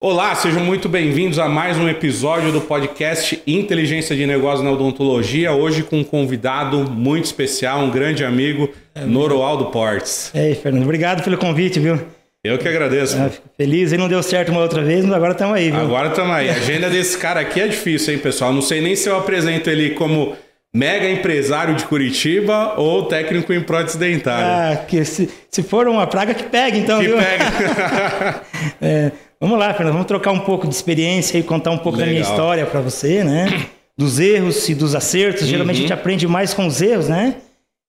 Olá, 0.00 0.32
sejam 0.36 0.62
muito 0.62 0.88
bem-vindos 0.88 1.40
a 1.40 1.48
mais 1.48 1.76
um 1.76 1.88
episódio 1.88 2.52
do 2.52 2.60
podcast 2.60 3.42
Inteligência 3.44 4.14
de 4.14 4.26
Negócios 4.26 4.62
na 4.62 4.70
Odontologia. 4.70 5.50
Hoje 5.50 5.82
com 5.82 5.98
um 5.98 6.04
convidado 6.04 6.88
muito 6.88 7.24
especial, 7.24 7.80
um 7.80 7.90
grande 7.90 8.24
amigo, 8.24 8.70
Noroaldo 8.94 9.72
Portes. 9.72 10.30
E 10.32 10.38
aí, 10.38 10.54
Fernando, 10.54 10.84
obrigado 10.84 11.24
pelo 11.24 11.36
convite, 11.36 11.80
viu? 11.80 11.98
Eu 12.44 12.56
que 12.58 12.68
agradeço. 12.68 13.16
Ah, 13.18 13.28
feliz, 13.56 13.90
e 13.90 13.96
não 13.96 14.08
deu 14.08 14.22
certo 14.22 14.52
uma 14.52 14.60
outra 14.60 14.84
vez, 14.84 15.04
mas 15.04 15.14
agora 15.14 15.32
estamos 15.32 15.56
aí, 15.56 15.68
viu? 15.68 15.80
Agora 15.80 16.10
estamos 16.10 16.32
aí. 16.32 16.48
A 16.48 16.52
agenda 16.52 16.88
desse 16.88 17.18
cara 17.18 17.40
aqui 17.40 17.60
é 17.60 17.66
difícil, 17.66 18.14
hein, 18.14 18.20
pessoal? 18.20 18.52
Não 18.52 18.62
sei 18.62 18.80
nem 18.80 18.94
se 18.94 19.08
eu 19.08 19.18
apresento 19.18 19.68
ele 19.68 19.90
como 19.90 20.36
mega 20.72 21.10
empresário 21.10 21.74
de 21.74 21.84
Curitiba 21.84 22.74
ou 22.76 23.06
técnico 23.06 23.52
em 23.52 23.60
prótese 23.60 23.98
dentária. 23.98 24.74
Ah, 24.74 24.76
que 24.76 25.04
se, 25.04 25.28
se 25.50 25.60
for 25.64 25.88
uma 25.88 26.06
praga 26.06 26.34
que 26.34 26.44
pega, 26.44 26.76
então, 26.76 27.00
que 27.00 27.06
viu? 27.08 27.16
pega. 27.16 28.42
É, 28.80 29.12
vamos 29.40 29.58
lá, 29.58 29.72
Fernando, 29.74 29.92
vamos 29.94 30.06
trocar 30.08 30.32
um 30.32 30.40
pouco 30.40 30.66
de 30.68 30.74
experiência 30.74 31.38
e 31.38 31.42
contar 31.42 31.70
um 31.70 31.78
pouco 31.78 31.98
da 31.98 32.04
minha 32.04 32.18
Legal. 32.18 32.30
história 32.32 32.66
para 32.66 32.80
você, 32.80 33.22
né? 33.24 33.66
Dos 33.96 34.18
erros 34.20 34.68
e 34.68 34.74
dos 34.74 34.94
acertos. 34.94 35.46
Geralmente 35.46 35.76
Uhum. 35.76 35.84
a 35.84 35.88
gente 35.88 35.92
aprende 35.92 36.26
mais 36.28 36.54
com 36.54 36.66
os 36.66 36.80
erros, 36.80 37.08
né? 37.08 37.36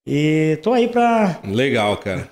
E 0.07 0.57
tô 0.63 0.73
aí 0.73 0.87
para 0.87 1.39
Legal, 1.43 1.95
cara. 1.97 2.29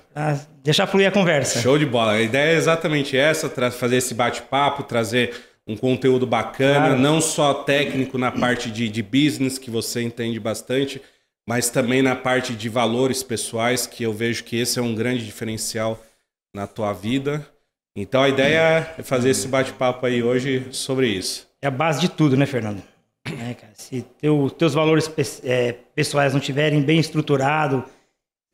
deixar 0.64 0.86
fluir 0.86 1.06
a 1.06 1.10
conversa. 1.12 1.60
Show 1.60 1.78
de 1.78 1.86
bola. 1.86 2.12
A 2.12 2.20
ideia 2.20 2.52
é 2.54 2.56
exatamente 2.56 3.16
essa, 3.16 3.48
fazer 3.70 3.96
esse 3.96 4.14
bate-papo, 4.14 4.82
trazer 4.82 5.32
um 5.66 5.76
conteúdo 5.76 6.26
bacana, 6.26 6.86
Claro. 6.86 6.98
não 7.00 7.20
só 7.20 7.52
técnico 7.54 8.16
na 8.18 8.32
parte 8.32 8.70
de, 8.70 8.88
de 8.88 9.02
business, 9.02 9.58
que 9.58 9.70
você 9.70 10.02
entende 10.02 10.40
bastante, 10.40 11.00
mas 11.46 11.68
também 11.70 12.00
na 12.02 12.16
parte 12.16 12.54
de 12.54 12.68
valores 12.68 13.22
pessoais, 13.22 13.86
que 13.86 14.02
eu 14.02 14.12
vejo 14.12 14.42
que 14.44 14.56
esse 14.58 14.78
é 14.78 14.82
um 14.82 14.94
grande 14.94 15.24
diferencial 15.24 16.02
na 16.54 16.66
tua 16.66 16.92
vida. 16.92 17.46
Então 18.02 18.22
a 18.22 18.28
ideia 18.28 18.88
é 18.98 19.02
fazer 19.02 19.30
esse 19.30 19.48
bate-papo 19.48 20.06
aí 20.06 20.22
hoje 20.22 20.66
sobre 20.70 21.08
isso. 21.08 21.46
É 21.60 21.66
a 21.66 21.70
base 21.70 22.00
de 22.00 22.08
tudo, 22.08 22.36
né, 22.36 22.46
Fernando? 22.46 22.82
É, 23.26 23.54
cara, 23.54 23.72
se 23.74 24.02
teu, 24.20 24.48
teus 24.50 24.72
valores 24.74 25.06
pe- 25.08 25.22
é, 25.44 25.74
pessoais 25.94 26.32
não 26.32 26.40
estiverem 26.40 26.80
bem 26.82 26.98
estruturados, 26.98 27.82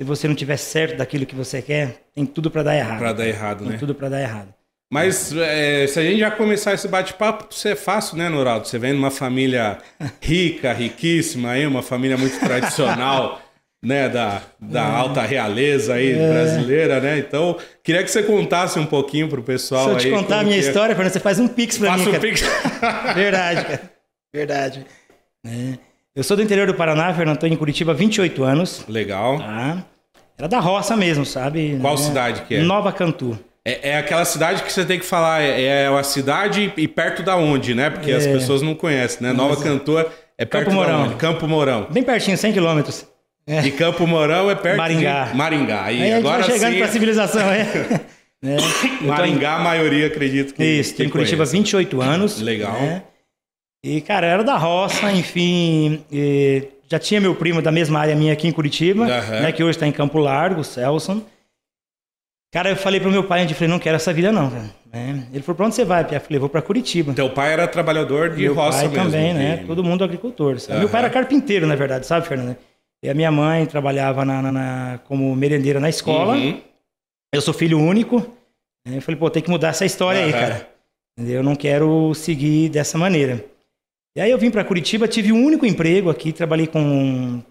se 0.01 0.05
você 0.05 0.27
não 0.27 0.35
tiver 0.35 0.57
certo 0.57 0.97
daquilo 0.97 1.25
que 1.27 1.35
você 1.35 1.63
quer, 1.63 2.03
tem 2.15 2.27
tudo 2.27 2.51
para 2.51 2.63
dar 2.65 2.77
errado. 2.77 2.99
Pra 2.99 3.13
dar 3.13 3.27
errado, 3.29 3.59
Tem 3.61 3.69
né? 3.73 3.79
tudo 3.79 3.95
para 3.95 4.09
dar 4.09 4.21
errado. 4.21 4.53
Mas 4.93 5.33
é, 5.37 5.87
se 5.87 5.99
a 5.99 6.03
gente 6.03 6.19
já 6.21 6.31
começar 6.31 6.73
esse 6.75 6.87
bate-papo, 6.89 7.47
isso 7.51 7.67
é 7.69 7.75
fácil, 7.75 8.17
né, 8.17 8.29
Noraldo? 8.29 8.67
Você 8.67 8.79
vem 8.79 8.93
de 8.93 8.99
uma 8.99 9.11
família 9.11 9.79
rica, 10.21 10.73
riquíssima, 10.73 11.51
aí, 11.51 11.67
uma 11.67 11.83
família 11.83 12.17
muito 12.17 12.39
tradicional, 12.39 13.41
né, 13.85 14.09
da, 14.09 14.41
da 14.61 14.83
alta 14.85 15.23
realeza 15.23 15.95
aí 15.95 16.15
brasileira, 16.15 17.01
né? 17.01 17.19
Então, 17.19 17.57
queria 17.83 18.03
que 18.03 18.11
você 18.11 18.23
contasse 18.23 18.79
um 18.79 18.87
pouquinho 18.87 19.29
pro 19.29 19.43
pessoal 19.43 19.85
Se 19.85 19.91
eu 19.91 19.97
aí. 19.97 20.03
te 20.03 20.11
contar 20.11 20.41
a 20.41 20.43
minha 20.43 20.59
que 20.59 20.65
é. 20.65 20.69
história, 20.69 20.95
Fernando, 20.95 21.13
você 21.13 21.21
faz 21.21 21.39
um 21.39 21.47
pix 21.47 21.79
para 21.79 21.91
Faça 21.91 22.05
mim, 22.05 22.11
cara. 22.11 22.21
pix. 22.21 22.43
Verdade, 23.15 23.65
cara. 23.65 23.81
Verdade. 24.33 24.87
É. 25.47 25.79
Eu 26.17 26.25
sou 26.25 26.37
do 26.37 26.43
interior 26.43 26.67
do 26.67 26.75
Paraná, 26.75 27.13
Fernando, 27.13 27.35
estou 27.37 27.49
em 27.49 27.57
Curitiba 27.57 27.93
há 27.93 27.95
28 27.95 28.43
anos. 28.45 28.85
Legal. 28.89 29.39
Tá? 29.39 29.85
Era 30.39 30.49
da 30.49 30.59
roça 30.61 30.97
mesmo, 30.97 31.25
sabe? 31.25 31.79
Qual 31.81 31.95
É, 31.95 31.97
cidade 31.97 32.43
que 32.43 32.57
é? 32.57 32.61
Nova 32.63 32.93
Cantu. 32.93 33.39
É, 33.65 33.91
é 33.91 33.99
aquela 33.99 34.25
cidade 34.25 34.63
que 34.63 34.73
você 34.73 34.85
tem 34.85 34.99
que 34.99 35.05
falar, 35.05 35.43
é, 35.43 35.85
é 35.85 35.91
uma 35.91 36.03
cidade 36.03 36.73
e 36.77 36.87
perto 36.89 37.23
da 37.23 37.37
onde, 37.37 37.75
né? 37.75 37.91
Porque 37.91 38.13
as 38.13 38.27
pessoas 38.27 38.61
não 38.63 38.75
conhecem, 38.75 39.27
né? 39.27 39.33
Nova 39.33 39.57
Cantua 39.63 40.11
é 40.37 40.45
perto 40.45 40.63
É. 40.63 40.65
Campo 40.67 40.73
Mourão. 40.75 41.17
Campo 41.17 41.49
Mourão. 41.49 41.87
Bem 41.91 42.03
pertinho, 42.03 42.37
100 42.37 42.53
quilômetros. 42.53 43.07
E 43.47 43.71
Campo 43.73 44.07
Mourão 44.07 44.51
é 44.51 44.55
perto 44.55 44.79
Maringá. 44.79 45.25
de 45.25 45.37
Maringá. 45.37 45.93
E 45.93 46.13
agora 46.13 46.43
vai 46.43 46.51
chegando 46.53 46.73
sim, 46.73 46.79
para 46.79 46.87
a 46.87 46.91
civilização, 46.93 47.43
é. 47.51 47.61
é. 48.43 49.07
Maringá, 49.07 49.57
a 49.57 49.59
maioria 49.59 50.07
acredito 50.07 50.55
que 50.55 50.65
Isso, 50.65 50.97
tô 50.97 51.03
em 51.03 51.09
Curitiba 51.11 51.43
há 51.43 51.47
conhece. 51.47 51.57
28 51.57 52.01
anos. 52.01 52.41
Legal. 52.41 52.73
né? 52.73 53.03
E, 53.85 54.01
cara, 54.01 54.27
era 54.27 54.43
da 54.43 54.57
roça, 54.57 55.13
enfim. 55.13 56.03
já 56.89 56.99
tinha 56.99 57.21
meu 57.21 57.35
primo 57.35 57.61
da 57.61 57.71
mesma 57.71 57.99
área 58.01 58.17
minha 58.17 58.33
aqui 58.33 58.49
em 58.49 58.53
Curitiba, 58.53 59.05
Aham. 59.05 59.41
né, 59.41 59.53
que 59.53 59.63
hoje 59.63 59.73
está 59.77 59.87
em 59.87 59.93
Campo 59.93 60.19
Largo, 60.19 60.63
o 60.63 60.65
Celson. 60.65 61.23
Cara, 62.51 62.71
eu 62.71 62.77
falei 62.77 63.01
pro 63.01 63.11
meu 63.11 63.25
pai, 63.25 63.45
eu 63.45 63.49
falei, 63.51 63.69
não 63.69 63.79
quero 63.81 63.97
essa 63.97 64.13
vida 64.13 64.31
não, 64.33 64.49
cara. 64.49 64.71
né? 64.93 65.27
Ele 65.33 65.43
falou, 65.43 65.57
pra 65.57 65.67
onde 65.67 65.75
você 65.75 65.85
vai, 65.85 66.05
Pia? 66.05 66.17
Eu 66.17 66.21
falei, 66.21 66.39
vou 66.39 66.49
pra 66.49 66.63
Curitiba. 66.63 67.13
Teu 67.13 67.29
pai 67.29 67.53
era 67.53 67.67
trabalhador 67.67 68.31
de 68.31 68.43
meu 68.43 68.55
roça 68.55 68.79
pai 68.79 68.89
mesmo. 68.89 69.05
também, 69.05 69.35
né? 69.35 69.65
Todo 69.67 69.83
mundo 69.85 70.03
agricultor. 70.05 70.57
Aham. 70.71 70.79
Meu 70.79 70.89
pai 70.89 71.01
era 71.03 71.11
carpinteiro, 71.11 71.67
na 71.67 71.75
verdade, 71.75 72.07
sabe, 72.07 72.27
Fernando? 72.29 72.57
E 73.05 73.11
a 73.11 73.15
minha 73.15 73.31
mãe 73.31 73.67
trabalhava 73.67 74.25
na, 74.25 74.41
na- 74.41 74.51
na- 74.53 75.01
como 75.05 75.37
merendeira 75.37 75.79
na 75.79 75.91
escola. 75.91 76.35
Uhum. 76.35 76.59
Eu 77.35 77.41
sou 77.43 77.53
filho 77.53 77.79
único. 77.79 78.19
né? 78.87 78.97
Eu 78.97 79.03
falei, 79.03 79.19
pô, 79.21 79.29
tem 79.29 79.43
que 79.43 79.51
mudar 79.51 79.69
essa 79.69 79.85
história 79.85 80.25
aí, 80.25 80.31
Aham. 80.33 80.41
cara. 80.41 80.69
Eu 81.19 81.43
não 81.43 81.55
quero 81.55 82.15
seguir 82.15 82.71
dessa 82.71 82.97
maneira. 82.97 83.45
E 84.17 84.21
aí 84.21 84.31
eu 84.31 84.39
vim 84.39 84.51
para 84.51 84.65
Curitiba, 84.65 85.07
tive 85.07 85.33
um 85.33 85.45
único 85.45 85.67
emprego 85.67 86.09
aqui, 86.09 86.33
trabalhei 86.33 86.67
com 86.67 86.81
um 86.81 87.43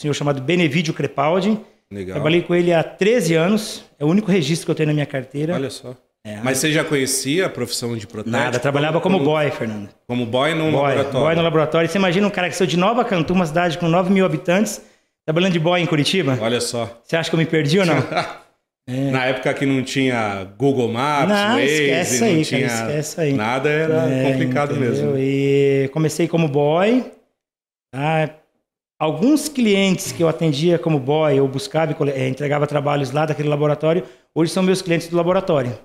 senhor 0.00 0.14
chamado 0.14 0.40
Benevídio 0.40 0.94
Crepaldi. 0.94 1.58
Legal. 1.90 2.14
Trabalhei 2.14 2.42
com 2.42 2.54
ele 2.54 2.72
há 2.72 2.82
13 2.82 3.34
anos. 3.34 3.84
É 3.98 4.04
o 4.04 4.08
único 4.08 4.30
registro 4.30 4.64
que 4.66 4.70
eu 4.70 4.74
tenho 4.74 4.86
na 4.88 4.92
minha 4.94 5.06
carteira. 5.06 5.54
Olha 5.54 5.70
só. 5.70 5.94
É, 6.26 6.40
Mas 6.42 6.58
você 6.58 6.72
já 6.72 6.82
conhecia 6.82 7.46
a 7.46 7.48
profissão 7.48 7.96
de 7.96 8.04
protético? 8.04 8.36
Nada, 8.36 8.58
trabalhava 8.58 9.00
como 9.00 9.20
boy, 9.20 9.48
Fernando. 9.52 9.88
Como 10.08 10.26
boy 10.26 10.54
no 10.54 10.64
Boy, 10.72 10.72
laboratório. 10.72 11.20
boy 11.20 11.34
no 11.36 11.42
laboratório. 11.42 11.88
Você 11.88 11.98
imagina 11.98 12.26
um 12.26 12.30
cara 12.30 12.48
que 12.48 12.56
saiu 12.56 12.66
de 12.66 12.76
Nova 12.76 13.04
Cantu, 13.04 13.32
uma 13.32 13.46
cidade 13.46 13.78
com 13.78 13.86
9 13.88 14.10
mil 14.12 14.26
habitantes, 14.26 14.82
trabalhando 15.24 15.52
de 15.52 15.60
boy 15.60 15.80
em 15.80 15.86
Curitiba? 15.86 16.36
Olha 16.40 16.60
só. 16.60 17.00
Você 17.04 17.16
acha 17.16 17.30
que 17.30 17.36
eu 17.36 17.38
me 17.38 17.46
perdi 17.46 17.78
ou 17.78 17.86
não? 17.86 17.94
Na 19.12 19.24
época 19.26 19.52
que 19.54 19.64
não 19.66 19.82
tinha 19.84 20.44
Google 20.58 20.88
Maps, 20.88 21.28
Não, 21.28 21.54
Waze, 21.56 21.64
esquece 21.66 22.20
não 22.20 22.26
aí, 22.26 22.34
cara, 22.34 22.44
tinha 22.44 22.66
esquece 22.66 23.20
aí. 23.20 23.32
nada, 23.32 23.68
era 23.68 24.08
É, 24.08 24.30
complicado 24.32 24.70
entendeu? 24.72 24.90
mesmo. 24.90 25.14
E 25.18 25.90
comecei 25.92 26.26
como 26.28 26.46
boy. 26.48 27.04
tá? 27.92 28.30
Alguns 28.98 29.48
clientes 29.48 30.10
que 30.12 30.22
eu 30.22 30.28
atendia 30.28 30.78
como 30.78 30.98
boy, 30.98 31.38
ou 31.40 31.46
buscava 31.48 31.92
e 31.92 32.10
eh, 32.10 32.28
entregava 32.28 32.66
trabalhos 32.66 33.10
lá 33.10 33.26
daquele 33.26 33.48
laboratório, 33.48 34.04
hoje 34.34 34.52
são 34.52 34.62
meus 34.62 34.80
clientes 34.82 35.08
do 35.08 35.16
laboratório. 35.16 35.76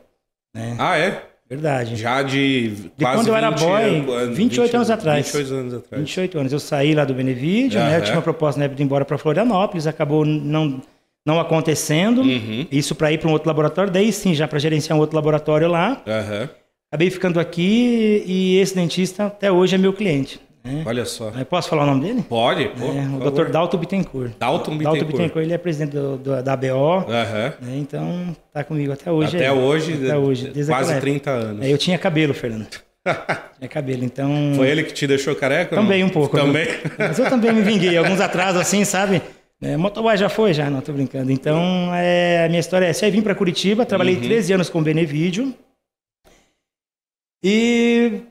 Né? 0.53 0.75
Ah, 0.79 0.97
é? 0.97 1.23
Verdade. 1.49 1.97
Já 1.97 2.21
de 2.23 2.69
De 2.69 2.91
quase 3.03 3.17
quando 3.17 3.27
eu 3.27 3.35
era 3.35 3.49
20 3.49 3.59
boy, 3.59 4.15
anos, 4.15 4.37
28 4.37 4.75
anos 4.75 4.89
atrás. 4.89 5.25
28 5.25 5.53
anos 5.53 5.73
atrás. 5.73 5.99
28 6.01 6.39
anos. 6.39 6.53
Eu 6.53 6.59
saí 6.59 6.95
lá 6.95 7.03
do 7.03 7.13
Benevídio, 7.13 7.77
né? 7.77 7.97
Eu 7.97 8.03
tinha 8.03 8.15
uma 8.15 8.21
proposta 8.21 8.57
na 8.57 8.65
época 8.65 8.77
de 8.77 8.83
ir 8.83 8.85
embora 8.85 9.03
para 9.03 9.17
Florianópolis, 9.17 9.85
acabou 9.85 10.23
não, 10.23 10.81
não 11.25 11.41
acontecendo. 11.41 12.21
Uhum. 12.21 12.65
Isso 12.71 12.95
para 12.95 13.11
ir 13.11 13.17
para 13.17 13.27
um 13.27 13.33
outro 13.33 13.49
laboratório, 13.49 13.91
daí 13.91 14.13
sim, 14.13 14.33
já 14.33 14.47
para 14.47 14.59
gerenciar 14.59 14.97
um 14.97 15.01
outro 15.01 15.15
laboratório 15.15 15.67
lá. 15.67 16.01
Aham. 16.07 16.49
Acabei 16.89 17.09
ficando 17.09 17.39
aqui 17.39 18.23
e 18.25 18.57
esse 18.57 18.75
dentista 18.75 19.25
até 19.25 19.51
hoje 19.51 19.75
é 19.75 19.77
meu 19.77 19.91
cliente. 19.93 20.39
Né? 20.63 20.83
Olha 20.85 21.05
só. 21.05 21.29
Eu 21.37 21.45
Posso 21.45 21.69
falar 21.69 21.83
o 21.83 21.85
nome 21.87 22.01
dele? 22.07 22.23
Pode, 22.27 22.67
pô. 22.69 22.85
É, 22.85 23.27
o. 23.27 23.31
Dr. 23.31 23.49
Dalton 23.51 23.77
Bittencourt. 23.77 24.31
Dalton 24.39 24.77
Dalton 24.77 24.77
Bittencourt. 24.77 25.07
Bittencourt, 25.07 25.45
ele 25.45 25.53
é 25.53 25.57
presidente 25.57 25.91
do- 25.91 26.17
do- 26.17 26.43
da 26.43 26.53
ABO, 26.53 27.05
Aham. 27.09 27.53
né? 27.61 27.77
então 27.77 28.35
tá 28.53 28.63
comigo 28.63 28.91
até 28.93 29.11
hoje. 29.11 29.35
Até 29.37 29.49
aí. 29.49 29.57
hoje, 29.57 29.93
Até 29.93 30.17
hoje, 30.17 30.45
quase 30.51 30.71
aquela 30.71 30.81
época. 30.91 31.01
30 31.01 31.29
anos. 31.31 31.65
É, 31.65 31.71
eu 31.73 31.77
tinha 31.77 31.97
cabelo, 31.97 32.33
Fernando. 32.33 32.67
tinha 33.57 33.67
cabelo, 33.67 34.03
então... 34.03 34.29
Foi 34.55 34.69
ele 34.69 34.83
que 34.83 34.93
te 34.93 35.07
deixou 35.07 35.35
careca? 35.35 35.75
Também 35.75 36.03
um 36.03 36.09
pouco. 36.09 36.35
viu? 36.37 36.45
Também? 36.45 36.67
Mas 36.99 37.17
eu 37.17 37.27
também 37.29 37.51
me 37.51 37.61
vinguei. 37.61 37.97
Alguns 37.97 38.19
atrasos 38.21 38.61
assim, 38.61 38.85
sabe? 38.85 39.21
É, 39.63 39.77
motoboy 39.77 40.15
já 40.17 40.27
foi, 40.29 40.53
já, 40.53 40.69
não 40.69 40.81
tô 40.81 40.91
brincando. 40.93 41.31
Então, 41.31 41.91
é, 41.93 42.45
a 42.45 42.47
minha 42.49 42.59
história 42.59 42.85
é 42.85 42.89
essa. 42.89 43.05
Aí 43.05 43.11
vim 43.11 43.21
para 43.21 43.35
Curitiba, 43.35 43.85
trabalhei 43.85 44.15
Uhum. 44.15 44.21
13 44.21 44.53
anos 44.53 44.69
com 44.69 44.79
o 44.79 44.81
Benevídio. 44.83 45.53
E 47.43 48.21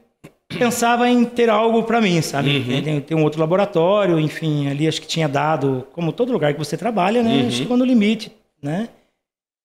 pensava 0.65 1.09
em 1.09 1.25
ter 1.25 1.49
algo 1.51 1.83
para 1.83 2.01
mim, 2.01 2.21
sabe? 2.23 2.59
Uhum. 2.59 2.83
Tem, 2.83 3.01
tem 3.01 3.17
um 3.17 3.25
outro 3.25 3.41
laboratório, 3.41 4.19
enfim, 4.21 4.69
ali 4.69 4.87
acho 4.87 5.01
que 5.01 5.07
tinha 5.07 5.29
dado, 5.29 5.87
como 5.93 6.13
todo 6.13 6.33
lugar 6.33 6.53
que 6.53 6.59
você 6.59 6.77
trabalha, 6.77 7.23
né? 7.23 7.43
Uhum. 7.43 7.51
Chegou 7.51 7.77
no 7.77 7.85
limite, 7.85 8.31
né? 8.63 8.89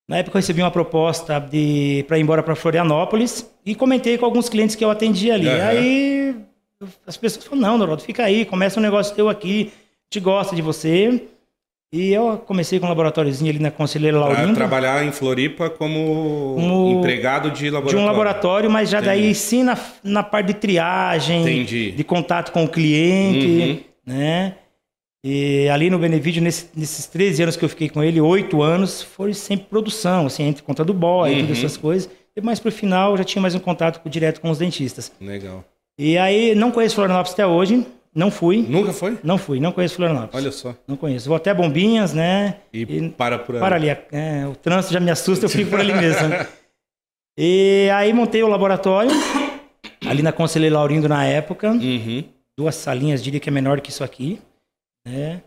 Na 0.07 0.18
época 0.18 0.38
eu 0.38 0.42
recebi 0.42 0.62
uma 0.62 0.71
proposta 0.71 1.39
de 1.39 2.06
para 2.07 2.18
ir 2.18 2.21
embora 2.21 2.44
para 2.44 2.56
Florianópolis 2.56 3.50
e 3.65 3.74
comentei 3.74 4.18
com 4.18 4.25
alguns 4.25 4.47
clientes 4.47 4.75
que 4.75 4.86
eu 4.86 4.92
atendia 4.92 5.33
ali. 5.33 5.47
Aham. 5.50 5.68
Aí 5.68 6.36
as 7.07 7.18
pessoas 7.18 7.45
falaram: 7.45 7.71
"Não, 7.71 7.80
Doraldo, 7.80 8.03
fica 8.03 8.24
aí, 8.24 8.45
começa 8.45 8.80
um 8.80 8.83
negócio 8.83 9.15
teu 9.15 9.27
aqui, 9.27 9.71
te 10.09 10.19
gosta 10.19 10.56
de 10.56 10.62
você". 10.62 11.24
E 11.97 12.12
eu 12.12 12.38
comecei 12.45 12.77
com 12.77 12.88
um 12.88 12.89
laboratóriozinho 12.89 13.50
ali 13.50 13.59
na 13.59 13.71
Conselheira 13.71 14.18
Pra 14.19 14.27
Laurindo, 14.27 14.53
trabalhar 14.53 15.06
em 15.06 15.12
Floripa 15.13 15.69
como, 15.69 16.56
Como 16.59 17.00
empregado 17.00 17.50
de 17.51 17.59
de 17.59 17.69
laboratório. 17.69 18.03
um 18.03 18.06
laboratório, 18.06 18.69
mas 18.69 18.89
já 18.89 19.00
daí 19.00 19.19
Entendi. 19.21 19.36
sim 19.36 19.63
na, 19.63 19.77
na 20.03 20.21
parte 20.21 20.47
de 20.47 20.53
triagem, 20.56 21.42
Entendi. 21.44 21.92
de 21.92 22.03
contato 22.03 22.51
com 22.51 22.65
o 22.65 22.68
cliente, 22.68 23.86
né? 24.06 24.56
E 25.24 25.69
ali 25.69 25.89
no 25.89 25.97
Benevídio, 25.97 26.42
nesse- 26.44 26.68
nesses 26.75 27.06
13 27.07 27.42
anos 27.44 27.56
que 27.56 27.63
eu 27.63 27.69
fiquei 27.69 27.88
com 27.89 28.03
ele, 28.03 28.19
8 28.19 28.62
anos, 28.62 29.01
foi 29.01 29.33
sempre 29.33 29.65
produção, 29.68 30.25
assim, 30.25 30.44
entre 30.44 30.63
conta 30.63 30.83
do 30.83 30.94
boy, 30.94 31.31
Uhum. 31.31 31.41
todas 31.44 31.57
essas 31.59 31.77
coisas. 31.77 32.09
E 32.36 32.41
mais 32.41 32.59
pro 32.59 32.71
final, 32.71 33.12
eu 33.12 33.18
já 33.18 33.24
tinha 33.24 33.41
mais 33.41 33.56
um 33.56 33.59
contato 33.59 34.07
direto 34.09 34.41
com 34.41 34.50
os 34.50 34.57
dentistas. 34.57 35.12
Legal. 35.21 35.63
E 35.98 36.18
aí, 36.18 36.53
não 36.53 36.71
conheço 36.71 36.95
Florianópolis 36.95 37.31
até 37.33 37.48
hoje, 37.48 37.86
não 38.15 38.31
fui, 38.31 38.65
Nunca 38.67 38.94
foi? 38.94 39.17
não 39.23 39.38
fui, 39.38 39.59
não 39.59 39.71
conheço 39.73 39.95
Florianópolis. 39.95 40.44
Olha 40.45 40.51
só. 40.51 40.73
Não 40.88 40.95
conheço. 40.95 41.27
Vou 41.27 41.35
até 41.35 41.53
Bombinhas, 41.53 42.13
né? 42.13 42.56
E, 42.73 42.81
E 42.83 43.09
para 43.09 43.38
por 43.38 43.56
aí. 43.56 43.62
Para 43.62 43.75
ali, 43.75 43.89
é, 43.89 44.47
o 44.50 44.56
trânsito 44.56 44.94
já 44.94 45.00
me 45.00 45.12
assusta, 45.12 45.45
eu 45.45 45.50
fico 45.50 45.69
por 45.69 45.79
ali 45.79 45.94
mesmo. 45.94 46.27
né? 46.29 46.47
E 47.38 47.89
aí 47.94 48.13
montei 48.13 48.41
o 48.44 48.47
laboratório, 48.47 49.12
ali 50.07 50.21
na 50.21 50.31
Conselheiro 50.31 50.75
Laurindo 50.75 51.09
na 51.09 51.25
época. 51.25 51.71
Uhum. 51.71 52.23
Duas 52.57 52.75
salinhas, 52.75 53.21
diria 53.21 53.41
que 53.41 53.50
é 53.50 53.51
menor 53.51 53.81
que 53.81 53.89
isso 53.89 54.06
aqui. 54.06 54.39
Né? 55.06 55.41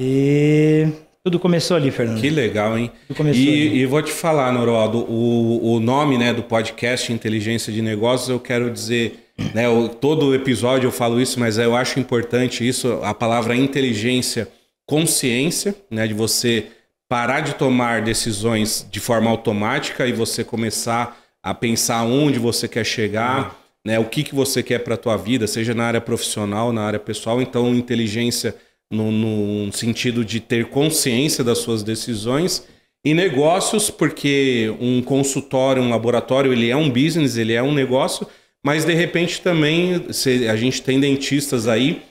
E 0.00 0.86
tudo 1.24 1.40
começou 1.40 1.76
ali, 1.76 1.90
Fernando. 1.90 2.20
Que 2.20 2.30
legal, 2.30 2.78
hein? 2.78 2.92
Tudo 3.08 3.16
começou 3.16 3.42
E, 3.42 3.48
ali. 3.48 3.78
e 3.78 3.86
vou 3.86 4.00
te 4.02 4.12
falar, 4.12 4.52
Noraldo, 4.52 4.98
o, 5.10 5.74
o 5.74 5.80
nome 5.80 6.16
né, 6.16 6.32
do 6.32 6.44
podcast 6.44 7.12
Inteligência 7.12 7.72
de 7.72 7.82
Negócios, 7.82 8.28
eu 8.28 8.38
quero 8.38 8.70
dizer, 8.70 9.25
né, 9.54 9.68
o- 9.68 9.88
todo 9.88 10.34
episódio 10.34 10.86
eu 10.88 10.92
falo 10.92 11.20
isso, 11.20 11.38
mas 11.38 11.58
eu 11.58 11.74
acho 11.76 12.00
importante 12.00 12.66
isso, 12.66 13.00
a 13.02 13.12
palavra 13.14 13.54
inteligência, 13.54 14.48
consciência, 14.86 15.74
né, 15.90 16.06
de 16.06 16.14
você 16.14 16.66
parar 17.08 17.40
de 17.40 17.54
tomar 17.54 18.02
decisões 18.02 18.86
de 18.90 18.98
forma 19.00 19.30
automática 19.30 20.06
e 20.06 20.12
você 20.12 20.42
começar 20.42 21.18
a 21.42 21.54
pensar 21.54 22.02
onde 22.04 22.38
você 22.38 22.66
quer 22.66 22.84
chegar, 22.84 23.56
né, 23.84 23.98
o 23.98 24.04
que, 24.04 24.24
que 24.24 24.34
você 24.34 24.62
quer 24.62 24.80
para 24.80 24.94
a 24.94 24.98
tua 24.98 25.16
vida, 25.16 25.46
seja 25.46 25.72
na 25.74 25.84
área 25.84 26.00
profissional, 26.00 26.72
na 26.72 26.82
área 26.82 26.98
pessoal. 26.98 27.40
Então, 27.40 27.74
inteligência 27.74 28.54
no, 28.90 29.12
no 29.12 29.72
sentido 29.72 30.24
de 30.24 30.40
ter 30.40 30.66
consciência 30.70 31.44
das 31.44 31.58
suas 31.58 31.82
decisões 31.82 32.66
e 33.04 33.14
negócios, 33.14 33.88
porque 33.90 34.74
um 34.80 35.00
consultório, 35.00 35.80
um 35.82 35.90
laboratório, 35.90 36.52
ele 36.52 36.68
é 36.70 36.76
um 36.76 36.90
business, 36.90 37.36
ele 37.36 37.52
é 37.52 37.62
um 37.62 37.72
negócio, 37.72 38.26
mas 38.66 38.84
de 38.84 38.92
repente 38.94 39.40
também 39.40 40.12
se- 40.12 40.48
a 40.48 40.56
gente 40.56 40.82
tem 40.82 40.98
dentistas 40.98 41.68
aí 41.68 42.02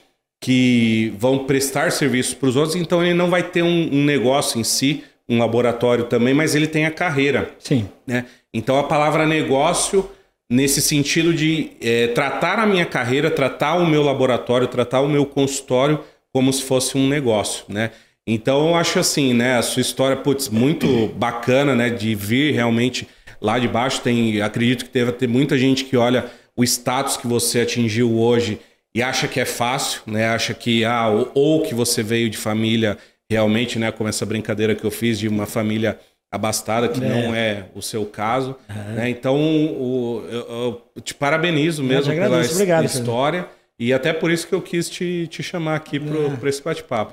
que 0.42 1.12
vão 1.18 1.40
prestar 1.44 1.92
serviços 1.92 2.32
para 2.32 2.48
os 2.48 2.56
outros, 2.56 2.76
então 2.76 3.04
ele 3.04 3.12
não 3.12 3.28
vai 3.28 3.42
ter 3.42 3.62
um, 3.62 3.90
um 3.92 4.02
negócio 4.02 4.58
em 4.58 4.64
si, 4.64 5.04
um 5.28 5.38
laboratório 5.38 6.04
também, 6.04 6.32
mas 6.32 6.54
ele 6.54 6.66
tem 6.66 6.86
a 6.86 6.90
carreira 6.90 7.50
Sim. 7.58 7.86
né? 8.06 8.24
Então 8.54 8.78
a 8.78 8.84
palavra 8.84 9.26
negócio 9.26 10.08
nesse 10.50 10.80
sentido 10.80 11.34
de 11.34 11.72
é, 11.78 12.06
tratar 12.08 12.58
a 12.58 12.64
minha 12.66 12.86
carreira, 12.86 13.30
tratar 13.30 13.74
o 13.74 13.86
meu 13.86 14.02
laboratório, 14.02 14.66
tratar 14.66 15.02
o 15.02 15.08
meu 15.08 15.26
consultório 15.26 16.00
como 16.32 16.50
se 16.50 16.62
fosse 16.62 16.96
um 16.96 17.06
negócio, 17.06 17.66
né? 17.68 17.90
Então 18.26 18.68
eu 18.68 18.74
acho 18.74 18.98
assim, 18.98 19.34
né? 19.34 19.58
A 19.58 19.62
sua 19.62 19.82
história, 19.82 20.16
putz, 20.16 20.48
muito 20.48 21.08
bacana, 21.16 21.74
né? 21.74 21.90
De 21.90 22.14
vir 22.14 22.54
realmente 22.54 23.06
lá 23.42 23.58
de 23.58 23.68
baixo. 23.68 24.00
Tem, 24.00 24.40
acredito 24.40 24.84
que 24.86 24.90
deve 24.92 25.12
ter 25.12 25.28
muita 25.28 25.58
gente 25.58 25.84
que 25.84 25.96
olha 25.96 26.24
o 26.56 26.64
status 26.64 27.16
que 27.16 27.26
você 27.26 27.60
atingiu 27.60 28.18
hoje 28.18 28.58
e 28.94 29.02
acha 29.02 29.28
que 29.28 29.38
é 29.38 29.44
fácil, 29.44 30.00
né? 30.06 30.28
Acha 30.28 30.54
que 30.54 30.84
ah, 30.84 31.08
ou, 31.08 31.30
ou 31.34 31.62
que 31.62 31.74
você 31.74 32.02
veio 32.02 32.30
de 32.30 32.36
família 32.38 32.96
realmente, 33.30 33.78
né? 33.78 33.92
Como 33.92 34.08
essa 34.08 34.24
brincadeira 34.24 34.74
que 34.74 34.84
eu 34.84 34.90
fiz 34.90 35.18
de 35.18 35.28
uma 35.28 35.46
família 35.46 35.98
abastada, 36.32 36.88
que 36.88 37.02
É. 37.02 37.08
não 37.08 37.34
é 37.34 37.66
o 37.74 37.82
seu 37.82 38.04
caso. 38.06 38.56
né? 38.68 39.08
Então, 39.08 39.36
o- 39.36 40.24
eu, 40.30 40.82
eu 40.96 41.02
te 41.02 41.14
parabenizo 41.14 41.82
mesmo 41.82 42.12
pela 42.12 42.26
agradeço. 42.26 42.50
his- 42.50 42.56
Obrigado, 42.56 42.84
história. 42.84 43.48
E 43.78 43.92
até 43.92 44.12
por 44.12 44.30
isso 44.30 44.46
que 44.48 44.54
eu 44.54 44.62
quis 44.62 44.88
te, 44.88 45.26
te 45.28 45.42
chamar 45.42 45.76
aqui 45.76 46.00
pro, 46.00 46.32
É. 46.44 46.48
esse 46.48 46.62
bate-papo. 46.62 47.12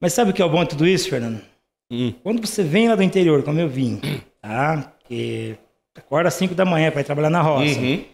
Mas 0.00 0.12
sabe 0.12 0.30
o 0.30 0.32
que 0.34 0.40
é 0.40 0.44
o 0.44 0.48
bom 0.48 0.62
de 0.62 0.70
tudo 0.70 0.86
isso, 0.86 1.08
Fernando? 1.10 1.40
Hum. 1.92 2.14
Quando 2.22 2.46
você 2.46 2.62
vem 2.62 2.88
lá 2.88 2.94
do 2.94 3.02
interior, 3.02 3.42
como 3.42 3.58
eu 3.60 3.68
vim, 3.68 4.00
tá? 4.40 4.92
Que 5.08 5.56
acorda 5.96 6.28
às 6.28 6.34
5 6.34 6.54
da 6.54 6.64
manhã 6.64 6.90
para 6.92 7.00
ir 7.00 7.04
trabalhar 7.04 7.30
na 7.30 7.42
roça. 7.42 7.78
Uhum. 7.80 8.04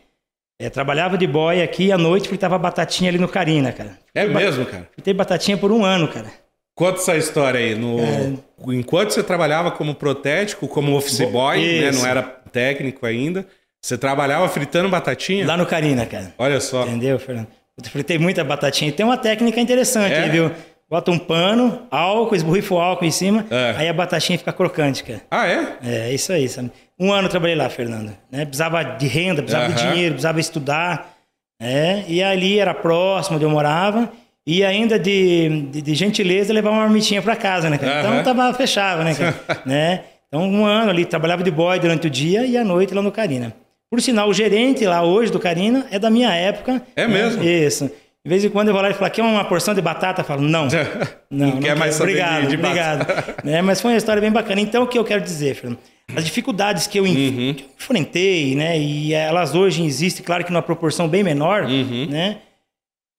É, 0.58 0.70
trabalhava 0.70 1.18
de 1.18 1.26
boy 1.26 1.62
aqui 1.62 1.92
à 1.92 1.98
noite 1.98 2.28
fritava 2.28 2.56
batatinha 2.58 3.10
ali 3.10 3.18
no 3.18 3.28
Carina, 3.28 3.72
cara. 3.72 3.98
É 4.14 4.26
mesmo, 4.26 4.64
cara? 4.64 4.88
Fritei 4.92 5.12
batatinha 5.12 5.56
por 5.58 5.70
um 5.70 5.84
ano, 5.84 6.08
cara. 6.08 6.26
Conta 6.74 6.98
essa 6.98 7.16
história 7.16 7.60
aí. 7.60 7.74
No... 7.74 7.98
É. 8.00 8.32
Enquanto 8.74 9.10
você 9.10 9.22
trabalhava 9.22 9.70
como 9.70 9.94
protético, 9.94 10.66
como 10.66 10.96
office 10.96 11.20
Bo- 11.20 11.30
boy, 11.30 11.80
né? 11.80 11.90
Não 11.92 12.06
era 12.06 12.22
técnico 12.22 13.04
ainda, 13.04 13.46
você 13.82 13.98
trabalhava 13.98 14.48
fritando 14.48 14.88
batatinha? 14.88 15.46
Lá 15.46 15.56
no 15.56 15.66
Carina, 15.66 16.06
cara. 16.06 16.34
Olha 16.38 16.60
só. 16.60 16.86
Entendeu, 16.86 17.18
Fernando? 17.18 17.48
Eu 17.76 17.90
fritei 17.90 18.18
muita 18.18 18.42
batatinha. 18.42 18.88
E 18.88 18.92
tem 18.92 19.04
uma 19.04 19.18
técnica 19.18 19.60
interessante 19.60 20.14
É? 20.14 20.28
viu? 20.28 20.50
Bota 20.88 21.10
um 21.10 21.18
pano, 21.18 21.82
álcool, 21.90 22.36
esborrifa 22.36 22.74
o 22.74 22.78
álcool 22.78 23.04
em 23.04 23.10
cima, 23.10 23.44
É. 23.50 23.74
aí 23.76 23.88
a 23.88 23.92
batatinha 23.92 24.38
fica 24.38 24.52
crocante, 24.52 25.02
cara. 25.02 25.20
Ah, 25.28 25.48
é? 25.48 25.78
É, 25.84 26.14
isso 26.14 26.32
aí, 26.32 26.48
sabe? 26.48 26.70
Um 26.98 27.12
ano 27.12 27.26
eu 27.26 27.30
trabalhei 27.30 27.56
lá, 27.56 27.68
Fernando. 27.68 28.16
Né? 28.30 28.44
Precisava 28.44 28.82
de 28.84 29.06
renda, 29.08 29.42
precisava 29.42 29.72
de 29.72 29.82
dinheiro, 29.82 30.14
precisava 30.14 30.38
estudar. 30.38 31.12
Né? 31.60 32.04
E 32.06 32.22
ali 32.22 32.58
era 32.60 32.72
próximo 32.72 33.36
onde 33.36 33.44
eu 33.44 33.50
morava. 33.50 34.12
E 34.46 34.64
ainda 34.64 34.96
de, 34.96 35.62
de, 35.72 35.82
de 35.82 35.94
gentileza 35.96 36.52
levar 36.52 36.70
uma 36.70 36.82
marmitinha 36.82 37.20
para 37.20 37.34
casa, 37.34 37.68
né? 37.68 37.78
cara? 37.78 38.00
Então 38.00 38.22
tava 38.22 38.54
fechado, 38.54 39.02
né? 39.02 39.12
cara? 39.12 39.62
né? 39.66 40.04
Então 40.28 40.42
um 40.48 40.64
ano 40.64 40.90
ali, 40.90 41.04
trabalhava 41.04 41.42
de 41.42 41.50
boy 41.50 41.80
durante 41.80 42.06
o 42.06 42.10
dia 42.10 42.46
e 42.46 42.56
à 42.56 42.62
noite 42.62 42.94
lá 42.94 43.02
no 43.02 43.10
Carina. 43.10 43.52
Por 43.90 44.00
sinal, 44.00 44.28
o 44.28 44.34
gerente 44.34 44.86
lá 44.86 45.02
hoje 45.02 45.32
do 45.32 45.40
Carina 45.40 45.86
é 45.90 45.98
da 45.98 46.10
minha 46.10 46.32
época. 46.32 46.80
É 46.94 47.08
né? 47.08 47.12
mesmo? 47.12 47.42
Isso. 47.42 47.90
De 48.26 48.30
vez 48.30 48.44
em 48.44 48.48
quando 48.50 48.66
eu 48.68 48.74
vou 48.74 48.82
lá 48.82 48.90
e 48.90 48.92
falo, 48.94 49.08
quer 49.08 49.22
uma 49.22 49.44
porção 49.44 49.72
de 49.72 49.80
batata? 49.80 50.22
Eu 50.22 50.24
falo, 50.24 50.42
não. 50.42 50.66
Não, 51.30 51.46
Não 51.46 51.60
quer 51.60 51.76
mais 51.76 51.96
quero. 51.96 52.10
saber 52.10 52.22
Obrigado, 52.24 52.42
de- 52.42 52.48
de 52.48 52.56
obrigado. 52.56 53.06
né? 53.44 53.62
Mas 53.62 53.80
foi 53.80 53.92
uma 53.92 53.96
história 53.96 54.20
bem 54.20 54.32
bacana. 54.32 54.60
Então, 54.60 54.82
o 54.82 54.86
que 54.88 54.98
eu 54.98 55.04
quero 55.04 55.20
dizer, 55.22 55.54
Fernando? 55.54 55.78
As 56.16 56.24
dificuldades 56.24 56.88
que 56.88 56.98
eu, 56.98 57.04
Uhum. 57.04 57.54
enfrentei, 57.78 58.56
né? 58.56 58.76
E 58.78 59.14
elas 59.14 59.54
hoje 59.54 59.84
existem, 59.84 60.24
claro 60.24 60.42
que 60.44 60.50
numa 60.50 60.62
proporção 60.62 61.06
bem 61.08 61.22
menor, 61.22 61.66
Uhum. 61.66 62.06
né? 62.10 62.38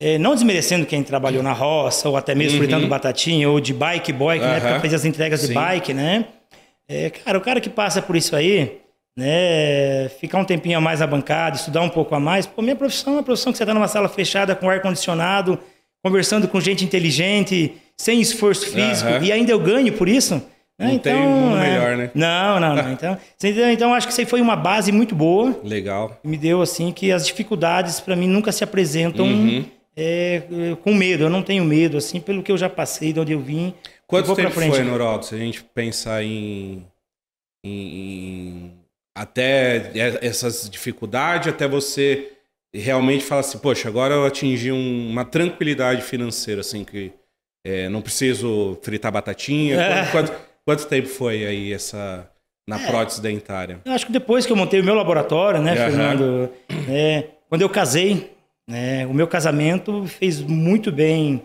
É, 0.02 0.18
não 0.18 0.34
desmerecendo 0.36 0.86
quem 0.86 1.02
trabalhou 1.04 1.42
na 1.42 1.54
roça, 1.54 2.10
ou 2.10 2.18
até 2.18 2.36
mesmo 2.36 2.58
fritando 2.60 2.86
batatinha, 2.88 3.50
ou 3.50 3.60
de 3.62 3.74
bike 3.74 4.12
boy, 4.12 4.38
que 4.40 4.46
na 4.46 4.52
Uhum. 4.52 4.58
Aham. 4.58 4.66
época 4.68 4.80
fez 4.82 4.94
as 4.94 5.06
entregas 5.06 5.40
de 5.42 5.48
Sim. 5.48 5.54
bike, 5.54 5.94
né? 5.94 6.26
É, 6.90 7.10
cara, 7.10 7.38
o 7.38 7.42
cara 7.42 7.62
que 7.62 7.70
passa 7.70 8.02
por 8.02 8.16
isso 8.18 8.36
aí, 8.36 8.78
né? 9.18 10.08
Ficar 10.20 10.38
um 10.38 10.46
tempinho 10.46 10.78
a 10.78 10.82
mais 10.82 11.00
na 11.00 11.08
bancada, 11.08 11.56
estudar 11.56 11.82
um 11.82 11.90
pouco 11.90 12.14
a 12.14 12.20
mais, 12.20 12.46
pô, 12.46 12.62
minha 12.62 12.76
profissão 12.76 13.14
é 13.14 13.16
uma 13.18 13.24
profissão 13.24 13.52
que 13.52 13.58
você 13.58 13.66
tá 13.66 13.74
numa 13.74 13.88
sala 13.88 14.08
fechada 14.08 14.56
com 14.56 14.70
ar-condicionado, 14.70 15.58
conversando 16.04 16.48
com 16.48 16.62
gente 16.62 16.86
inteligente, 16.86 17.76
sem 17.98 18.22
esforço 18.22 18.68
físico, 18.68 19.10
Aham. 19.10 19.24
e 19.26 19.32
ainda 19.32 19.52
eu 19.52 19.60
ganho 19.60 19.92
por 19.94 20.08
isso. 20.08 20.36
né? 20.80 20.92
Não 20.92 21.00
tem 21.00 21.16
mundo 21.16 21.58
é, 21.58 21.62
melhor, 21.72 21.98
né? 21.98 22.12
Não, 22.14 22.60
não, 22.60 22.76
não. 22.76 22.92
Então, 22.94 23.18
então 23.74 23.94
acho 23.96 24.06
que 24.06 24.12
isso 24.14 24.22
aí 24.22 24.28
foi 24.28 24.40
uma 24.40 24.56
base 24.56 24.92
muito 24.92 25.16
boa 25.16 25.60
Legal. 25.64 26.16
me 26.24 26.38
deu 26.38 26.62
assim 26.62 26.92
que 26.92 27.12
as 27.12 27.26
dificuldades 27.26 28.00
para 28.00 28.16
mim 28.16 28.28
nunca 28.28 28.52
se 28.52 28.64
apresentam 28.64 29.26
Uhum. 29.26 29.66
é, 29.96 30.44
é, 30.72 30.76
com 30.84 30.94
medo. 30.94 31.24
Eu 31.24 31.30
não 31.32 31.42
tenho 31.42 31.66
medo 31.66 31.98
assim 31.98 32.20
pelo 32.22 32.44
que 32.44 32.52
eu 32.52 32.58
já 32.58 32.70
passei, 32.70 33.12
de 33.12 33.20
onde 33.20 33.32
eu 33.34 33.40
vim. 33.40 33.74
Quanto 34.06 34.30
eu 34.30 34.36
tempo 34.36 34.52
foi, 34.52 34.84
Noraldo, 34.84 35.26
se 35.26 35.34
a 35.34 35.38
gente 35.40 35.64
pensar 35.64 36.24
em- 36.24 36.86
em- 37.66 38.72
até 39.22 39.92
essas 40.22 40.70
dificuldades, 40.70 41.48
até 41.48 41.68
você 41.68 42.32
realmente 42.74 43.24
falar 43.24 43.42
assim, 43.42 43.58
poxa, 43.58 43.88
agora 43.88 44.14
eu 44.14 44.26
atingi 44.26 44.72
um- 44.72 45.10
uma 45.10 45.26
tranquilidade 45.26 46.02
financeira, 46.02 46.62
assim, 46.62 46.84
que 46.84 47.12
é, 47.66 47.90
não 47.90 48.02
preciso 48.02 48.78
fritar 48.82 49.12
batatinha. 49.12 49.76
É. 49.82 50.06
Quanto, 50.06 50.12
quanto- 50.12 50.42
quanto 50.66 50.86
tempo 50.88 51.08
foi 51.08 51.46
aí 51.46 51.74
essa 51.74 52.30
na 52.68 52.78
prótese 52.80 53.22
dentária? 53.22 53.80
Eu 53.84 53.92
acho 53.94 54.06
que 54.06 54.12
depois 54.12 54.46
que 54.46 54.52
eu 54.52 54.56
montei 54.56 54.80
o 54.80 54.84
meu 54.84 54.94
laboratório, 54.94 55.62
né, 55.62 55.72
Aham. 55.74 55.90
Fernando, 55.90 56.50
é, 56.90 57.24
quando 57.50 57.62
eu 57.62 57.70
casei, 57.70 58.32
né, 58.70 59.06
o 59.08 59.14
meu 59.14 59.28
casamento 59.28 60.06
fez 60.06 60.42
muito 60.42 60.92
bem, 60.92 61.42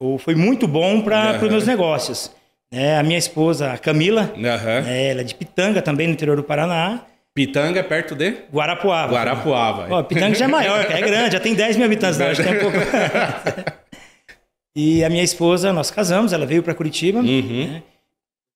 ou 0.00 0.18
foi 0.18 0.34
muito 0.34 0.68
bom 0.68 1.00
para 1.00 1.30
Aham. 1.36 1.44
os 1.44 1.50
meus 1.50 1.66
negócios. 1.66 2.30
Né? 2.72 2.98
a 2.98 3.02
minha 3.02 3.18
esposa, 3.18 3.72
a 3.72 3.78
Camila, 3.78 4.32
Aham. 4.34 4.80
né, 4.82 5.10
ela 5.10 5.20
é 5.20 5.24
de 5.24 5.34
Pitanga 5.34 5.82
também, 5.82 6.06
no 6.06 6.12
interior 6.12 6.36
do 6.36 6.42
Paraná, 6.42 7.04
Pitanga 7.34 7.78
é 7.78 7.82
perto 7.84 8.16
de 8.16 8.34
Guarapuava. 8.52 9.12
Guarapuava. 9.12 9.86
Ó, 9.90 10.02
Pitanga 10.02 10.34
já 10.34 10.46
é 10.46 10.48
maior, 10.48 10.80
é 10.90 11.00
grande, 11.00 11.32
já 11.34 11.40
tem 11.40 11.54
10 11.54 11.76
mil 11.76 11.86
habitantes, 11.86 12.18
né? 12.18 12.30
acho 12.30 12.42
que 12.42 12.48
tem 12.48 12.58
um 12.58 12.60
pouco. 12.60 12.76
e 14.74 15.04
a 15.04 15.08
minha 15.08 15.22
esposa, 15.22 15.72
nós 15.72 15.88
casamos, 15.88 16.32
ela 16.32 16.44
veio 16.44 16.64
para 16.64 16.74
Curitiba. 16.74 17.20
Uhum. 17.20 17.68
né? 17.68 17.82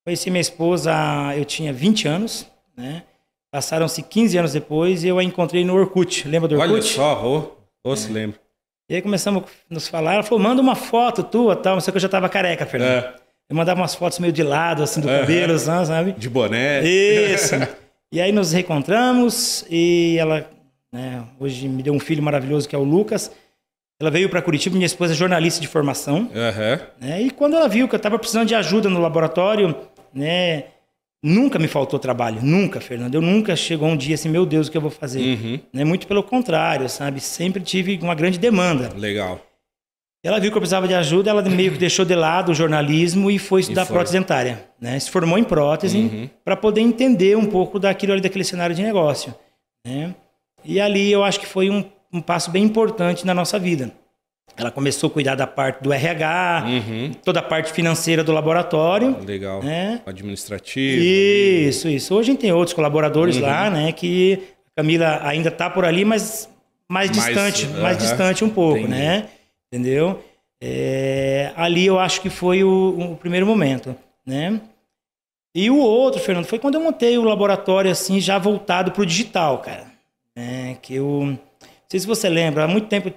Conheci 0.04 0.31
minha 0.31 0.40
esposa, 0.40 0.92
eu 1.37 1.45
tinha 1.45 1.73
20 1.73 2.09
anos, 2.09 2.50
né? 2.76 3.04
Passaram-se 3.52 4.02
15 4.02 4.38
anos 4.38 4.52
depois 4.52 5.04
e 5.04 5.09
eu 5.09 5.19
a 5.19 5.23
encontrei 5.23 5.64
no 5.64 5.75
Orkut. 5.75 6.26
Lembra 6.26 6.49
do 6.49 6.57
Orkut? 6.57 6.73
Olha 6.73 6.83
só, 6.83 7.25
ô, 7.25 7.52
ô, 7.88 7.95
se 7.95 8.11
lembra. 8.11 8.40
E 8.88 8.97
aí 8.97 9.02
começamos 9.02 9.45
a 9.45 9.47
nos 9.71 9.87
falar. 9.87 10.14
Ela 10.14 10.23
falou: 10.25 10.42
manda 10.42 10.61
uma 10.61 10.75
foto 10.75 11.23
tua 11.23 11.54
tal. 11.54 11.81
Só 11.81 11.92
que 11.92 11.99
eu 11.99 12.00
já 12.00 12.09
tava 12.09 12.28
careca, 12.28 12.66
Fernando. 12.66 13.04
É, 13.04 13.14
Eu 13.52 13.56
mandava 13.56 13.78
umas 13.78 13.94
fotos 13.94 14.18
meio 14.18 14.32
de 14.32 14.42
lado, 14.42 14.82
assim, 14.82 15.02
do 15.02 15.06
cabelo, 15.06 15.52
assim, 15.52 15.85
sabe? 15.85 16.12
de 16.12 16.30
boné. 16.30 16.82
Isso. 16.82 17.54
e 18.11 18.18
aí 18.18 18.32
nos 18.32 18.50
reencontramos 18.50 19.62
e 19.71 20.16
ela, 20.18 20.49
né, 20.90 21.23
hoje 21.38 21.68
me 21.68 21.82
deu 21.82 21.92
um 21.92 22.00
filho 22.00 22.23
maravilhoso 22.23 22.66
que 22.66 22.75
é 22.75 22.78
o 22.78 22.82
Lucas. 22.82 23.30
Ela 24.00 24.11
veio 24.11 24.30
para 24.30 24.40
Curitiba, 24.40 24.75
minha 24.75 24.87
esposa 24.87 25.12
é 25.12 25.16
jornalista 25.16 25.61
de 25.61 25.68
formação. 25.68 26.30
Aham. 26.35 26.80
né? 26.99 27.21
E 27.21 27.30
quando 27.30 27.54
ela 27.54 27.68
viu 27.68 27.87
que 27.87 27.94
eu 27.94 27.99
estava 27.99 28.18
precisando 28.18 28.49
de 28.49 28.54
ajuda 28.54 28.88
no 28.88 28.99
laboratório, 28.99 29.76
né? 30.14 30.64
Nunca 31.23 31.59
me 31.59 31.68
faltou 31.68 31.99
trabalho, 31.99 32.40
nunca, 32.42 32.80
Fernando. 32.80 33.14
Eu 33.14 33.21
nunca 33.21 33.54
chegou 33.54 33.87
um 33.87 33.97
dia 33.99 34.14
assim, 34.14 34.30
meu 34.30 34.47
Deus, 34.47 34.68
o 34.68 34.71
que 34.71 34.78
eu 34.78 34.82
vou 34.82 34.90
fazer? 34.90 35.21
Uhum. 35.21 35.61
Né? 35.75 35.85
Muito 35.85 36.06
pelo 36.06 36.23
contrário, 36.23 36.88
sabe? 36.88 37.21
Sempre 37.21 37.62
tive 37.62 37.99
uma 38.02 38.14
grande 38.14 38.38
demanda. 38.38 38.90
Legal. 38.97 39.38
Ela 40.25 40.38
viu 40.38 40.50
que 40.52 40.57
eu 40.57 40.61
precisava 40.61 40.87
de 40.87 40.95
ajuda, 40.95 41.31
ela 41.31 41.43
meio 41.43 41.73
que 41.73 41.79
deixou 41.79 42.05
de 42.05 42.14
lado 42.14 42.52
o 42.52 42.55
jornalismo 42.55 43.29
e 43.29 43.38
foi 43.41 43.61
estudar 43.61 43.85
foi. 43.87 43.95
prótese 43.95 44.17
dentária. 44.17 44.64
Né? 44.81 44.99
Se 45.00 45.11
formou 45.11 45.37
em 45.37 45.43
prótese 45.45 45.99
Uhum. 45.99 46.31
para 46.45 46.55
poder 46.57 46.81
entender 46.81 47.37
um 47.37 47.47
pouco 47.47 47.79
daquilo 47.81 48.12
ali, 48.12 48.21
daquele 48.23 48.45
cenário 48.45 48.75
de 48.75 48.83
negócio. 48.83 49.35
Né? 49.85 50.14
E 50.64 50.81
ali 50.81 51.11
eu 51.11 51.25
acho 51.25 51.41
que 51.41 51.47
foi 51.47 51.69
um, 51.71 51.85
um 52.12 52.21
passo 52.21 52.52
bem 52.52 52.62
importante 52.62 53.26
na 53.26 53.35
nossa 53.35 53.59
vida. 53.59 53.91
Ela 54.57 54.71
começou 54.71 55.09
a 55.09 55.11
cuidar 55.11 55.35
da 55.35 55.47
parte 55.47 55.83
do 55.83 55.93
RH, 55.93 56.64
Uhum. 56.69 57.11
toda 57.25 57.41
a 57.41 57.43
parte 57.43 57.73
financeira 57.73 58.23
do 58.23 58.31
laboratório. 58.31 59.17
Legal. 59.26 59.61
né? 59.62 60.02
Administrativo. 60.07 61.02
Isso, 61.02 61.88
isso. 61.88 62.14
Hoje 62.14 62.31
a 62.31 62.33
gente 62.35 62.41
tem 62.43 62.52
outros 62.52 62.75
colaboradores 62.75 63.37
Uhum. 63.37 63.43
lá, 63.43 63.69
né? 63.71 63.91
Que 63.91 64.38
a 64.76 64.83
Camila 64.83 65.21
ainda 65.25 65.49
está 65.49 65.69
por 65.69 65.85
ali, 65.85 66.05
mas 66.05 66.49
mais 66.88 67.11
Mais, 67.11 67.25
distante, 67.25 67.67
mais 67.81 67.99
distante 67.99 68.45
um 68.45 68.50
pouco, 68.50 68.79
Entendi. 68.79 68.93
né? 68.95 69.25
Entendeu? 69.73 70.23
É, 70.62 71.50
ali 71.57 71.87
eu 71.87 71.99
acho 71.99 72.21
que 72.21 72.29
foi 72.29 72.62
o, 72.62 73.12
o 73.12 73.17
primeiro 73.17 73.47
momento, 73.47 73.97
né? 74.26 74.61
E 75.55 75.71
o 75.71 75.79
outro, 75.79 76.21
Fernando, 76.21 76.45
foi 76.45 76.59
quando 76.59 76.75
eu 76.75 76.81
montei 76.83 77.17
o 77.17 77.23
laboratório 77.25 77.91
assim, 77.91 78.21
já 78.21 78.38
voltado 78.38 78.93
para 78.93 79.02
o 79.02 79.07
digital, 79.07 79.59
cara. 79.59 79.87
né? 80.37 80.76
que 80.83 80.95
eu, 80.95 81.23
não 81.25 81.38
sei 81.88 82.00
se 82.00 82.07
você 82.07 82.29
lembra, 82.29 82.64
há 82.64 82.69
muito 82.69 82.87
tempo, 82.88 83.11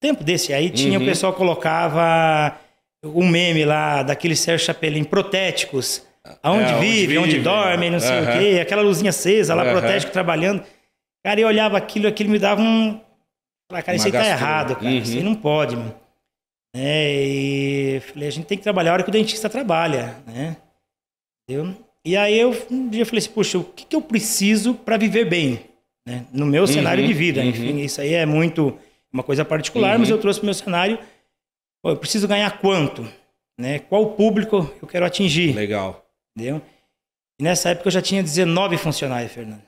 tempo 0.00 0.24
desse 0.24 0.52
aí, 0.52 0.70
tinha 0.70 0.98
Uhum. 0.98 1.04
o 1.04 1.06
pessoal 1.06 1.32
colocava 1.34 2.58
um 3.04 3.26
meme 3.28 3.64
lá 3.64 4.02
daquele 4.02 4.34
Sérgio 4.34 4.66
Chapelin, 4.66 5.04
protéticos. 5.04 6.02
Aonde 6.42 6.72
É, 6.72 6.76
onde 6.76 6.86
vive, 6.86 7.18
onde 7.18 7.30
vive, 7.32 7.44
dorme, 7.44 7.88
não 7.90 8.00
sei 8.00 8.18
aham. 8.18 8.22
o 8.28 8.38
quê, 8.38 8.60
aquela 8.60 8.82
luzinha 8.82 9.10
acesa 9.10 9.54
lá, 9.54 9.62
Aham. 9.62 9.72
protético 9.72 10.12
trabalhando. 10.12 10.62
Cara, 11.24 11.40
eu 11.40 11.46
olhava 11.48 11.76
aquilo, 11.78 12.06
aquilo 12.08 12.30
me 12.30 12.38
dava 12.38 12.60
um. 12.60 13.00
Falei, 13.68 13.82
cara, 13.84 13.96
isso 13.96 14.06
aí 14.06 14.12
tá 14.12 14.26
errado, 14.26 14.76
cara. 14.76 14.90
Isso 14.90 15.12
aí 15.12 15.18
Uhum. 15.18 15.24
não 15.24 15.34
pode, 15.34 15.76
mano. 15.76 15.94
É, 16.74 17.24
e 17.24 18.00
falei, 18.00 18.28
a 18.28 18.32
gente 18.32 18.46
tem 18.46 18.56
que 18.58 18.64
trabalhar 18.64 18.90
a 18.90 18.94
hora 18.94 19.02
que 19.02 19.08
o 19.08 19.12
dentista 19.12 19.48
trabalha, 19.48 20.16
né? 20.26 20.56
Eu, 21.48 21.74
e 22.04 22.16
aí 22.16 22.38
eu 22.38 22.50
um 22.70 22.88
dia 22.88 23.04
falei 23.06 23.18
assim, 23.18 23.30
puxa, 23.30 23.58
o 23.58 23.64
que, 23.64 23.84
que 23.86 23.96
eu 23.96 24.02
preciso 24.02 24.74
para 24.74 24.96
viver 24.96 25.24
bem? 25.24 25.60
Né? 26.06 26.24
No 26.32 26.46
meu 26.46 26.66
cenário 26.66 27.06
de 27.06 27.12
vida. 27.12 27.40
uhum. 27.40 27.48
Enfim, 27.48 27.78
isso 27.80 28.00
aí 28.00 28.14
é 28.14 28.24
muito 28.26 28.78
uma 29.12 29.22
coisa 29.22 29.44
particular, 29.44 29.94
Uhum. 29.94 30.00
mas 30.00 30.10
eu 30.10 30.18
trouxe 30.18 30.40
pro 30.40 30.46
meu 30.46 30.54
cenário. 30.54 30.98
pô, 31.82 31.90
eu 31.90 31.96
preciso 31.96 32.28
ganhar 32.28 32.58
quanto? 32.58 33.06
Né? 33.58 33.78
Qual 33.80 34.10
público 34.12 34.70
eu 34.80 34.86
quero 34.88 35.04
atingir? 35.06 35.52
Legal. 35.54 36.06
Entendeu? 36.36 36.62
E 37.40 37.42
nessa 37.42 37.70
época 37.70 37.88
eu 37.88 37.92
já 37.92 38.02
tinha 38.02 38.22
19 38.22 38.76
funcionários, 38.76 39.32
Fernando. 39.32 39.62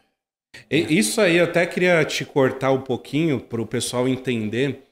Isso 0.70 1.20
aí 1.20 1.36
eu 1.36 1.44
até 1.44 1.66
queria 1.66 2.04
te 2.04 2.24
cortar 2.24 2.72
um 2.72 2.80
pouquinho 2.80 3.40
para 3.40 3.60
o 3.60 3.66
pessoal 3.66 4.08
entender 4.08 4.82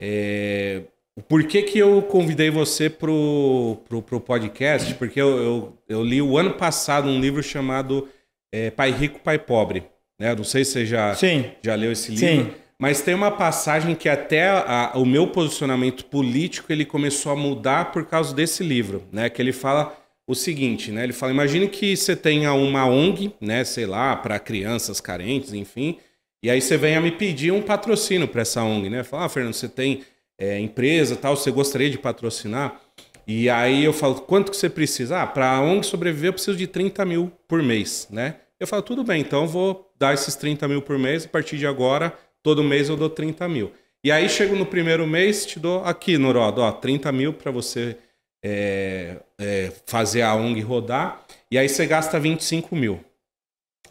é, 0.00 0.82
o 1.16 1.22
porquê 1.22 1.62
que 1.62 1.78
eu 1.78 2.00
convidei 2.02 2.50
você 2.50 2.88
pro, 2.88 3.78
pro, 3.88 4.02
pro 4.02 4.20
podcast, 4.20 4.94
porque 4.94 5.20
eu, 5.20 5.28
eu, 5.42 5.78
eu 5.88 6.02
li 6.04 6.22
o 6.22 6.38
ano 6.38 6.54
passado 6.54 7.08
um 7.08 7.20
livro 7.20 7.42
chamado 7.42 8.08
é, 8.52 8.70
Pai 8.70 8.90
Rico, 8.90 9.20
Pai 9.20 9.38
Pobre. 9.38 9.84
Né? 10.18 10.34
Não 10.34 10.44
sei 10.44 10.64
se 10.64 10.72
você 10.72 10.86
já, 10.86 11.14
Sim. 11.14 11.50
já 11.62 11.74
leu 11.74 11.92
esse 11.92 12.12
livro. 12.12 12.44
Sim. 12.44 12.54
Mas 12.78 13.02
tem 13.02 13.14
uma 13.14 13.30
passagem 13.30 13.94
que 13.94 14.08
até 14.08 14.48
a- 14.48 14.92
o 14.94 15.04
meu 15.04 15.26
posicionamento 15.26 16.04
político 16.06 16.72
ele 16.72 16.86
começou 16.86 17.32
a 17.32 17.36
mudar 17.36 17.92
por 17.92 18.06
causa 18.06 18.34
desse 18.34 18.62
livro, 18.62 19.02
né? 19.12 19.28
Que 19.28 19.42
ele 19.42 19.52
fala 19.52 19.94
o 20.30 20.34
seguinte, 20.34 20.92
né? 20.92 21.02
Ele 21.02 21.12
fala: 21.12 21.32
imagine 21.32 21.68
que 21.68 21.96
você 21.96 22.14
tenha 22.14 22.52
uma 22.52 22.86
ONG, 22.86 23.34
né? 23.40 23.64
Sei 23.64 23.84
lá, 23.84 24.14
para 24.14 24.38
crianças 24.38 25.00
carentes, 25.00 25.52
enfim. 25.52 25.98
E 26.42 26.48
aí 26.48 26.60
você 26.60 26.76
venha 26.76 27.00
me 27.00 27.10
pedir 27.10 27.52
um 27.52 27.60
patrocínio 27.60 28.28
para 28.28 28.42
essa 28.42 28.62
ONG, 28.62 28.88
né? 28.88 29.02
Fala, 29.02 29.24
ah, 29.24 29.28
Fernando, 29.28 29.54
você 29.54 29.68
tem 29.68 30.02
é, 30.38 30.58
empresa, 30.58 31.16
tal, 31.16 31.36
você 31.36 31.50
gostaria 31.50 31.90
de 31.90 31.98
patrocinar? 31.98 32.80
E 33.26 33.50
aí 33.50 33.84
eu 33.84 33.92
falo, 33.92 34.14
quanto 34.22 34.50
que 34.50 34.56
você 34.56 34.70
precisa? 34.70 35.20
Ah, 35.20 35.26
para 35.26 35.50
a 35.50 35.60
ONG 35.60 35.84
sobreviver 35.84 36.28
eu 36.28 36.32
preciso 36.32 36.56
de 36.56 36.66
30 36.66 37.04
mil 37.04 37.32
por 37.46 37.62
mês, 37.62 38.06
né? 38.10 38.36
Eu 38.58 38.66
falo, 38.66 38.82
tudo 38.82 39.02
bem, 39.02 39.20
então 39.20 39.42
eu 39.42 39.48
vou 39.48 39.92
dar 39.98 40.14
esses 40.14 40.34
30 40.36 40.66
mil 40.68 40.80
por 40.80 40.98
mês, 40.98 41.24
a 41.24 41.28
partir 41.28 41.58
de 41.58 41.66
agora, 41.66 42.16
todo 42.42 42.62
mês 42.62 42.88
eu 42.88 42.96
dou 42.96 43.10
30 43.10 43.48
mil. 43.48 43.72
E 44.02 44.10
aí 44.10 44.28
chego 44.28 44.54
no 44.54 44.64
primeiro 44.64 45.06
mês, 45.06 45.44
te 45.44 45.58
dou 45.58 45.84
aqui, 45.84 46.16
Norodo, 46.16 46.62
ó, 46.62 46.72
30 46.72 47.10
mil 47.12 47.34
para 47.34 47.50
você 47.50 47.96
é, 48.42 49.16
é, 49.38 49.72
fazer 49.86 50.22
a 50.22 50.34
ONG 50.34 50.60
rodar, 50.60 51.24
e 51.50 51.58
aí 51.58 51.68
você 51.68 51.86
gasta 51.86 52.18
25 52.18 52.74
mil. 52.74 53.00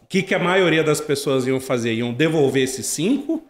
O 0.02 0.08
que, 0.08 0.24
que 0.24 0.34
a 0.34 0.40
maioria 0.40 0.84
das 0.84 1.00
pessoas 1.00 1.46
iam 1.46 1.60
fazer? 1.60 1.94
Iam 1.94 2.12
devolver 2.14 2.64
esses 2.64 2.86
5? 2.88 3.44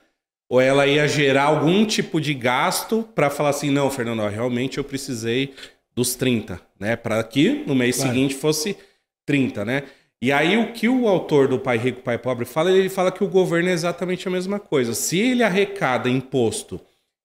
Ou 0.50 0.60
ela 0.60 0.88
ia 0.88 1.08
gerar 1.08 1.44
algum 1.44 1.86
tipo 1.86 2.20
de 2.20 2.34
gasto 2.34 3.08
para 3.16 3.30
falar 3.30 3.50
assim, 3.50 3.70
não, 3.70 3.90
Fernando, 3.90 4.28
realmente 4.28 4.78
eu 4.78 4.84
precisei 4.84 5.54
dos 5.96 6.16
30, 6.16 6.60
né? 6.80 6.96
Para 6.96 7.24
que 7.24 7.64
no 7.68 7.76
mês 7.76 7.98
Claro. 7.98 8.12
seguinte 8.12 8.34
fosse 8.36 8.76
30, 9.26 9.64
né? 9.64 9.84
E 10.22 10.32
aí 10.34 10.58
o 10.58 10.74
que 10.74 10.90
o 10.90 11.08
autor 11.08 11.48
do 11.48 11.60
Pai 11.60 11.78
Rico, 11.78 12.02
Pai 12.02 12.18
Pobre 12.18 12.46
fala, 12.46 12.72
ele 12.72 12.90
fala 12.90 13.12
que 13.12 13.24
o 13.24 13.28
governo 13.28 13.70
é 13.70 13.74
exatamente 13.74 14.28
a 14.28 14.32
mesma 14.32 14.60
coisa. 14.60 14.94
Se 14.94 15.18
ele 15.18 15.44
arrecada 15.44 16.10
imposto 16.10 16.82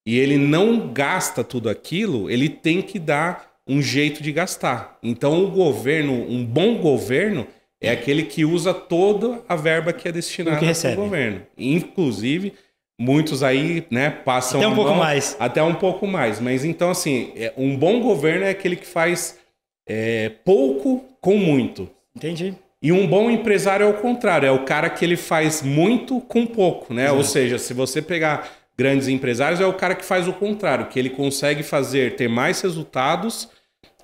e 0.07 0.19
ele 0.19 0.37
não 0.39 0.93
gasta 0.93 1.43
tudo 1.43 1.69
aquilo, 1.69 2.31
ele 2.31 2.49
tem 2.49 2.83
que 2.83 2.99
dar 2.99 3.54
um 3.67 3.81
jeito 3.81 4.23
de 4.23 4.31
gastar. 4.33 4.99
Então 5.03 5.43
o 5.45 5.51
governo, 5.51 6.13
um 6.13 6.45
bom 6.45 6.79
governo, 6.79 7.47
é 7.81 7.91
aquele 7.91 8.25
que 8.25 8.45
usa 8.45 8.73
toda 8.75 9.43
a 9.49 9.57
verba 9.57 9.93
que 9.93 10.09
é 10.09 10.13
destinada 10.13 10.59
ao 10.91 10.95
governo. 10.97 11.43
Inclusive, 11.57 12.53
muitos 12.99 13.43
aí, 13.43 13.85
né, 13.91 14.11
passam 14.11 14.61
Até 14.61 14.69
um 14.69 14.75
pouco 14.75 14.91
mão- 14.91 14.99
mais. 14.99 15.37
Até 15.39 15.63
um 15.63 15.75
pouco 15.75 16.07
mais. 16.07 16.41
Mas 16.41 16.65
então, 16.65 16.91
assim, 16.91 17.33
é- 17.37 17.53
um 17.57 17.77
bom 17.77 18.01
governo 18.01 18.45
é 18.45 18.51
aquele 18.51 18.77
que 18.77 18.87
faz 18.87 19.39
é, 19.87 20.31
pouco 20.47 21.05
com 21.21 21.37
muito. 21.37 21.91
Entendi. 22.17 22.55
E 22.83 22.91
um 22.91 23.07
bom 23.07 23.31
empresário 23.31 23.85
é 23.85 23.89
o 23.89 23.95
contrário, 23.95 24.47
é 24.47 24.51
o 24.51 24.65
cara 24.65 24.89
que 24.89 25.05
ele 25.05 25.17
faz 25.17 25.61
muito 25.61 26.21
com 26.23 26.47
pouco, 26.47 26.95
né? 26.95 27.13
Ou 27.13 27.23
seja, 27.23 27.59
se 27.59 27.75
você 27.75 28.01
pegar 28.01 28.49
grandes 28.79 29.09
empresários, 29.09 29.61
é 29.61 29.67
o 29.67 29.75
cara 29.75 29.95
que 29.95 30.05
faz 30.05 30.27
o 30.27 30.33
contrário, 30.33 30.87
que 30.87 30.99
ele 30.99 31.11
consegue 31.11 31.63
fazer, 31.63 32.17
ter 32.17 32.29
mais 32.29 32.63
resultados 32.63 33.49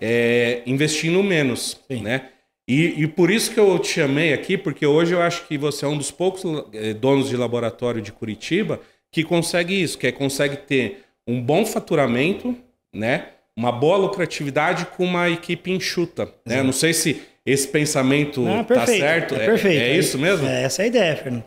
é, 0.01 0.63
investindo 0.65 1.23
menos, 1.23 1.79
Sim. 1.87 2.03
né? 2.03 2.31
E, 2.67 3.03
e 3.03 3.07
por 3.07 3.31
isso 3.31 3.53
que 3.53 3.59
eu 3.59 3.79
te 3.79 3.89
chamei 3.89 4.33
aqui, 4.33 4.57
porque 4.57 4.87
hoje 4.87 5.13
eu 5.13 5.21
acho 5.21 5.47
que 5.47 5.59
você 5.59 5.85
é 5.85 5.89
um 5.89 5.99
dos 5.99 6.13
poucos 6.13 6.45
eh, 6.73 6.95
donos 6.95 7.29
de 7.29 7.37
laboratório 7.37 8.01
de 8.01 8.13
Curitiba 8.13 8.81
que 9.11 9.25
consegue 9.25 9.83
isso, 9.83 9.99
que 9.99 10.07
é 10.07 10.13
consegue 10.13 10.57
ter 10.57 11.03
um 11.27 11.43
bom 11.43 11.67
faturamento, 11.67 12.57
né? 12.95 13.27
Uma 13.57 13.73
boa 13.73 13.97
lucratividade 13.97 14.87
com 14.87 15.05
uma 15.05 15.29
equipe 15.29 15.73
enxuta, 15.73 16.33
né? 16.47 16.63
Não 16.63 16.73
sei 16.73 16.95
se 16.95 17.21
esse 17.45 17.67
pensamento 17.67 18.41
Não, 18.43 18.59
tá 18.59 18.75
perfeito. 18.75 19.01
certo. 19.01 19.35
É, 19.35 19.47
perfeito. 19.47 19.83
É, 19.83 19.97
isso 19.97 20.17
mesmo? 20.17 20.47
É 20.47 20.63
essa 20.63 20.83
a 20.83 20.87
ideia, 20.87 21.17
Fernando. 21.17 21.45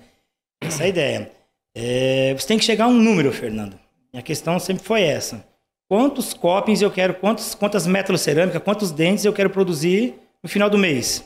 Essa 0.62 0.84
é 0.84 0.86
a 0.86 0.90
ideia. 0.90 1.32
É, 1.74 2.36
você 2.38 2.48
tem 2.48 2.58
que 2.58 2.66
chegar 2.66 2.86
a 2.86 2.90
um 2.90 3.00
número, 3.00 3.32
Fernando. 3.32 3.80
Minha 4.12 4.24
questão 4.24 4.60
sempre 4.60 4.84
foi 4.84 5.02
essa. 5.02 5.46
Quantos 5.94 6.34
copings 6.34 6.82
eu 6.82 6.90
quero, 6.90 7.14
quantos, 7.14 7.54
quantas 7.54 7.86
metalocerâmicas, 7.86 8.60
quantos 8.64 8.90
dentes 8.90 9.26
eu 9.26 9.32
quero 9.32 9.52
produzir 9.52 10.16
no 10.42 10.50
final 10.50 10.68
do 10.68 10.76
mês? 10.76 11.24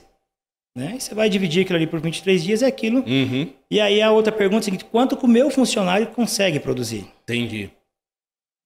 Né? 0.78 0.96
E 0.98 1.00
você 1.00 1.16
vai 1.16 1.30
dividir 1.30 1.64
aquilo 1.64 1.78
ali 1.78 1.88
por 1.88 2.02
23 2.02 2.44
dias, 2.44 2.62
é 2.62 2.66
aquilo. 2.66 3.00
Uhum, 3.08 3.50
E 3.72 3.80
aí 3.80 4.02
a 4.02 4.12
outra 4.12 4.30
pergunta 4.30 4.58
é 4.58 4.64
a 4.64 4.66
seguinte, 4.66 4.84
quanto 4.84 5.16
que 5.16 5.24
o 5.24 5.28
meu 5.28 5.50
funcionário 5.50 6.08
consegue 6.08 6.60
produzir? 6.60 7.08
entendi. 7.24 7.72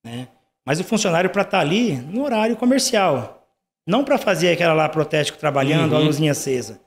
né? 0.04 0.28
Mas 0.66 0.80
o 0.80 0.84
funcionário 0.84 1.30
para 1.30 1.44
estar 1.44 1.60
ali 1.60 1.94
no 1.98 2.24
horário 2.24 2.58
comercial. 2.58 3.48
Não 3.88 4.04
para 4.04 4.18
fazer 4.18 4.52
aquela 4.54 4.74
lá 4.74 4.90
protético 4.90 5.38
trabalhando, 5.38 5.92
Uhum. 5.92 5.98
a 6.00 6.02
luzinha 6.04 6.32
acesa. 6.32 6.82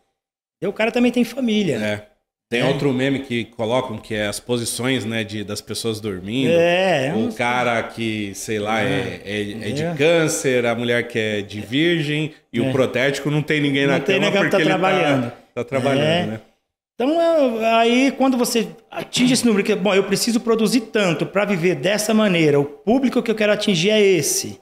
E 0.61 0.66
o 0.66 0.73
cara 0.73 0.90
também 0.90 1.12
tem 1.12 1.23
família. 1.23 1.76
É. 1.76 2.11
Tem 2.54 2.62
É. 2.62 2.66
outro 2.66 2.92
meme 2.92 3.20
que 3.20 3.44
colocam 3.44 3.96
que 3.99 4.14
é 4.14 4.26
as 4.26 4.38
posições, 4.40 5.04
né, 5.04 5.25
de, 5.25 5.42
das 5.44 5.61
pessoas 5.61 6.00
dormindo. 6.00 6.50
É, 6.52 7.08
é 7.08 7.14
O 7.14 7.32
cara 7.32 7.82
que, 7.82 8.32
sei 8.34 8.58
lá, 8.58 8.80
é, 8.82 9.20
é, 9.25 9.40
é 9.70 9.73
de 9.73 9.82
É. 9.82 9.94
câncer, 9.94 10.64
a 10.66 10.75
mulher 10.75 11.08
que 11.08 11.18
é 11.18 11.42
de 11.42 11.61
virgem, 11.61 12.32
e 12.52 12.61
o 12.61 12.66
É. 12.66 12.73
protético 12.73 13.30
não 13.30 13.42
tem 13.42 13.61
ninguém 13.61 13.87
na 13.87 13.94
Não 13.99 14.04
tem 14.04 14.20
cama 14.20 14.32
porque 14.32 14.49
tá 14.50 14.56
ele 14.61 14.68
trabalhando. 14.68 15.30
tá, 15.30 15.37
tá 15.54 15.64
trabalhando, 15.64 16.30
né? 16.32 16.40
Então, 16.94 17.18
aí 17.76 18.12
quando 18.16 18.37
você 18.37 18.68
atinge 18.88 19.34
esse 19.34 19.44
número, 19.44 19.64
que, 19.64 19.75
bom, 19.75 19.92
eu 19.92 20.04
preciso 20.04 20.38
produzir 20.38 20.80
tanto 20.82 21.26
para 21.26 21.44
viver 21.44 21.75
dessa 21.75 22.14
maneira, 22.14 22.61
o 22.61 22.64
público 22.64 23.20
que 23.20 23.30
eu 23.30 23.34
quero 23.34 23.52
atingir 23.52 23.90
é 23.90 24.00
esse, 24.00 24.61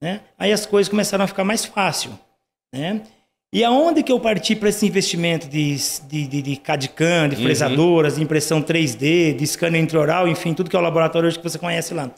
né? 0.00 0.20
Aí 0.38 0.52
as 0.52 0.64
coisas 0.64 0.88
começaram 0.88 1.24
a 1.24 1.26
ficar 1.26 1.42
mais 1.42 1.64
fácil, 1.64 2.12
né? 2.72 3.00
E 3.52 3.62
aonde 3.62 4.02
que 4.02 4.10
eu 4.10 4.18
parti 4.18 4.56
para 4.56 4.70
esse 4.70 4.86
investimento 4.86 5.46
de, 5.46 5.76
de, 6.08 6.26
de, 6.26 6.42
de 6.42 6.56
CAD-CAM, 6.56 7.28
de 7.28 7.36
Uhum. 7.36 7.42
fresadoras, 7.42 8.16
de 8.16 8.22
impressão 8.22 8.62
3D, 8.62 9.36
de 9.36 9.46
scanner 9.46 9.80
intraoral, 9.80 10.26
enfim, 10.26 10.54
tudo 10.54 10.70
que 10.70 10.76
é 10.76 10.78
o 10.78 10.82
laboratório 10.82 11.26
hoje 11.28 11.38
que 11.38 11.44
você 11.44 11.58
conhece 11.58 11.92
lá. 11.92 12.10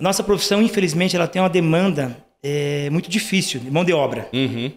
Nossa 0.00 0.22
profissão, 0.22 0.62
infelizmente, 0.62 1.16
ela 1.16 1.26
tem 1.26 1.42
uma 1.42 1.50
demanda 1.50 2.16
é, 2.42 2.88
muito 2.90 3.10
difícil 3.10 3.58
de 3.60 3.70
mão 3.70 3.84
de 3.84 3.92
obra. 3.92 4.28
Uhum. 4.32 4.70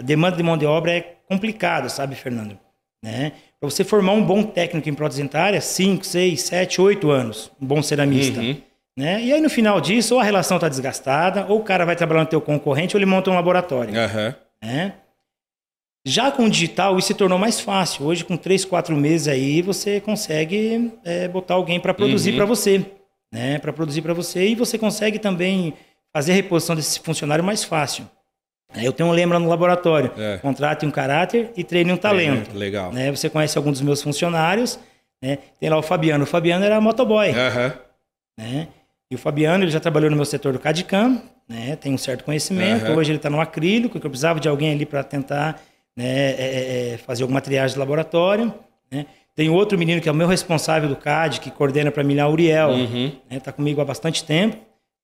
A 0.00 0.02
demanda 0.02 0.36
de 0.36 0.42
mão 0.42 0.56
de 0.56 0.66
obra 0.66 0.92
é 0.92 1.00
complicado, 1.28 1.88
sabe, 1.88 2.16
Fernando? 2.16 2.58
Né? 3.04 3.32
Para 3.60 3.70
você 3.70 3.84
formar 3.84 4.12
um 4.12 4.22
bom 4.24 4.42
técnico 4.42 4.88
em 4.88 4.94
prótese 4.94 5.22
dentária, 5.22 5.60
5, 5.60 6.04
6, 6.04 6.40
7, 6.40 6.80
8 6.80 7.10
anos, 7.10 7.52
um 7.60 7.66
bom 7.66 7.82
ceramista. 7.82 8.40
Uhum. 8.40 8.56
Né? 8.98 9.22
E 9.22 9.32
aí 9.32 9.40
no 9.40 9.48
final 9.48 9.80
disso, 9.80 10.14
ou 10.14 10.20
a 10.20 10.24
relação 10.24 10.56
está 10.56 10.68
desgastada, 10.68 11.46
ou 11.48 11.60
o 11.60 11.62
cara 11.62 11.84
vai 11.84 11.94
trabalhar 11.94 12.22
no 12.22 12.26
teu 12.26 12.40
concorrente, 12.40 12.96
ou 12.96 12.98
ele 12.98 13.06
monta 13.06 13.30
um 13.30 13.34
laboratório. 13.34 13.94
Né? 14.62 14.94
Já 16.06 16.30
com 16.30 16.44
o 16.44 16.50
digital, 16.50 16.98
isso 16.98 17.08
se 17.08 17.14
tornou 17.14 17.38
mais 17.38 17.60
fácil. 17.60 18.06
Hoje, 18.06 18.24
com 18.24 18.36
três, 18.36 18.64
quatro 18.64 18.96
meses 18.96 19.28
aí, 19.28 19.60
você 19.60 20.00
consegue 20.00 20.92
é, 21.04 21.28
botar 21.28 21.54
alguém 21.54 21.78
para 21.78 21.92
produzir 21.92 22.30
Uhum. 22.30 22.36
para 22.36 22.46
você. 22.46 22.86
Né? 23.32 23.58
Para 23.58 23.72
produzir 23.72 24.00
para 24.02 24.14
você. 24.14 24.48
E 24.48 24.54
você 24.54 24.78
consegue 24.78 25.18
também 25.18 25.74
fazer 26.12 26.32
a 26.32 26.34
reposição 26.34 26.74
desse 26.74 26.98
funcionário 27.00 27.44
mais 27.44 27.62
fácil. 27.64 28.08
É, 28.74 28.86
Eu 28.86 28.92
tenho 28.92 29.08
um 29.08 29.12
lema 29.12 29.34
lá 29.34 29.40
no 29.40 29.48
laboratório. 29.48 30.10
É. 30.16 30.38
Contrate 30.38 30.86
um 30.86 30.90
caráter 30.90 31.50
e 31.56 31.62
treine 31.62 31.92
um 31.92 31.96
talento. 31.96 32.56
Legal. 32.56 32.92
Né? 32.92 33.10
Você 33.10 33.28
conhece 33.28 33.58
algum 33.58 33.70
dos 33.70 33.80
meus 33.82 34.02
funcionários. 34.02 34.78
Né? 35.22 35.38
Tem 35.60 35.68
lá 35.68 35.76
o 35.76 35.82
Fabiano. 35.82 36.24
O 36.24 36.26
Fabiano 36.26 36.64
era 36.64 36.80
motoboy. 36.80 37.30
Aham. 37.30 37.74
né? 38.38 38.68
E 39.12 39.14
o 39.16 39.18
Fabiano, 39.18 39.64
ele 39.64 39.70
já 39.72 39.80
trabalhou 39.80 40.08
no 40.08 40.14
meu 40.16 40.24
setor 40.24 40.52
do 40.52 40.58
CADCAM, 40.60 41.20
né? 41.48 41.74
Tem 41.74 41.92
um 41.92 41.98
certo 41.98 42.22
conhecimento. 42.22 42.86
Aham. 42.86 42.94
Hoje 42.96 43.10
ele 43.10 43.16
está 43.18 43.28
no 43.28 43.40
acrílico, 43.40 43.98
que 43.98 44.06
eu 44.06 44.10
precisava 44.10 44.38
de 44.38 44.48
alguém 44.48 44.70
ali 44.70 44.86
para 44.86 45.02
tentar 45.02 45.60
né, 45.96 46.30
é, 46.32 46.92
é, 46.94 46.98
fazer 46.98 47.22
alguma 47.22 47.40
triagem 47.40 47.74
de 47.74 47.78
laboratório. 47.78 48.52
Né? 48.90 49.06
Tem 49.36 49.48
outro 49.48 49.78
menino 49.78 50.00
que 50.00 50.08
é 50.08 50.12
o 50.12 50.14
meu 50.14 50.26
responsável 50.28 50.88
do 50.88 50.96
CAD, 50.96 51.40
que 51.40 51.50
coordena 51.50 51.90
para 51.90 52.02
mim 52.04 52.14
lá, 52.14 52.28
Uriel. 52.28 52.70
Uhum. 52.70 53.12
Está 53.30 53.52
comigo 53.52 53.80
há 53.80 53.84
bastante 53.84 54.24
tempo. 54.24 54.56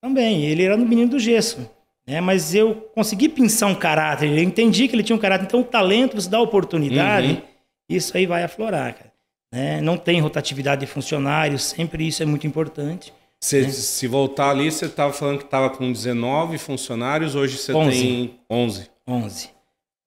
Também, 0.03 0.45
ele 0.45 0.63
era 0.65 0.77
no 0.77 0.85
menino 0.87 1.11
do 1.11 1.19
gesso. 1.19 1.69
Né? 2.07 2.21
Mas 2.21 2.55
eu 2.55 2.75
consegui 2.95 3.29
pensar 3.29 3.67
um 3.67 3.75
caráter, 3.75 4.29
eu 4.31 4.43
entendi 4.43 4.87
que 4.89 4.95
ele 4.95 5.03
tinha 5.03 5.17
um 5.17 5.19
caráter. 5.19 5.47
Então, 5.47 5.61
o 5.61 5.65
talento, 5.65 6.15
você 6.21 6.29
dá 6.29 6.41
oportunidade, 6.41 7.29
Uhum. 7.33 7.43
isso 7.89 8.17
aí 8.17 8.27
vai 8.27 8.43
aflorar, 8.43 8.95
cara. 8.95 9.13
Né? 9.53 9.81
Não 9.81 9.97
tem 9.97 10.21
rotatividade 10.21 10.81
de 10.83 10.87
funcionários, 10.87 11.63
sempre 11.65 12.07
isso 12.07 12.23
é 12.23 12.27
muito 12.27 12.47
importante. 12.47 13.13
Cê- 13.41 13.69
Se 13.71 14.07
voltar 14.07 14.51
ali, 14.51 14.71
você 14.71 14.87
estava 14.87 15.13
falando 15.13 15.39
que 15.39 15.45
estava 15.45 15.71
com 15.71 15.91
19 15.91 16.59
funcionários, 16.59 17.35
hoje 17.35 17.57
você 17.57 17.73
11. 17.73 18.01
tem 18.01 18.35
11. 18.51 18.91
11. 19.07 19.51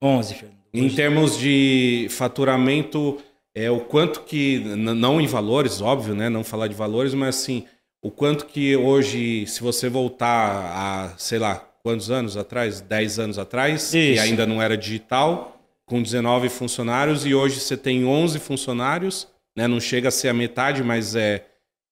11, 0.01 0.33
Fernando. 0.36 0.59
Em 0.74 0.90
termos 0.90 1.38
de 1.38 2.08
faturamento, 2.12 3.18
é 3.56 3.70
o 3.72 3.80
quanto 3.80 4.22
que, 4.22 4.60
não 4.60 5.20
em 5.20 5.28
valores, 5.28 5.82
óbvio, 5.82 6.14
né? 6.14 6.30
Não 6.30 6.44
falar 6.44 6.68
de 6.68 6.76
valores, 6.76 7.14
mas 7.14 7.36
assim, 7.36 7.66
o 8.02 8.12
quanto 8.12 8.46
que 8.46 8.76
hoje, 8.76 9.46
se 9.48 9.62
você 9.62 9.90
voltar 9.90 10.30
a, 10.32 11.18
sei 11.18 11.40
lá, 11.40 11.56
quantos 11.84 12.12
anos 12.12 12.38
atrás? 12.38 12.82
10 12.82 13.20
anos 13.20 13.40
atrás, 13.40 13.92
que 13.92 14.14
Isso. 14.14 14.22
ainda 14.22 14.46
não 14.46 14.62
era 14.62 14.78
digital, 14.78 15.60
com 15.86 16.02
19 16.02 16.50
funcionários, 16.50 17.26
e 17.26 17.34
hoje 17.34 17.60
você 17.60 17.76
tem 17.76 18.06
11 18.06 18.40
funcionários, 18.40 19.28
né? 19.58 19.68
Não 19.68 19.80
chega 19.80 20.10
a 20.10 20.12
ser 20.12 20.30
a 20.30 20.34
metade, 20.34 20.84
mas 20.84 21.16
é 21.16 21.46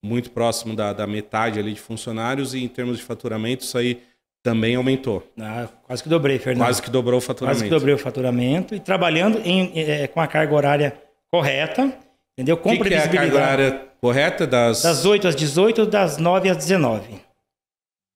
muito 0.04 0.30
próximo 0.32 0.76
da, 0.76 0.94
da 0.94 1.08
metade 1.08 1.60
ali 1.60 1.74
de 1.74 1.82
funcionários, 1.82 2.54
e 2.54 2.64
em 2.64 2.68
termos 2.68 2.98
de 2.98 3.04
faturamento, 3.04 3.64
isso 3.64 3.78
aí 3.78 4.02
também 4.48 4.76
aumentou. 4.76 5.22
Ah, 5.40 5.68
quase 5.84 6.02
que 6.02 6.08
dobrei, 6.10 6.40
Fernando. 6.40 6.66
Quase 6.66 6.82
que 6.82 6.90
dobrou 6.90 7.18
o 7.18 7.22
faturamento. 7.22 7.60
Quase 7.60 7.70
que 7.70 7.76
dobrei 7.80 7.94
o 7.94 7.98
faturamento 7.98 8.74
e 8.76 8.80
trabalhando 8.80 9.40
em, 9.44 9.72
eh, 9.76 10.08
com 10.08 10.22
a 10.22 10.28
carga 10.28 10.54
horária 10.56 10.96
correta, 11.30 11.92
entendeu? 12.38 12.56
Com 12.56 12.70
que, 12.70 12.78
que 12.78 12.94
é 12.94 12.98
a 12.98 13.02
carga 13.02 13.10
previsibilidade. 13.10 13.36
horária 13.62 13.82
correta? 14.00 14.48
Das, 14.48 14.84
Das 14.84 15.04
8 15.06 15.28
às 15.28 15.36
18, 15.36 15.86
das 15.86 16.18
9 16.18 16.50
às 16.50 16.58
19. 16.58 17.20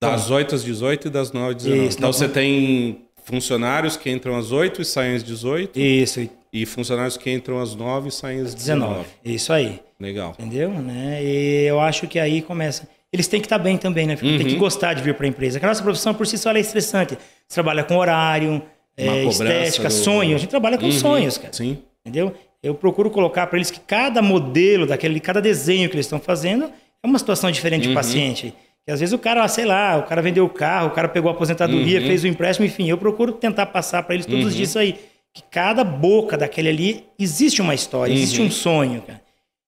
das 0.02 0.30
8 0.32 0.56
às 0.56 0.64
18 0.64 1.08
e 1.08 1.12
das 1.12 1.32
9 1.32 1.50
às 1.56 1.64
19. 1.64 1.86
Isso, 1.88 1.98
então 1.98 2.08
não- 2.08 2.14
você 2.14 2.28
tem 2.30 3.06
funcionários 3.26 3.98
que 3.98 4.10
entram 4.10 4.38
às 4.38 4.52
8 4.52 4.82
e 4.82 4.86
saem 4.86 5.16
às 5.16 5.24
18, 5.24 5.80
Isso, 5.80 6.22
e 6.22 6.32
e 6.54 6.66
funcionários 6.66 7.16
que 7.16 7.30
entram 7.32 7.60
às 7.62 7.76
9 7.76 8.10
e 8.10 8.12
saem 8.12 8.42
às 8.42 8.54
19. 8.54 8.94
19. 8.94 9.10
Isso 9.24 9.54
aí. 9.54 9.80
Legal. 10.00 10.34
Entendeu? 10.40 10.70
Né? 10.70 11.24
E 11.24 11.64
eu 11.66 11.80
acho 11.80 12.08
que 12.08 12.20
aí 12.20 12.42
começa. 12.42 12.88
Eles 13.14 13.28
têm 13.28 13.40
que 13.42 13.46
estar 13.46 13.58
bem 13.58 13.78
também, 13.78 14.08
né? 14.08 14.16
Fernando? 14.16 14.38
Tem 14.38 14.48
Uhum. 14.48 14.54
que 14.54 14.60
gostar 14.60 14.94
de 14.94 15.04
vir 15.04 15.14
para 15.16 15.26
a 15.26 15.30
empresa. 15.30 15.54
Porque 15.60 15.66
a 15.66 15.70
nossa 15.70 15.84
profissão 15.84 16.14
por 16.14 16.26
si 16.26 16.38
só 16.38 16.52
é 16.54 16.60
estressante. 16.60 17.18
Você 17.48 17.54
trabalha 17.56 17.84
com 17.84 17.98
horário, 17.98 18.62
é, 18.96 19.24
estética, 19.26 19.88
do- 19.90 19.94
sonho. 19.94 20.36
A 20.36 20.40
gente 20.40 20.50
trabalha 20.50 20.78
com 20.78 20.86
Uhum. 20.86 20.92
sonhos, 20.92 21.38
cara. 21.38 21.52
Sim. 21.54 21.80
Entendeu? 22.06 22.34
Eu 22.64 22.74
procuro 22.76 23.10
colocar 23.10 23.48
para 23.48 23.58
eles 23.58 23.70
que 23.72 23.80
cada 23.80 24.22
modelo 24.22 24.86
daquele, 24.86 25.20
cada 25.20 25.42
desenho 25.42 25.90
que 25.90 25.96
eles 25.96 26.06
estão 26.06 26.20
fazendo 26.20 26.66
é 27.04 27.08
uma 27.08 27.20
situação 27.20 27.52
diferente 27.52 27.88
Uhum. 27.88 27.94
do 27.94 27.96
paciente. 27.96 28.54
Que 28.86 28.92
às 28.92 29.00
vezes 29.00 29.14
o 29.14 29.20
cara, 29.20 29.46
sei 29.48 29.66
lá, 29.66 29.98
o 29.98 30.04
cara 30.04 30.22
vendeu 30.22 30.46
o 30.46 30.50
carro, 30.50 30.88
o 30.88 30.92
cara 30.92 31.08
pegou 31.10 31.30
a 31.30 31.34
aposentadoria, 31.34 32.00
Uhum. 32.00 32.08
fez 32.08 32.24
o 32.24 32.28
empréstimo, 32.28 32.66
enfim. 32.66 32.90
Eu 32.90 32.98
procuro 32.98 33.34
tentar 33.34 33.66
passar 33.68 34.04
para 34.04 34.16
eles 34.16 34.26
todos 34.26 34.46
os 34.46 34.56
dias 34.56 34.70
isso 34.70 34.80
aí. 34.80 34.96
Que 35.34 35.44
cada 35.52 35.84
boca 35.84 36.38
daquele 36.38 36.70
ali 36.70 37.06
existe 37.20 37.62
uma 37.62 37.74
história, 37.76 38.12
existe 38.14 38.40
Uhum. 38.42 38.48
um 38.48 38.52
sonho, 38.52 39.02
cara. 39.02 39.22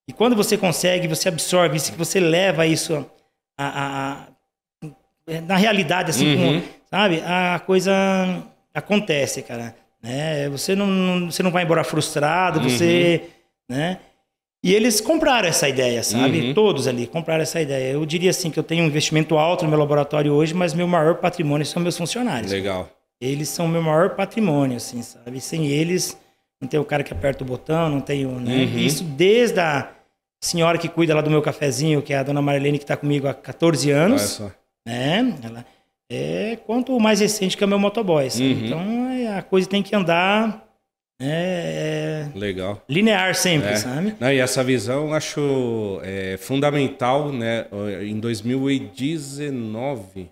E 0.08 0.12
quando 0.12 0.34
você 0.36 0.56
consegue, 0.56 1.06
você 1.08 1.28
absorve 1.28 1.76
isso, 1.76 1.90
que 1.92 1.98
você 1.98 2.20
leva 2.20 2.66
isso 2.66 3.06
a, 3.56 4.26
a- 4.86 5.40
na 5.46 5.56
realidade, 5.56 6.10
assim, 6.10 6.34
Uhum. 6.34 6.60
como, 6.60 6.62
sabe? 6.90 7.22
A 7.26 7.58
coisa 7.64 7.92
acontece, 8.74 9.42
cara. 9.42 9.74
Né? 10.02 10.48
Você 10.50 10.74
não, 10.74 10.86
não- 10.86 11.30
você 11.30 11.42
não 11.42 11.50
vai 11.50 11.64
embora 11.64 11.82
frustrado, 11.84 12.60
você, 12.62 13.22
né? 13.68 13.98
E 14.62 14.72
eles 14.74 14.98
compraram 15.00 15.46
essa 15.48 15.68
ideia, 15.68 16.02
sabe? 16.02 16.40
Uhum. 16.40 16.54
Todos 16.54 16.88
ali 16.88 17.06
compraram 17.06 17.42
essa 17.42 17.60
ideia. 17.60 17.92
Eu 17.92 18.04
diria 18.06 18.30
assim 18.30 18.50
que 18.50 18.58
eu 18.58 18.62
tenho 18.62 18.82
um 18.82 18.86
investimento 18.86 19.36
alto 19.36 19.64
no 19.64 19.70
meu 19.70 19.78
laboratório 19.78 20.32
hoje, 20.32 20.54
mas 20.54 20.72
meu 20.72 20.88
maior 20.88 21.16
patrimônio 21.16 21.66
são 21.66 21.82
meus 21.82 21.96
funcionários. 21.98 22.50
Legal. 22.50 22.88
Eles 23.20 23.48
são 23.50 23.68
meu 23.68 23.82
maior 23.82 24.10
patrimônio, 24.16 24.78
assim, 24.78 25.02
sabe? 25.02 25.38
Sem 25.40 25.66
eles, 25.66 26.18
não 26.60 26.66
tem 26.66 26.80
o 26.80 26.84
cara 26.84 27.02
que 27.04 27.12
aperta 27.12 27.44
o 27.44 27.46
botão, 27.46 27.90
não 27.90 28.00
tem 28.00 28.24
o. 28.24 28.40
Né? 28.40 28.64
Uhum. 28.64 28.78
Isso 28.78 29.04
desde 29.04 29.60
a 29.60 29.88
senhora 30.44 30.78
que 30.78 30.88
cuida 30.88 31.14
lá 31.14 31.20
do 31.20 31.30
meu 31.30 31.42
cafezinho, 31.42 32.02
que 32.02 32.12
é 32.12 32.18
a 32.18 32.22
dona 32.22 32.42
Marilene, 32.42 32.78
que 32.78 32.84
está 32.84 32.96
comigo 32.96 33.26
há 33.26 33.34
14 33.34 33.90
Olha 33.92 34.02
anos, 34.02 34.22
só. 34.22 34.50
né? 34.86 35.34
Ela 35.42 35.66
é 36.10 36.56
quanto 36.66 36.98
mais 37.00 37.20
recente 37.20 37.56
que 37.56 37.64
é 37.64 37.66
o 37.66 37.68
meu 37.68 37.78
motoboy? 37.78 38.28
Uhum. 38.28 38.50
Então 38.66 39.10
é, 39.10 39.38
a 39.38 39.42
coisa 39.42 39.68
tem 39.68 39.82
que 39.82 39.94
andar 39.96 40.62
é, 41.20 42.28
é, 42.34 42.38
Legal. 42.38 42.82
linear 42.88 43.34
sempre, 43.34 43.70
É. 43.70 43.76
sabe? 43.76 44.14
Não, 44.20 44.32
e 44.32 44.38
essa 44.38 44.62
visão 44.64 45.08
eu 45.08 45.14
acho 45.14 46.00
é, 46.02 46.36
fundamental, 46.36 47.32
né? 47.32 47.66
Em 48.02 48.18
2019, 48.18 50.30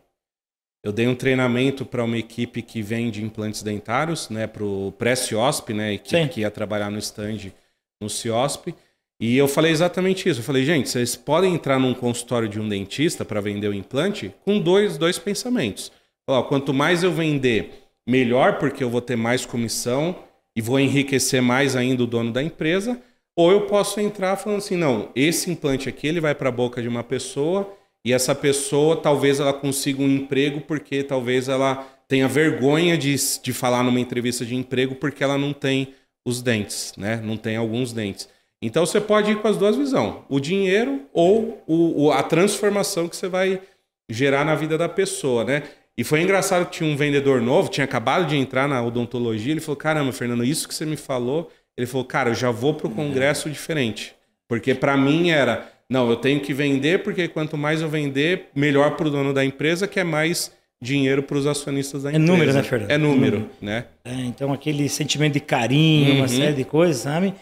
eu 0.84 0.92
dei 0.92 1.06
um 1.06 1.14
treinamento 1.14 1.86
para 1.86 2.02
uma 2.04 2.18
equipe 2.18 2.60
que 2.62 2.82
vende 2.82 3.24
implantes 3.24 3.62
dentários, 3.62 4.28
né? 4.28 4.46
Para 4.46 4.64
o 4.64 4.92
pré-CIOSP, 4.98 5.72
né? 5.72 5.94
Equipe 5.94 6.22
Sim. 6.22 6.28
que 6.28 6.40
ia 6.40 6.50
trabalhar 6.50 6.90
no 6.90 6.98
stand 6.98 7.52
no 8.00 8.10
CIOSP. 8.10 8.74
E 9.22 9.36
eu 9.36 9.46
falei 9.46 9.70
exatamente 9.70 10.28
isso. 10.28 10.40
Eu 10.40 10.44
falei, 10.44 10.64
gente, 10.64 10.88
vocês 10.88 11.14
podem 11.14 11.54
entrar 11.54 11.78
num 11.78 11.94
consultório 11.94 12.48
de 12.48 12.58
um 12.58 12.68
dentista 12.68 13.24
para 13.24 13.40
vender 13.40 13.68
o 13.68 13.72
implante 13.72 14.34
com 14.44 14.58
dois, 14.58 14.98
dois 14.98 15.16
pensamentos. 15.16 15.92
Ó, 16.28 16.42
quanto 16.42 16.74
mais 16.74 17.04
eu 17.04 17.12
vender, 17.12 17.84
melhor, 18.04 18.58
porque 18.58 18.82
eu 18.82 18.90
vou 18.90 19.00
ter 19.00 19.14
mais 19.14 19.46
comissão 19.46 20.16
e 20.56 20.60
vou 20.60 20.80
enriquecer 20.80 21.40
mais 21.40 21.76
ainda 21.76 22.02
o 22.02 22.06
dono 22.06 22.32
da 22.32 22.42
empresa. 22.42 23.00
Ou 23.36 23.52
eu 23.52 23.60
posso 23.66 24.00
entrar 24.00 24.34
falando 24.34 24.58
assim, 24.58 24.76
não, 24.76 25.08
esse 25.14 25.48
implante 25.48 25.88
aqui 25.88 26.08
ele 26.08 26.20
vai 26.20 26.34
para 26.34 26.48
a 26.48 26.52
boca 26.52 26.82
de 26.82 26.88
uma 26.88 27.04
pessoa 27.04 27.72
e 28.04 28.12
essa 28.12 28.34
pessoa 28.34 28.96
talvez 28.96 29.38
ela 29.38 29.52
consiga 29.52 30.02
um 30.02 30.10
emprego 30.10 30.62
porque 30.62 31.04
talvez 31.04 31.48
ela 31.48 31.76
tenha 32.08 32.26
vergonha 32.26 32.98
de, 32.98 33.14
de 33.40 33.52
falar 33.52 33.84
numa 33.84 34.00
entrevista 34.00 34.44
de 34.44 34.56
emprego 34.56 34.96
porque 34.96 35.22
ela 35.22 35.38
não 35.38 35.52
tem 35.52 35.94
os 36.26 36.42
dentes, 36.42 36.92
né? 36.96 37.20
Não 37.22 37.36
tem 37.36 37.56
alguns 37.56 37.92
dentes. 37.92 38.28
Então 38.62 38.86
você 38.86 39.00
pode 39.00 39.32
ir 39.32 39.36
com 39.40 39.48
as 39.48 39.56
duas 39.56 39.76
visões, 39.76 40.14
o 40.28 40.38
dinheiro 40.38 41.00
ou 41.12 41.62
o, 41.66 42.04
o- 42.06 42.12
a 42.12 42.22
transformação 42.22 43.08
que 43.08 43.16
você 43.16 43.26
vai 43.28 43.60
gerar 44.08 44.44
na 44.44 44.54
vida 44.54 44.78
da 44.78 44.88
pessoa, 44.88 45.44
né? 45.44 45.64
E 45.98 46.04
foi 46.04 46.22
engraçado 46.22 46.66
que 46.66 46.78
tinha 46.78 46.88
um 46.88 46.96
vendedor 46.96 47.40
novo, 47.42 47.68
tinha 47.68 47.84
acabado 47.84 48.26
de 48.26 48.36
entrar 48.36 48.68
na 48.68 48.82
odontologia, 48.82 49.52
ele 49.52 49.60
falou: 49.60 49.76
"Caramba, 49.76 50.12
Fernando, 50.12 50.44
isso 50.44 50.66
que 50.68 50.74
você 50.74 50.86
me 50.86 50.96
falou". 50.96 51.50
Ele 51.76 51.86
falou: 51.86 52.04
"Cara, 52.06 52.30
eu 52.30 52.34
já 52.34 52.50
vou 52.50 52.72
pro 52.74 52.88
congresso 52.88 53.50
diferente". 53.50 54.14
Porque 54.48 54.74
para 54.74 54.96
mim 54.96 55.30
era, 55.30 55.68
não, 55.88 56.08
eu 56.08 56.16
tenho 56.16 56.40
que 56.40 56.52
vender 56.54 57.02
porque 57.02 57.26
quanto 57.28 57.56
mais 57.58 57.80
eu 57.82 57.88
vender, 57.88 58.48
melhor 58.54 58.96
pro 58.96 59.10
dono 59.10 59.32
da 59.34 59.44
empresa, 59.44 59.86
que 59.88 59.98
é 59.98 60.04
mais 60.04 60.52
dinheiro 60.80 61.22
para 61.22 61.36
os 61.38 61.46
acionistas 61.46 62.02
da 62.02 62.10
É 62.10 62.16
empresa. 62.16 62.32
número, 62.32 62.52
né, 62.52 62.62
Fernando? 62.62 62.90
É 62.90 62.98
número, 62.98 63.36
Número. 63.38 63.50
né? 63.60 63.84
É, 64.04 64.14
então, 64.14 64.52
aquele 64.52 64.88
sentimento 64.88 65.34
de 65.34 65.40
carinho, 65.40 66.14
uma 66.14 66.22
Uhum. 66.22 66.28
série 66.28 66.54
de 66.54 66.64
coisas, 66.64 67.02
sabe? 67.02 67.32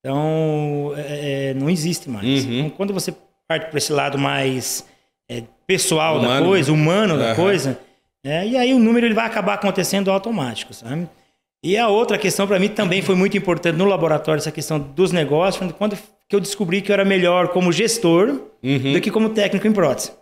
Então, 0.00 0.94
é, 0.96 1.50
é, 1.50 1.54
não 1.54 1.68
existe 1.68 2.08
mais. 2.08 2.26
Uhum. 2.26 2.58
Então, 2.58 2.70
quando 2.70 2.92
você 2.94 3.14
parte 3.46 3.68
para 3.68 3.78
esse 3.78 3.92
lado 3.92 4.16
mais 4.18 4.86
é, 5.28 5.42
pessoal 5.66 6.18
da 6.20 6.26
Humano, 6.28 6.46
coisa, 6.46 6.72
humano 6.72 7.18
da 7.18 7.26
Aham. 7.26 7.34
coisa, 7.36 7.78
é, 8.24 8.46
e 8.46 8.56
aí 8.56 8.72
o 8.72 8.78
número 8.78 9.06
ele 9.06 9.14
vai 9.14 9.26
acabar 9.26 9.54
acontecendo 9.54 10.10
automático, 10.10 10.72
sabe? 10.72 11.08
E 11.62 11.76
a 11.76 11.88
outra 11.88 12.16
questão 12.16 12.46
para 12.46 12.58
mim 12.58 12.68
também 12.68 13.02
foi 13.02 13.14
muito 13.14 13.36
importante 13.36 13.76
no 13.76 13.84
laboratório, 13.84 14.38
essa 14.38 14.50
questão 14.52 14.78
dos 14.78 15.12
negócios, 15.12 15.70
quando 15.72 15.98
que 16.28 16.34
eu 16.34 16.40
descobri 16.40 16.80
que 16.80 16.90
eu 16.90 16.94
era 16.94 17.04
melhor 17.04 17.48
como 17.48 17.70
gestor 17.72 18.40
Uhum. 18.62 18.92
do 18.92 19.00
que 19.00 19.10
como 19.10 19.30
técnico 19.30 19.66
em 19.66 19.72
prótese. 19.72 20.12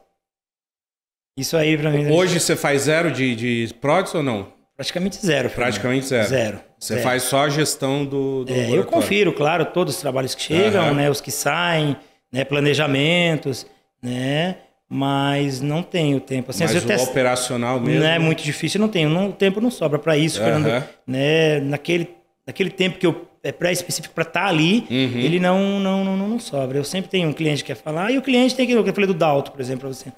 Isso 1.37 1.57
aí 1.57 1.77
para 1.77 1.91
mim 1.91 2.11
Hoje 2.11 2.39
você 2.41 2.55
faz 2.57 2.83
zero 2.83 3.11
de, 3.11 3.35
de 3.67 3.75
prótese 3.75 4.17
ou 4.17 4.23
não? 4.23 4.53
praticamente 4.77 5.17
zero. 5.25 5.51
Praticamente 5.51 6.07
zero. 6.07 6.29
Zero. 6.29 6.61
Você 6.79 6.95
Zero. 6.95 7.05
faz 7.05 7.25
só 7.25 7.45
a 7.45 7.49
gestão 7.49 8.05
do, 8.05 8.45
do 8.45 8.53
É, 8.53 8.71
eu 8.71 8.85
confiro, 8.85 9.33
claro, 9.33 9.65
todos 9.67 9.97
os 9.97 10.01
trabalhos 10.01 10.35
que 10.35 10.43
chegam, 10.43 10.85
Aham. 10.85 10.95
né, 10.95 11.11
os 11.11 11.21
que 11.21 11.31
saem, 11.31 11.97
né, 12.33 12.45
planejamentos, 12.45 13.67
né, 14.03 14.57
mas 14.89 15.61
não 15.61 15.83
tenho 15.83 16.21
tempo. 16.21 16.51
Assim, 16.51 16.65
Mas 16.65 16.75
o 16.75 17.03
operacional 17.03 17.81
mesmo. 17.81 18.01
não 18.01 18.07
é 18.07 18.19
muito 18.19 18.43
difícil, 18.43 18.81
não 18.81 18.89
tenho. 18.89 19.11
Não, 19.11 19.29
o 19.31 19.33
tempo 19.33 19.61
não 19.61 19.71
sobra 19.71 19.99
para 19.99 20.17
isso, 20.17 20.41
Aham. 20.41 20.45
Fernando. 20.63 20.85
Né? 21.07 21.61
Naquele, 21.61 22.11
naquele 22.47 22.71
tempo 22.71 22.99
que 22.99 23.07
eu 23.07 23.27
é 23.43 23.53
pré-específico 23.53 24.15
para 24.15 24.23
estar 24.23 24.47
ali, 24.47 24.85
Uhum. 24.91 25.21
ele 25.21 25.39
não, 25.41 25.79
não, 25.81 26.05
não, 26.05 26.17
não, 26.29 26.39
sobra. 26.41 26.79
Eu 26.79 26.85
sempre 26.85 27.11
tenho 27.11 27.29
um 27.29 27.33
cliente 27.33 27.63
que 27.63 27.73
quer 27.73 27.81
falar, 27.81 28.11
e 28.11 28.19
o 28.19 28.23
cliente 28.23 28.55
tem 28.55 28.67
que. 28.67 28.73
Eu 28.73 28.85
falei 28.95 29.07
do 29.07 29.15
Dalto, 29.15 29.53
por 29.53 29.61
exemplo, 29.61 29.81
para 29.81 29.89
você. 29.91 30.13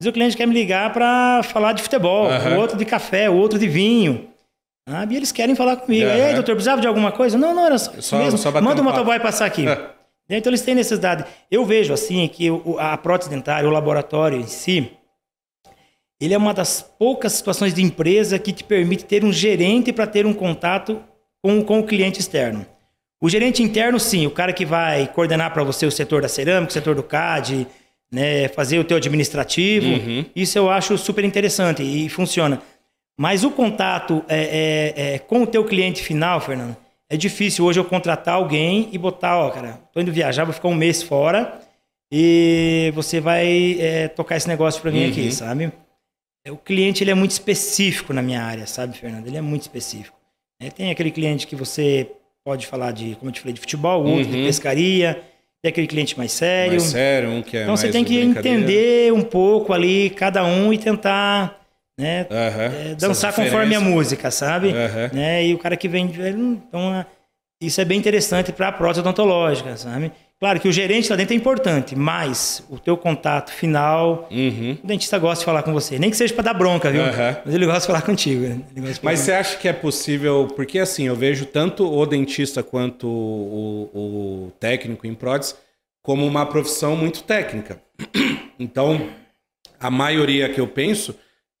Mas 0.00 0.08
o 0.08 0.12
cliente 0.12 0.36
quer 0.36 0.46
me 0.46 0.54
ligar 0.54 0.92
para 0.92 1.42
falar 1.44 1.72
de 1.72 1.82
futebol, 1.82 2.26
Aham. 2.26 2.56
o 2.56 2.60
outro 2.60 2.76
de 2.76 2.84
café, 2.84 3.28
o 3.30 3.34
outro 3.36 3.58
de 3.58 3.68
vinho. 3.68 4.28
Sabe? 4.88 5.14
E 5.14 5.16
eles 5.16 5.32
querem 5.32 5.54
falar 5.54 5.76
comigo. 5.76 6.06
Aham. 6.06 6.16
E 6.16 6.22
aí, 6.22 6.34
doutor, 6.34 6.54
precisava 6.54 6.80
de 6.80 6.86
alguma 6.86 7.10
coisa? 7.10 7.38
Não, 7.38 7.54
não, 7.54 7.64
era 7.66 7.78
só, 7.78 7.92
Só- 8.00 8.18
mesmo. 8.18 8.38
só 8.38 8.50
Manda 8.52 8.68
o 8.68 8.72
um 8.72 8.76
papo. 8.76 8.84
motoboy 8.98 9.20
passar 9.20 9.46
aqui. 9.46 9.64
Então 10.26 10.48
eles 10.50 10.62
têm 10.62 10.74
necessidade. 10.74 11.22
Eu 11.50 11.66
vejo 11.66 11.92
assim 11.92 12.26
que 12.28 12.48
a 12.78 12.96
prótese 12.96 13.28
dentária, 13.30 13.68
o 13.68 13.72
laboratório 13.72 14.40
em 14.40 14.46
si, 14.46 14.90
ele 16.18 16.32
é 16.32 16.38
uma 16.38 16.54
das 16.54 16.80
poucas 16.98 17.34
situações 17.34 17.74
de 17.74 17.82
empresa 17.82 18.38
que 18.38 18.50
te 18.50 18.64
permite 18.64 19.04
ter 19.04 19.22
um 19.22 19.30
gerente 19.30 19.92
para 19.92 20.06
ter 20.06 20.24
um 20.24 20.32
contato 20.32 20.98
com, 21.42 21.62
com 21.62 21.80
o 21.80 21.84
cliente 21.84 22.20
externo. 22.20 22.64
O 23.22 23.28
gerente 23.28 23.62
interno, 23.62 24.00
sim, 24.00 24.26
o 24.26 24.30
cara 24.30 24.54
que 24.54 24.64
vai 24.64 25.06
coordenar 25.08 25.52
para 25.52 25.62
você 25.62 25.84
o 25.84 25.90
setor 25.90 26.22
da 26.22 26.28
cerâmica, 26.28 26.70
o 26.70 26.72
setor 26.72 26.94
do 26.94 27.02
CAD, 27.02 27.66
né, 28.10 28.48
fazer 28.48 28.78
o 28.78 28.84
teu 28.84 28.96
administrativo, 28.96 29.88
Uhum. 29.88 30.24
isso 30.34 30.56
eu 30.56 30.70
acho 30.70 30.96
super 30.96 31.22
interessante 31.22 31.82
e 31.82 32.08
funciona. 32.08 32.62
Mas 33.16 33.44
o 33.44 33.50
contato 33.50 34.24
é, 34.28 34.92
é- 34.96 35.14
é 35.14 35.18
com 35.18 35.42
o 35.42 35.46
teu 35.46 35.64
cliente 35.64 36.02
final, 36.02 36.40
Fernando, 36.40 36.76
é 37.08 37.16
difícil 37.16 37.64
hoje 37.64 37.78
eu 37.78 37.84
contratar 37.84 38.34
alguém 38.34 38.88
e 38.92 38.98
botar, 38.98 39.38
ó, 39.38 39.50
cara, 39.50 39.78
tô 39.92 40.00
indo 40.00 40.10
viajar, 40.12 40.44
vou 40.44 40.52
ficar 40.52 40.68
um 40.68 40.74
mês 40.74 41.02
fora 41.02 41.60
e 42.10 42.90
você 42.94 43.20
vai 43.20 43.76
é, 43.78 44.08
tocar 44.08 44.36
esse 44.36 44.48
negócio 44.48 44.80
para 44.82 44.90
mim 44.90 45.04
Uhum. 45.04 45.10
aqui, 45.10 45.30
sabe? 45.30 45.72
O 46.48 46.56
cliente 46.56 47.02
ele 47.02 47.10
é 47.10 47.14
muito 47.14 47.30
específico 47.30 48.12
na 48.12 48.20
minha 48.20 48.42
área, 48.42 48.66
sabe, 48.66 48.96
Fernando? 48.98 49.26
Ele 49.26 49.36
é 49.36 49.40
muito 49.40 49.62
específico. 49.62 50.16
É, 50.60 50.68
tem 50.70 50.90
aquele 50.90 51.10
cliente 51.10 51.46
que 51.46 51.56
você 51.56 52.10
pode 52.44 52.66
falar 52.66 52.92
de, 52.92 53.14
como 53.16 53.30
eu 53.30 53.32
te 53.32 53.40
falei, 53.40 53.54
de 53.54 53.60
futebol, 53.60 54.04
outro 54.04 54.30
de 54.30 54.36
Uhum. 54.38 54.44
pescaria, 54.44 55.22
tem 55.62 55.70
aquele 55.70 55.86
cliente 55.86 56.18
mais 56.18 56.32
sério. 56.32 56.72
Mais 56.72 56.82
sério, 56.82 57.30
um 57.30 57.42
que 57.42 57.56
é 57.56 57.62
então 57.62 57.76
você 57.76 57.88
tem 57.90 58.04
que 58.04 58.18
entender 58.18 59.10
um 59.12 59.22
pouco 59.22 59.72
ali 59.72 60.10
cada 60.10 60.44
um 60.44 60.70
e 60.72 60.76
tentar 60.78 61.63
né, 61.98 62.26
é, 62.30 62.94
dançar 62.98 63.32
conforme 63.32 63.74
a 63.74 63.80
música, 63.80 64.30
sabe? 64.30 64.72
Né? 65.12 65.46
E 65.46 65.54
o 65.54 65.58
cara 65.58 65.76
que 65.76 65.88
vem. 65.88 66.06
Então, 66.06 67.04
isso 67.62 67.80
é 67.80 67.84
bem 67.84 67.98
interessante 67.98 68.52
para 68.52 68.68
a 68.68 68.72
prótese 68.72 69.00
odontológica, 69.00 69.76
sabe? 69.76 70.10
Claro 70.40 70.60
que 70.60 70.68
o 70.68 70.72
gerente 70.72 71.08
lá 71.08 71.16
dentro 71.16 71.32
é 71.32 71.36
importante, 71.36 71.96
mas 71.96 72.62
o 72.68 72.78
teu 72.78 72.96
contato 72.96 73.50
final, 73.52 74.28
Uhum. 74.30 74.76
o 74.82 74.86
dentista 74.86 75.16
gosta 75.18 75.38
de 75.38 75.44
falar 75.46 75.62
com 75.62 75.72
você. 75.72 75.98
Nem 75.98 76.10
que 76.10 76.16
seja 76.16 76.34
para 76.34 76.42
dar 76.44 76.54
bronca, 76.54 76.90
viu? 76.90 77.02
Mas 77.46 77.54
ele 77.54 77.64
gosta 77.64 77.80
de 77.80 77.86
falar 77.86 78.02
contigo. 78.02 78.42
né? 78.42 78.60
De 78.72 78.80
falar 78.82 78.98
Mas 79.02 79.20
você 79.20 79.32
acha 79.32 79.56
que 79.56 79.68
é 79.68 79.72
possível? 79.72 80.48
Porque 80.54 80.78
assim, 80.80 81.04
eu 81.06 81.14
vejo 81.16 81.46
tanto 81.46 81.90
o 81.90 82.04
dentista 82.04 82.62
quanto 82.62 83.06
o, 83.08 83.90
o 83.94 84.52
técnico 84.60 85.06
em 85.06 85.14
prótese 85.14 85.54
como 86.02 86.26
uma 86.26 86.44
profissão 86.44 86.94
muito 86.96 87.22
técnica. 87.22 87.80
Então, 88.58 89.08
a 89.80 89.90
maioria 89.90 90.48
que 90.48 90.60
eu 90.60 90.66
penso, 90.66 91.14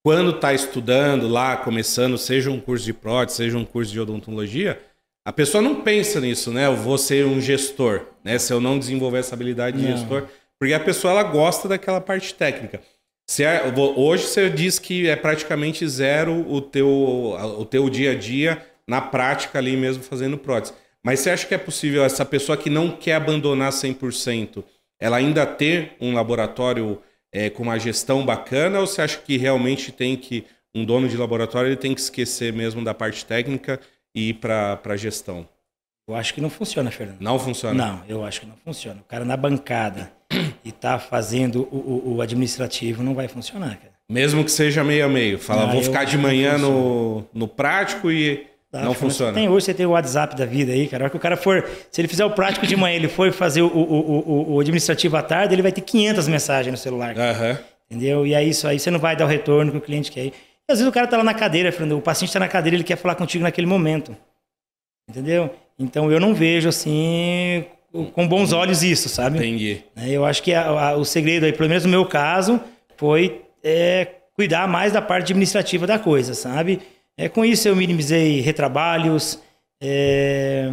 quando 0.04 0.32
está 0.32 0.52
estudando 0.52 1.26
lá, 1.26 1.56
começando, 1.56 2.18
seja 2.18 2.50
um 2.50 2.60
curso 2.60 2.84
de 2.84 2.92
prótese, 2.92 3.38
seja 3.38 3.56
um 3.56 3.64
curso 3.64 3.90
de 3.90 3.98
odontologia, 3.98 4.78
a 5.26 5.32
pessoa 5.32 5.62
não 5.62 5.76
pensa 5.82 6.20
nisso, 6.20 6.52
né? 6.52 6.66
Eu 6.66 6.76
vou 6.76 6.98
ser 6.98 7.24
um 7.24 7.40
gestor, 7.40 8.02
né? 8.22 8.38
Se 8.38 8.52
eu 8.52 8.60
não 8.60 8.78
desenvolver 8.78 9.18
essa 9.20 9.34
habilidade 9.34 9.78
de 9.78 9.88
Não. 9.88 9.96
gestor, 9.96 10.24
porque 10.58 10.74
a 10.74 10.80
pessoa 10.80 11.12
ela 11.12 11.22
gosta 11.22 11.66
daquela 11.66 12.02
parte 12.02 12.34
técnica. 12.34 12.82
Se 13.26 13.42
é- 13.42 13.62
hoje 13.96 14.24
você 14.24 14.50
diz 14.50 14.78
que 14.78 15.08
é 15.08 15.16
praticamente 15.16 15.88
zero 15.88 16.44
o 16.50 16.60
teu, 16.60 16.86
o 17.58 17.64
teu 17.64 17.88
dia 17.88 18.10
a 18.10 18.14
dia 18.14 18.62
na 18.86 19.00
prática 19.00 19.58
ali 19.58 19.74
mesmo 19.74 20.02
fazendo 20.02 20.36
prótese. 20.36 20.74
Mas 21.02 21.20
você 21.20 21.30
acha 21.30 21.46
que 21.46 21.54
é 21.54 21.58
possível 21.58 22.04
essa 22.04 22.26
pessoa 22.26 22.58
que 22.58 22.68
não 22.68 22.90
quer 22.90 23.14
abandonar 23.14 23.72
100%, 23.72 24.62
ela 25.00 25.16
ainda 25.16 25.46
ter 25.46 25.92
um 25.98 26.12
laboratório 26.12 27.00
é, 27.34 27.50
com 27.50 27.64
uma 27.64 27.78
gestão 27.78 28.24
bacana 28.24 28.78
ou 28.80 28.86
você 28.86 29.02
acha 29.02 29.18
que 29.18 29.36
realmente 29.36 29.90
tem 29.92 30.16
que 30.16 30.44
um 30.74 30.84
dono 30.84 31.08
de 31.08 31.16
laboratório 31.16 31.68
ele 31.68 31.76
tem 31.76 31.92
que 31.94 32.00
esquecer 32.00 32.52
mesmo 32.52 32.82
da 32.84 32.94
parte 32.94 33.26
técnica 33.26 33.78
e 34.14 34.30
ir 34.30 34.34
para 34.34 34.80
a 34.84 34.96
gestão? 34.96 35.46
Eu 36.08 36.14
acho 36.14 36.32
que 36.34 36.40
não 36.40 36.50
funciona, 36.50 36.90
Fernando. 36.90 37.20
Não 37.20 37.38
funciona? 37.38 37.86
Não, 37.86 38.02
eu 38.08 38.24
acho 38.24 38.40
que 38.40 38.46
não 38.46 38.56
funciona. 38.64 39.00
O 39.00 39.04
cara 39.04 39.24
na 39.24 39.36
bancada 39.36 40.12
e 40.64 40.70
tá 40.70 40.98
fazendo 40.98 41.66
o, 41.72 41.76
o- 42.12 42.14
o 42.16 42.22
administrativo 42.22 43.02
não 43.02 43.14
vai 43.14 43.26
funcionar, 43.26 43.76
cara. 43.78 43.92
Mesmo 44.10 44.44
que 44.44 44.50
seja 44.50 44.84
meio 44.84 45.06
a 45.06 45.08
meio. 45.08 45.38
Fala, 45.38 45.66
vou 45.72 45.82
ficar 45.82 46.04
de 46.04 46.18
manhã 46.18 46.58
no, 46.58 47.24
no 47.32 47.48
prático 47.48 48.10
e 48.12 48.46
Tá, 48.74 48.80
não 48.82 48.92
funciona. 48.92 49.32
Tem, 49.32 49.48
hoje 49.48 49.66
você 49.66 49.74
tem 49.74 49.86
o 49.86 49.90
WhatsApp 49.90 50.34
da 50.34 50.44
vida 50.44 50.72
aí, 50.72 50.88
cara. 50.88 51.02
A 51.02 51.06
hora 51.06 51.10
que 51.10 51.16
o 51.16 51.20
cara 51.20 51.36
for, 51.36 51.64
se 51.92 52.00
ele 52.00 52.08
fizer 52.08 52.24
o 52.24 52.30
prático 52.30 52.66
de 52.66 52.74
manhã, 52.74 52.96
ele 52.96 53.06
for 53.06 53.30
fazer 53.32 53.62
o, 53.62 53.68
o- 53.68 54.20
o- 54.26 54.54
o 54.54 54.60
administrativo 54.60 55.16
à 55.16 55.22
tarde, 55.22 55.54
ele 55.54 55.62
vai 55.62 55.70
ter 55.70 55.80
500 55.80 56.26
mensagens 56.26 56.72
no 56.72 56.76
celular. 56.76 57.16
Aham. 57.16 57.56
Entendeu? 57.88 58.26
E 58.26 58.34
é 58.34 58.42
isso 58.42 58.66
aí, 58.66 58.80
você 58.80 58.90
não 58.90 58.98
vai 58.98 59.14
dar 59.14 59.26
o 59.26 59.28
retorno 59.28 59.70
que 59.70 59.78
o 59.78 59.80
cliente 59.80 60.10
quer. 60.10 60.24
E 60.26 60.32
às 60.68 60.78
vezes 60.78 60.86
o 60.88 60.92
cara 60.92 61.06
tá 61.06 61.16
lá 61.16 61.22
na 61.22 61.34
cadeira, 61.34 61.70
Fernando, 61.70 61.98
o 61.98 62.02
paciente 62.02 62.30
está 62.30 62.40
na 62.40 62.48
cadeira, 62.48 62.76
ele 62.76 62.82
quer 62.82 62.96
falar 62.96 63.14
contigo 63.14 63.44
naquele 63.44 63.66
momento. 63.68 64.16
Entendeu? 65.08 65.54
Então 65.78 66.10
eu 66.10 66.18
não 66.18 66.34
vejo 66.34 66.68
assim 66.68 67.64
com 68.12 68.26
bons 68.26 68.52
olhos 68.52 68.82
isso, 68.82 69.08
sabe? 69.08 69.38
Entendi. 69.38 69.82
Né, 69.94 70.08
Eu 70.10 70.24
acho 70.24 70.42
que 70.42 70.52
a- 70.52 70.66
a- 70.68 70.96
o 70.96 71.04
segredo 71.04 71.46
aí, 71.46 71.52
pelo 71.52 71.68
menos 71.68 71.84
no 71.84 71.90
meu 71.90 72.04
caso, 72.06 72.60
foi 72.96 73.42
é, 73.62 74.08
cuidar 74.34 74.66
mais 74.66 74.92
da 74.92 75.00
parte 75.00 75.30
administrativa 75.32 75.86
da 75.86 75.98
coisa, 75.98 76.34
sabe? 76.34 76.80
É, 77.16 77.28
com 77.28 77.44
isso 77.44 77.68
eu 77.68 77.76
minimizei 77.76 78.40
retrabalhos, 78.40 79.38
é, 79.80 80.72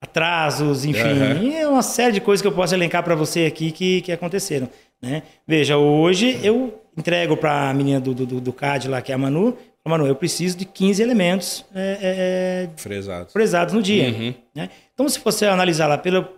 atrasos, 0.00 0.84
enfim, 0.84 1.42
e 1.42 1.56
é 1.56 1.66
uma 1.66 1.82
série 1.82 2.12
de 2.12 2.20
coisas 2.20 2.42
que 2.42 2.48
eu 2.48 2.52
posso 2.52 2.74
elencar 2.74 3.02
para 3.02 3.14
você 3.14 3.46
aqui 3.46 3.72
que, 3.72 4.02
que 4.02 4.12
aconteceram. 4.12 4.68
Né? 5.00 5.22
Veja, 5.46 5.76
hoje 5.76 6.38
eu 6.42 6.80
entrego 6.96 7.36
para 7.36 7.70
a 7.70 7.74
menina 7.74 8.00
do, 8.00 8.12
do, 8.14 8.40
do 8.40 8.52
CAD 8.52 8.88
lá, 8.88 9.00
que 9.00 9.12
é 9.12 9.14
a 9.14 9.18
Manu, 9.18 9.56
Manu, 9.88 10.06
eu 10.06 10.14
preciso 10.14 10.56
de 10.56 10.64
15 10.64 11.02
elementos 11.02 11.64
é, 11.74 11.98
é, 12.02 12.70
Fresado. 12.76 13.32
fresados 13.32 13.74
no 13.74 13.82
dia. 13.82 14.08
Uhum. 14.10 14.34
né? 14.54 14.68
Então, 14.92 15.08
se 15.08 15.18
você 15.18 15.46
analisar 15.46 15.86
lá 15.86 15.96
pelo, 15.96 16.28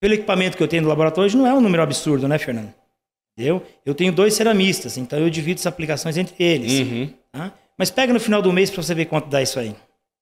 pelo 0.00 0.14
equipamento 0.14 0.56
que 0.56 0.62
eu 0.62 0.68
tenho 0.68 0.82
no 0.82 0.88
laboratório, 0.88 1.26
hoje 1.26 1.36
não 1.36 1.46
é 1.46 1.54
um 1.54 1.60
número 1.60 1.82
absurdo, 1.82 2.26
né, 2.26 2.36
Fernando? 2.38 2.74
Entendeu? 3.38 3.62
Eu 3.86 3.94
tenho 3.94 4.12
dois 4.12 4.34
ceramistas, 4.34 4.98
então 4.98 5.18
eu 5.18 5.30
divido 5.30 5.60
as 5.60 5.66
aplicações 5.66 6.16
entre 6.16 6.34
eles. 6.42 6.80
Uhum. 6.80 7.10
tá? 7.30 7.52
Mas 7.80 7.90
pega 7.90 8.12
no 8.12 8.20
final 8.20 8.42
do 8.42 8.52
mês 8.52 8.68
para 8.70 8.82
você 8.82 8.94
ver 8.94 9.06
quanto 9.06 9.30
dá 9.30 9.40
isso 9.40 9.58
aí. 9.58 9.74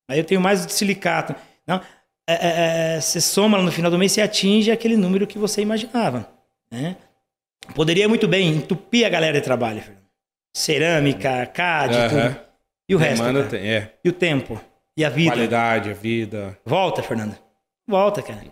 Aí 0.09 0.17
eu 0.17 0.25
tenho 0.25 0.41
mais 0.41 0.65
de 0.65 0.73
silicato. 0.73 1.35
Não? 1.67 1.81
É, 2.25 2.33
é, 2.35 2.95
é, 2.97 3.01
você 3.01 3.21
soma 3.21 3.61
no 3.61 3.73
final 3.73 3.91
do 3.91 3.99
mês 3.99 4.17
e 4.17 4.21
atinge 4.21 4.71
aquele 4.71 4.97
número 4.97 5.27
que 5.27 5.37
você 5.37 5.61
imaginava. 5.61 6.29
Né? 6.71 6.95
Poderia 7.75 8.09
muito 8.09 8.29
bem 8.29 8.49
entupir 8.55 9.05
a 9.05 9.09
galera 9.09 9.39
de 9.41 9.45
trabalho, 9.45 9.81
Fernando. 9.83 10.05
Cerâmica, 10.55 11.47
CAD, 11.47 11.95
tudo. 12.09 12.37
E 12.89 12.95
o 12.95 12.99
resto? 12.99 13.45
Tem- 13.51 13.69
é. 13.69 13.93
E 14.05 14.09
o 14.09 14.13
tempo? 14.13 14.61
E 14.97 15.05
a 15.05 15.09
vida? 15.09 15.33
Qualidade, 15.33 15.91
a 15.91 15.95
vida. 15.95 16.57
Volta, 16.65 17.03
Fernanda. 17.03 17.39
Volta, 17.89 18.23
cara. 18.23 18.45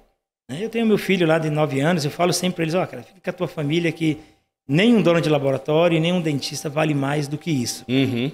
Né, 0.51 0.59
Eu 0.61 0.69
tenho 0.69 0.85
meu 0.85 0.99
filho 0.99 1.27
lá 1.27 1.39
de 1.39 1.49
9 1.49 1.79
anos, 1.81 2.05
eu 2.05 2.11
falo 2.11 2.33
sempre 2.33 2.57
para 2.57 2.65
eles, 2.65 2.75
ó, 2.75 2.85
cara, 2.87 3.03
fica 3.05 3.21
com 3.21 3.31
a 3.31 3.33
tua 3.33 3.49
família 3.49 3.91
que 3.93 4.19
nenhum 4.69 5.01
dono 5.01 5.21
de 5.21 5.29
laboratório 5.29 6.01
nenhum 6.01 6.21
dentista 6.21 6.69
vale 6.69 6.93
mais 6.95 7.29
do 7.29 7.37
que 7.39 7.51
isso, 7.51 7.85
Uhum. 7.89 8.31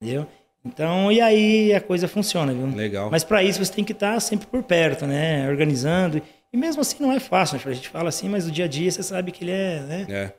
Entendeu? 0.00 0.26
Então, 0.64 1.10
e 1.10 1.20
aí 1.20 1.72
a 1.72 1.80
coisa 1.80 2.06
funciona, 2.08 2.52
viu? 2.52 2.66
Legal. 2.74 3.10
Mas 3.10 3.24
para 3.24 3.42
isso 3.42 3.64
você 3.64 3.72
tem 3.72 3.84
que 3.84 3.92
estar 3.92 4.18
sempre 4.20 4.46
por 4.46 4.62
perto, 4.62 5.06
né? 5.06 5.48
Organizando. 5.48 6.20
E 6.52 6.56
mesmo 6.56 6.80
assim 6.82 6.96
não 7.00 7.12
é 7.12 7.20
fácil, 7.20 7.56
né? 7.56 7.62
A 7.64 7.72
gente 7.72 7.88
fala 7.88 8.08
assim, 8.08 8.28
mas 8.28 8.46
no 8.46 8.50
dia 8.50 8.64
a 8.64 8.68
dia 8.68 8.90
você 8.90 9.02
sabe 9.02 9.32
que 9.32 9.44
ele 9.44 9.52
é, 9.52 9.80
né? 9.80 10.06
É. 10.08 10.32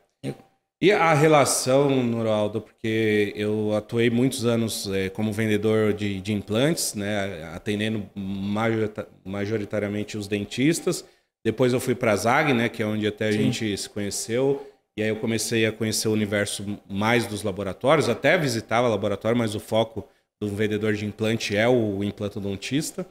E 0.81 0.93
a 0.93 1.13
relação, 1.13 1.89
Noraldo, 2.03 2.61
porque 2.61 3.33
eu 3.35 3.75
atuei 3.75 4.09
muitos 4.09 4.45
anos 4.45 4.89
eh, 4.89 5.09
como 5.09 5.33
vendedor 5.33 5.91
de, 5.91 6.21
de 6.21 6.31
implantes, 6.31 6.93
né, 6.93 7.51
atendendo 7.53 8.09
majorita- 8.15 9.05
majoritariamente 9.25 10.17
os 10.17 10.25
dentistas. 10.25 11.03
Depois 11.43 11.73
eu 11.73 11.81
fui 11.81 11.95
para 11.95 12.13
a 12.13 12.15
ZAG, 12.15 12.53
né, 12.53 12.69
que 12.69 12.81
é 12.81 12.85
onde 12.85 13.05
até 13.05 13.27
a 13.27 13.31
Sim. 13.33 13.51
gente 13.51 13.75
se 13.77 13.89
conheceu. 13.89 14.68
E 14.99 15.01
aí 15.01 15.07
eu 15.07 15.15
comecei 15.15 15.65
a 15.65 15.71
conhecer 15.71 16.09
o 16.09 16.11
universo 16.11 16.77
mais 16.89 17.25
dos 17.25 17.41
laboratórios, 17.41 18.09
até 18.09 18.37
visitava 18.37 18.85
laboratório, 18.89 19.37
mas 19.37 19.55
o 19.55 19.59
foco 19.59 20.05
do 20.41 20.49
vendedor 20.49 20.91
de 20.93 21.05
implante 21.05 21.55
é 21.55 21.65
o 21.69 22.03
implantodontista. 22.03 23.07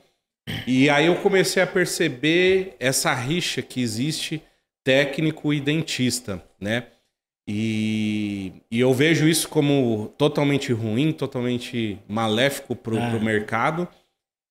E 0.66 0.90
aí 0.90 1.06
eu 1.06 1.16
comecei 1.16 1.62
a 1.62 1.66
perceber 1.66 2.76
essa 2.78 3.14
rixa 3.14 3.62
que 3.62 3.80
existe 3.80 4.42
técnico 4.84 5.50
e 5.54 5.60
dentista, 5.62 6.44
né? 6.60 6.88
E, 7.48 8.52
e 8.70 8.78
eu 8.78 8.92
vejo 8.92 9.26
isso 9.26 9.48
como 9.48 10.12
totalmente 10.18 10.74
ruim, 10.74 11.10
totalmente 11.10 11.98
maléfico 12.06 12.76
para 12.76 12.92
o 12.96 12.98
Ah. 12.98 13.18
mercado. 13.18 13.88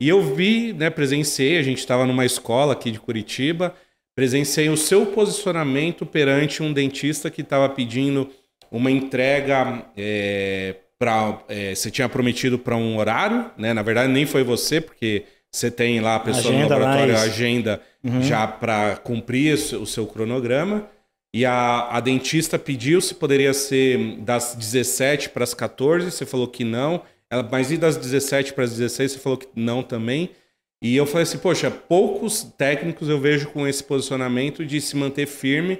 E 0.01 0.09
eu 0.09 0.23
vi, 0.23 0.73
né, 0.73 0.89
presenciei, 0.89 1.59
a 1.59 1.61
gente 1.61 1.77
estava 1.77 2.03
numa 2.03 2.25
escola 2.25 2.73
aqui 2.73 2.89
de 2.89 2.99
Curitiba, 2.99 3.75
presenciei 4.17 4.67
o 4.67 4.75
seu 4.75 5.05
posicionamento 5.05 6.03
perante 6.03 6.63
um 6.63 6.73
dentista 6.73 7.29
que 7.29 7.41
estava 7.41 7.69
pedindo 7.69 8.27
uma 8.71 8.89
entrega 8.89 9.85
é, 9.95 10.73
para. 10.97 11.39
É, 11.47 11.75
você 11.75 11.91
tinha 11.91 12.09
prometido 12.09 12.57
para 12.57 12.75
um 12.75 12.97
horário, 12.97 13.51
né? 13.55 13.75
Na 13.75 13.83
verdade, 13.83 14.11
nem 14.11 14.25
foi 14.25 14.43
você, 14.43 14.81
porque 14.81 15.25
você 15.51 15.69
tem 15.69 15.99
lá 15.99 16.15
a 16.15 16.19
pessoa 16.19 16.51
Agenda 16.51 16.63
no 16.63 16.81
laboratório, 16.81 17.13
isso. 17.13 17.23
agenda 17.23 17.81
já 18.21 18.47
para 18.47 18.95
cumprir 18.97 19.53
o 19.53 19.57
seu, 19.59 19.81
o 19.83 19.85
seu 19.85 20.07
cronograma. 20.07 20.87
E 21.31 21.45
a, 21.45 21.87
a 21.91 21.99
dentista 21.99 22.57
pediu 22.57 22.99
se 22.99 23.13
poderia 23.13 23.53
ser 23.53 24.17
das 24.21 24.55
17 24.55 25.29
para 25.29 25.43
as 25.43 25.53
14, 25.53 26.09
você 26.09 26.25
falou 26.25 26.47
que 26.47 26.63
não. 26.63 27.03
Ela, 27.29 27.47
mas 27.51 27.71
e 27.71 27.77
das 27.77 27.95
17 27.95 28.53
para 28.53 28.63
as 28.63 28.71
16, 28.71 29.11
você 29.11 29.19
falou 29.19 29.37
que 29.37 29.47
não 29.55 29.83
também. 29.83 30.31
E 30.81 30.95
eu 30.95 31.05
falei 31.05 31.23
assim, 31.23 31.39
poxa, 31.39 31.71
poucos 31.71 32.43
técnicos 32.57 33.09
eu 33.09 33.19
vejo 33.19 33.49
com 33.49 33.67
esse 33.67 33.83
posicionamento 33.83 34.65
de 34.65 34.79
se 34.79 34.95
manter 34.95 35.25
firme 35.25 35.79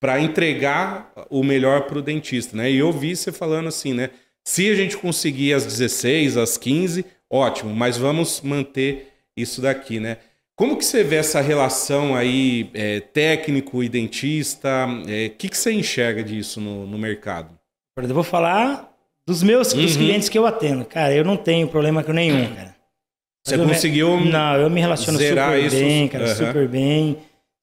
para 0.00 0.18
entregar 0.18 1.12
o 1.28 1.44
melhor 1.44 1.82
para 1.82 1.98
o 1.98 2.02
dentista, 2.02 2.56
né? 2.56 2.70
E 2.70 2.78
eu 2.78 2.90
vi 2.90 3.14
você 3.14 3.30
falando 3.30 3.68
assim, 3.68 3.92
né? 3.92 4.10
Se 4.42 4.70
a 4.70 4.74
gente 4.74 4.96
conseguir 4.96 5.52
às 5.52 5.66
16, 5.66 6.38
às 6.38 6.56
15, 6.56 7.04
ótimo, 7.28 7.74
mas 7.74 7.98
vamos 7.98 8.40
manter 8.40 9.08
isso 9.36 9.60
daqui, 9.60 10.00
né? 10.00 10.16
Como 10.56 10.76
que 10.76 10.84
você 10.84 11.04
vê 11.04 11.16
essa 11.16 11.40
relação 11.40 12.14
aí, 12.14 12.70
é, 12.74 13.00
técnico 13.00 13.82
e 13.82 13.88
dentista? 13.88 14.86
O 14.88 15.36
que, 15.36 15.48
que 15.50 15.56
você 15.56 15.72
enxerga 15.72 16.22
disso 16.22 16.60
no, 16.60 16.86
no 16.86 16.98
mercado? 16.98 17.58
Eu 17.96 18.14
vou 18.14 18.22
falar 18.24 18.90
dos 19.26 19.42
meus 19.42 19.72
dos 19.74 19.92
Uhum. 19.96 20.02
clientes 20.02 20.28
que 20.30 20.38
eu 20.38 20.46
atendo. 20.46 20.84
Cara, 20.86 21.14
eu 21.14 21.24
não 21.24 21.36
tenho 21.36 21.68
problema 21.68 22.02
com 22.02 22.12
nenhum, 22.12 22.46
cara. 22.56 22.74
Você 23.50 23.62
eu 23.62 23.66
conseguiu 23.66 24.20
Não, 24.20 24.56
eu 24.56 24.70
me 24.70 24.80
relaciono 24.80 25.18
super 25.18 25.58
isso? 25.58 25.76
bem, 25.76 26.08
cara, 26.08 26.24
Aham. 26.24 26.34
super 26.34 26.68
bem, 26.68 27.16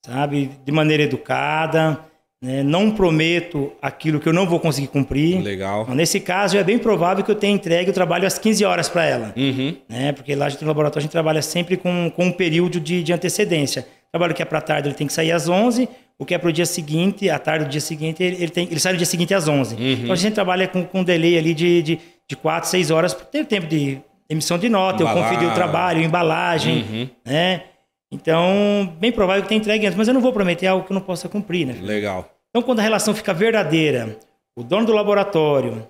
sabe? 0.06 0.52
De 0.66 0.72
maneira 0.72 1.04
educada, 1.04 2.00
né? 2.42 2.62
Não 2.62 2.92
prometo 2.92 3.72
aquilo 3.82 4.20
que 4.20 4.28
eu 4.30 4.34
não 4.34 4.46
vou 4.48 4.60
conseguir 4.60 4.88
cumprir. 4.88 5.42
Legal. 5.42 5.84
Então, 5.84 5.96
Nesse 5.96 6.20
caso, 6.20 6.58
é 6.58 6.64
bem 6.64 6.78
provável 6.78 7.24
que 7.24 7.32
eu 7.32 7.36
tenha 7.36 7.54
entregue 7.54 7.90
o 7.90 7.94
trabalho 7.94 8.28
às 8.28 8.38
15 8.38 8.64
horas 8.64 8.88
para 8.88 9.06
ela. 9.06 9.34
Uhum. 9.36 9.76
né? 9.90 10.12
Porque 10.12 10.36
lá 10.36 10.46
a 10.46 10.50
gente, 10.50 10.62
no 10.62 10.68
laboratório 10.68 11.00
a 11.00 11.04
gente 11.04 11.12
trabalha 11.12 11.42
sempre 11.42 11.78
com, 11.78 12.12
com 12.16 12.26
um 12.26 12.32
período 12.32 12.80
de, 12.80 13.02
de 13.04 13.12
antecedência. 13.12 13.88
O 14.10 14.12
trabalho 14.12 14.34
que 14.34 14.42
é 14.42 14.46
para 14.46 14.62
tarde 14.62 14.88
ele 14.88 14.96
tem 14.96 15.08
que 15.08 15.14
sair 15.14 15.32
às 15.32 15.50
11, 15.50 15.90
o 16.20 16.26
que 16.26 16.34
é 16.34 16.38
para 16.38 16.50
o 16.50 16.54
dia 16.54 16.66
seguinte, 16.66 17.30
à 17.30 17.38
tarde 17.38 17.66
do 17.66 17.72
dia 17.72 17.82
seguinte, 17.82 18.24
ele, 18.24 18.36
ele, 18.38 18.50
tem, 18.50 18.68
ele 18.70 18.80
sai 18.80 18.94
no 18.94 18.98
dia 18.98 19.06
seguinte 19.06 19.34
às 19.34 19.48
11. 19.48 19.76
Então 19.80 20.14
a 20.14 20.16
gente 20.16 20.34
trabalha 20.34 20.68
com, 20.68 20.84
com 20.84 21.02
um 21.02 21.04
delay 21.04 21.38
ali 21.38 21.54
de, 21.54 21.82
de, 21.82 22.00
de 22.28 22.36
4, 22.36 22.70
6 22.70 22.92
horas 22.92 23.14
para 23.14 23.26
ter 23.26 23.46
tempo 23.46 23.68
de 23.68 24.00
emissão 24.30 24.58
de 24.58 24.70
nota, 24.70 25.04
eu 25.04 25.08
Embalar. 25.08 25.30
conferir 25.30 25.52
o 25.52 25.54
trabalho, 25.56 26.02
embalagem, 26.02 26.84
Uhum. 26.84 27.10
né? 27.26 27.64
Então, 28.12 28.96
bem 29.00 29.12
provável 29.12 29.44
que 29.44 29.50
tenha 29.50 29.60
entregue 29.60 29.86
antes, 29.86 29.98
mas 29.98 30.08
eu 30.08 30.14
não 30.14 30.22
vou 30.22 30.32
prometer 30.32 30.68
algo 30.68 30.86
que 30.86 30.92
eu 30.92 30.96
não 30.96 31.02
possa 31.02 31.28
cumprir, 31.28 31.66
né? 31.68 31.76
Legal. 31.82 32.30
Então, 32.50 32.62
quando 32.62 32.80
a 32.80 32.84
relação 32.84 33.14
fica 33.14 33.34
verdadeira, 33.34 34.18
o 34.56 34.64
dono 34.64 34.86
do 34.86 34.94
laboratório 34.94 35.88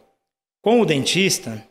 com 0.63 0.81
o 0.81 0.85
dentista, 0.85 1.63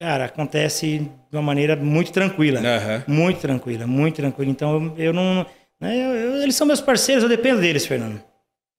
cara, 0.00 0.24
acontece 0.24 0.98
de 1.30 1.36
uma 1.36 1.42
maneira 1.42 1.76
muito 1.76 2.10
tranquila. 2.10 2.60
Aham. 2.60 3.04
Muito 3.06 3.40
tranquila, 3.40 3.86
muito 3.86 4.16
tranquila. 4.16 4.50
Então, 4.50 4.94
eu, 4.96 5.04
eu 5.06 5.12
não. 5.12 5.44
né, 5.80 5.94
eu- 5.96 6.14
eu- 6.14 6.42
eles 6.42 6.54
são 6.56 6.66
meus 6.66 6.80
parceiros, 6.80 7.22
eu 7.22 7.28
dependo 7.28 7.60
deles, 7.60 7.84
Fernando. 7.86 8.20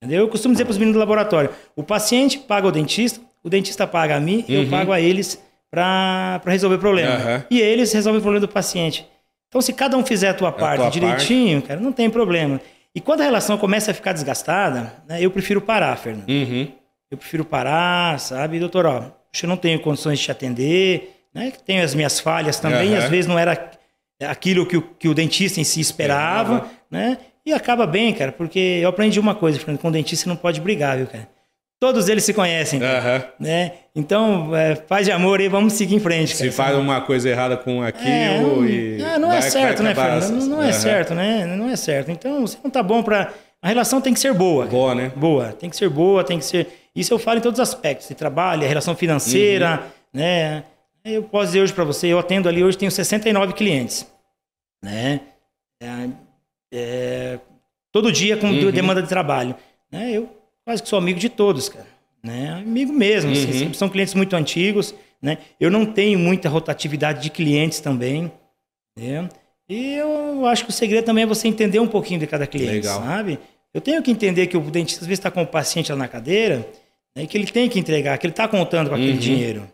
Entendeu? 0.02 0.22
Eu 0.24 0.28
costumo 0.28 0.52
dizer 0.52 0.64
para 0.64 0.72
os 0.72 0.78
meninos 0.78 0.94
do 0.96 1.00
laboratório: 1.00 1.50
o 1.76 1.82
paciente 1.82 2.38
paga 2.40 2.66
o 2.66 2.72
dentista, 2.72 3.20
o 3.42 3.48
dentista 3.48 3.86
paga 3.86 4.16
a 4.16 4.20
mim, 4.20 4.44
eu 4.48 4.68
pago 4.68 4.90
a 4.92 5.00
eles 5.00 5.40
para 5.74 6.52
resolver 6.52 6.76
o 6.76 6.78
problema. 6.78 7.14
Aham. 7.14 7.44
E 7.50 7.60
eles 7.60 7.92
resolvem 7.92 8.18
o 8.18 8.22
problema 8.22 8.46
do 8.46 8.52
paciente. 8.52 9.06
Então, 9.48 9.60
se 9.60 9.72
cada 9.72 9.96
um 9.96 10.04
fizer 10.04 10.30
a 10.30 10.34
tua 10.34 10.50
parte 10.50 10.80
tua 10.80 10.90
direitinho, 10.90 11.62
cara, 11.62 11.78
não 11.80 11.92
tem 11.92 12.10
problema. 12.10 12.60
E 12.94 13.00
quando 13.00 13.20
a 13.20 13.24
relação 13.24 13.58
começa 13.58 13.90
a 13.90 13.94
ficar 13.94 14.12
desgastada, 14.12 14.92
né, 15.08 15.18
eu 15.20 15.30
prefiro 15.30 15.60
parar, 15.60 15.96
Fernando. 15.96 16.28
Uhum. 16.28 16.68
Eu 17.10 17.18
prefiro 17.18 17.44
parar, 17.44 18.18
sabe? 18.18 18.58
Doutor, 18.58 18.86
ó, 18.86 19.04
eu 19.42 19.48
não 19.48 19.56
tenho 19.56 19.80
condições 19.80 20.18
de 20.18 20.24
te 20.24 20.30
atender, 20.30 21.14
né? 21.32 21.52
Tenho 21.64 21.84
as 21.84 21.94
minhas 21.94 22.18
falhas 22.20 22.58
também, 22.58 22.94
Aham. 22.94 23.04
às 23.04 23.10
vezes 23.10 23.26
não 23.26 23.38
era 23.38 23.70
aquilo 24.22 24.66
que 24.66 24.76
o, 24.76 24.82
que 24.82 25.08
o 25.08 25.14
dentista 25.14 25.60
em 25.60 25.64
si 25.64 25.80
esperava, 25.80 26.70
né? 26.90 27.18
E 27.44 27.52
acaba 27.52 27.86
bem, 27.86 28.12
cara, 28.14 28.32
porque 28.32 28.58
eu 28.58 28.88
aprendi 28.88 29.20
uma 29.20 29.34
coisa, 29.34 29.58
Fernando, 29.58 29.80
com 29.80 29.88
o 29.88 29.92
dentista 29.92 30.24
você 30.24 30.28
não 30.28 30.36
pode 30.36 30.60
brigar, 30.60 30.96
viu, 30.96 31.06
cara? 31.06 31.28
Todos 31.84 32.08
eles 32.08 32.24
se 32.24 32.32
conhecem, 32.32 32.80
né? 33.38 33.72
Então, 33.94 34.56
é, 34.56 34.74
paz 34.74 35.04
de 35.04 35.12
amor 35.12 35.38
aí, 35.38 35.48
vamos 35.48 35.74
seguir 35.74 35.96
em 35.96 36.00
frente, 36.00 36.32
cara. 36.34 36.50
Se 36.50 36.56
faz 36.56 36.74
uma 36.78 37.02
coisa 37.02 37.28
errada 37.28 37.58
com 37.58 37.82
aquilo 37.82 38.08
É, 38.08 38.40
não, 38.40 38.64
e. 38.66 39.02
é, 39.02 39.18
não 39.18 39.30
é 39.30 39.42
certo, 39.42 39.82
né, 39.82 39.94
Fernando? 39.94 40.30
Não, 40.30 40.46
não 40.46 40.62
é 40.62 40.72
certo, 40.72 41.14
né? 41.14 41.44
Não 41.44 41.68
é 41.68 41.76
certo. 41.76 42.10
Então, 42.10 42.46
se 42.46 42.56
não 42.64 42.70
tá 42.70 42.82
bom 42.82 43.02
pra. 43.02 43.34
A 43.60 43.68
relação 43.68 44.00
tem 44.00 44.14
que 44.14 44.20
ser 44.20 44.32
boa. 44.32 44.64
cara. 44.64 44.74
Boa, 44.78 44.94
né? 44.94 45.12
Boa. 45.14 45.52
Tem 45.52 45.68
que 45.68 45.76
ser 45.76 45.90
boa, 45.90 46.24
tem 46.24 46.38
que 46.38 46.46
ser. 46.46 46.68
Isso 46.96 47.12
eu 47.12 47.18
falo 47.18 47.38
em 47.38 47.42
todos 47.42 47.60
os 47.60 47.68
aspectos: 47.68 48.08
de 48.08 48.14
trabalho, 48.14 48.64
a 48.64 48.66
relação 48.66 48.96
financeira, 48.96 49.82
Uhum. 50.14 50.20
né? 50.20 50.64
Eu 51.04 51.22
posso 51.24 51.48
dizer 51.48 51.60
hoje 51.60 51.72
para 51.74 51.84
você, 51.84 52.06
eu 52.06 52.18
atendo 52.18 52.48
ali 52.48 52.64
hoje, 52.64 52.78
tenho 52.78 52.90
69 52.90 53.52
clientes. 53.52 54.06
Né? 54.82 55.20
É, 55.82 56.08
é, 56.72 57.38
todo 57.92 58.10
dia 58.10 58.38
com 58.38 58.46
Uhum. 58.46 58.70
demanda 58.70 59.02
de 59.02 59.08
trabalho. 59.08 59.54
Né? 59.92 60.12
Eu 60.12 60.30
quase 60.64 60.82
que 60.82 60.88
sou 60.88 60.98
amigo 60.98 61.18
de 61.18 61.28
todos, 61.28 61.68
cara. 61.68 61.86
Né? 62.22 62.50
Amigo 62.52 62.92
mesmo. 62.92 63.30
assim, 63.32 63.46
Uhum. 63.46 63.52
sempre 63.58 63.76
são 63.76 63.88
clientes 63.88 64.14
muito 64.14 64.34
antigos. 64.34 64.94
Né? 65.20 65.38
Eu 65.60 65.70
não 65.70 65.84
tenho 65.86 66.18
muita 66.18 66.48
rotatividade 66.48 67.22
de 67.22 67.30
clientes 67.30 67.80
também. 67.80 68.30
Né? 68.98 69.28
E 69.68 69.94
eu 69.94 70.46
acho 70.46 70.64
que 70.64 70.70
o 70.70 70.72
segredo 70.72 71.04
também 71.04 71.24
é 71.24 71.26
você 71.26 71.48
entender 71.48 71.78
um 71.80 71.86
pouquinho 71.86 72.20
de 72.20 72.26
cada 72.26 72.46
cliente, 72.46 72.72
Legal. 72.86 73.00
sabe? 73.02 73.38
Eu 73.72 73.80
tenho 73.80 74.02
que 74.02 74.10
entender 74.10 74.46
que 74.46 74.56
o 74.56 74.60
dentista 74.70 75.02
às 75.02 75.06
vezes 75.06 75.18
está 75.18 75.30
com 75.30 75.42
o 75.42 75.46
paciente 75.46 75.90
lá 75.90 75.96
na 75.98 76.06
cadeira 76.08 76.66
né, 77.16 77.22
e 77.24 77.26
que 77.26 77.36
ele 77.36 77.46
tem 77.46 77.68
que 77.68 77.78
entregar, 77.78 78.16
que 78.18 78.26
ele 78.26 78.32
está 78.32 78.46
contando 78.46 78.88
com 78.88 78.94
aquele 78.94 79.12
Uhum. 79.12 79.18
dinheiro. 79.18 79.68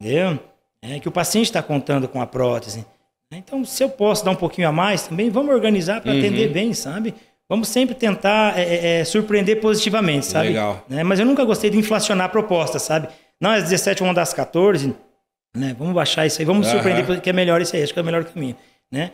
Entendeu? 0.00 0.38
É, 0.82 0.98
que 0.98 1.08
o 1.08 1.12
paciente 1.12 1.46
está 1.46 1.62
contando 1.62 2.08
com 2.08 2.20
a 2.20 2.26
prótese. 2.26 2.84
Então, 3.32 3.64
se 3.64 3.82
eu 3.82 3.88
posso 3.88 4.24
dar 4.24 4.32
um 4.32 4.36
pouquinho 4.36 4.68
a 4.68 4.72
mais 4.72 5.06
também, 5.06 5.30
vamos 5.30 5.54
organizar 5.54 6.00
para 6.02 6.12
Uhum. 6.12 6.18
atender 6.18 6.48
bem, 6.50 6.74
sabe? 6.74 7.14
Vamos 7.52 7.68
sempre 7.68 7.94
tentar 7.94 8.58
é, 8.58 8.62
é, 8.62 9.00
é, 9.00 9.04
surpreender 9.04 9.60
positivamente, 9.60 10.24
sabe? 10.24 10.48
Legal. 10.48 10.82
Né? 10.88 11.02
Mas 11.04 11.20
eu 11.20 11.26
nunca 11.26 11.44
gostei 11.44 11.68
de 11.68 11.76
inflacionar 11.76 12.24
a 12.24 12.28
proposta, 12.30 12.78
sabe? 12.78 13.08
Não, 13.38 13.50
às 13.50 13.64
17 13.64 14.00
vamos 14.00 14.16
dar 14.16 14.22
às 14.22 14.32
14, 14.32 14.94
né? 15.54 15.76
Vamos 15.78 15.92
baixar 15.92 16.24
isso 16.24 16.40
aí, 16.40 16.46
vamos 16.46 16.66
surpreender, 16.66 17.20
que 17.20 17.28
é 17.28 17.32
melhor 17.34 17.60
isso 17.60 17.76
aí, 17.76 17.82
acho 17.82 17.92
que 17.92 17.98
é 17.98 18.02
o 18.02 18.06
melhor 18.06 18.24
caminho, 18.24 18.56
né? 18.90 19.10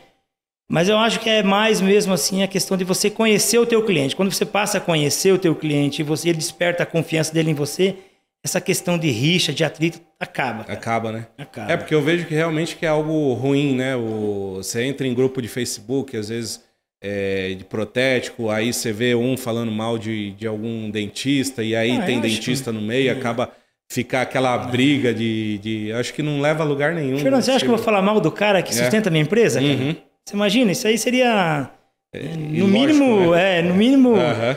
Mas 0.70 0.88
eu 0.88 0.96
acho 0.98 1.18
que 1.18 1.28
é 1.28 1.42
mais 1.42 1.80
mesmo 1.80 2.14
assim 2.14 2.44
a 2.44 2.46
questão 2.46 2.76
de 2.76 2.84
você 2.84 3.10
conhecer 3.10 3.58
o 3.58 3.66
teu 3.66 3.84
cliente. 3.84 4.14
Quando 4.14 4.30
você 4.30 4.46
passa 4.46 4.78
a 4.78 4.80
conhecer 4.80 5.32
o 5.32 5.38
teu 5.38 5.56
cliente 5.56 6.02
e 6.02 6.04
você 6.04 6.28
ele 6.28 6.38
desperta 6.38 6.84
a 6.84 6.86
confiança 6.86 7.34
dele 7.34 7.50
em 7.50 7.54
você, 7.54 7.96
essa 8.44 8.60
questão 8.60 8.96
de 8.96 9.10
rixa, 9.10 9.52
de 9.52 9.64
atrito 9.64 10.00
acaba. 10.20 10.62
cara. 10.62 10.78
Acaba, 10.78 11.10
né? 11.10 11.26
Acaba. 11.36 11.72
É 11.72 11.76
porque 11.76 11.92
eu 11.92 12.02
vejo 12.02 12.24
que 12.24 12.36
realmente 12.36 12.76
que 12.76 12.86
é 12.86 12.88
algo 12.88 13.32
ruim, 13.32 13.74
né? 13.74 13.96
O, 13.96 14.58
você 14.58 14.84
entra 14.84 15.08
em 15.08 15.12
grupo 15.12 15.42
de 15.42 15.48
Facebook, 15.48 16.16
às 16.16 16.28
vezes 16.28 16.67
é, 17.00 17.54
de 17.56 17.64
protético, 17.64 18.50
aí 18.50 18.72
você 18.72 18.92
vê 18.92 19.14
um 19.14 19.36
falando 19.36 19.70
mal 19.70 19.98
de, 19.98 20.32
de 20.32 20.46
algum 20.46 20.90
dentista, 20.90 21.62
e 21.62 21.74
aí 21.76 21.92
Ah, 21.98 22.02
tem 22.02 22.16
eu 22.16 22.20
acho- 22.24 22.28
dentista 22.34 22.72
no 22.72 22.80
meio, 22.80 23.12
acaba 23.12 23.50
ficar 23.90 24.22
aquela 24.22 24.56
briga 24.58 25.14
de, 25.14 25.58
de. 25.58 25.92
Acho 25.92 26.12
que 26.12 26.22
não 26.22 26.40
leva 26.40 26.62
a 26.62 26.66
lugar 26.66 26.92
nenhum. 26.94 27.16
Fernando, 27.18 27.36
né? 27.36 27.42
você 27.42 27.50
acha 27.52 27.60
que 27.64 27.70
eu 27.70 27.76
vou 27.76 27.84
falar 27.84 28.02
mal 28.02 28.20
do 28.20 28.30
cara 28.32 28.62
que 28.62 28.70
É. 28.70 28.72
sustenta 28.72 29.08
a 29.08 29.12
minha 29.12 29.22
empresa? 29.22 29.60
Uhum. 29.60 29.94
Você 30.24 30.34
imagina? 30.34 30.72
Isso 30.72 30.86
aí 30.86 30.98
seria, 30.98 31.70
é, 32.12 32.18
ilógico, 32.20 32.58
no 32.58 32.68
mínimo, 32.68 33.30
né? 33.30 33.58
é, 33.58 33.62
no 33.62 33.74
mínimo, 33.74 34.16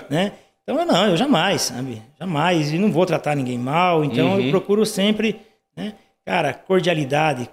né? 0.09 0.31
Então, 0.63 0.79
eu 0.79 0.85
não, 0.85 1.07
eu 1.09 1.17
jamais, 1.17 1.61
sabe? 1.63 2.01
Jamais. 2.19 2.71
E 2.73 2.77
não 2.77 2.91
vou 2.91 3.05
tratar 3.05 3.35
ninguém 3.35 3.57
mal. 3.57 4.03
Então, 4.03 4.33
Uhum. 4.33 4.41
eu 4.41 4.49
procuro 4.51 4.85
sempre, 4.85 5.37
né? 5.77 5.93
Cara, 6.25 6.53
cordialidade. 6.53 7.49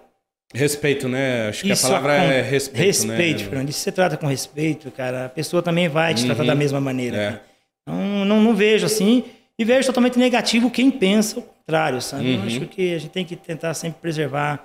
Respeito, 0.54 1.08
né? 1.08 1.48
Acho 1.48 1.62
que 1.62 1.72
Isso 1.72 1.86
a 1.86 1.90
palavra 1.90 2.14
é 2.14 2.40
respeito, 2.42 2.86
Respeito, 2.86 3.38
né? 3.42 3.48
Fernando. 3.48 3.68
E 3.68 3.72
se 3.72 3.80
você 3.80 3.92
trata 3.92 4.16
com 4.16 4.26
respeito, 4.26 4.90
cara, 4.90 5.26
a 5.26 5.28
pessoa 5.28 5.62
também 5.62 5.88
vai 5.88 6.14
te 6.14 6.24
tratar 6.24 6.40
Uhum. 6.42 6.46
da 6.46 6.54
mesma 6.54 6.80
maneira. 6.80 7.16
É. 7.16 7.40
Então, 7.82 8.24
não, 8.24 8.40
não 8.40 8.54
vejo 8.54 8.86
assim. 8.86 9.24
E 9.58 9.64
vejo 9.64 9.86
totalmente 9.88 10.18
negativo 10.18 10.70
quem 10.70 10.90
pensa 10.90 11.40
o 11.40 11.42
contrário, 11.42 12.00
sabe? 12.00 12.36
Uhum. 12.36 12.46
acho 12.46 12.60
que 12.66 12.94
a 12.94 12.98
gente 12.98 13.10
tem 13.10 13.24
que 13.24 13.36
tentar 13.36 13.74
sempre 13.74 14.00
preservar 14.00 14.64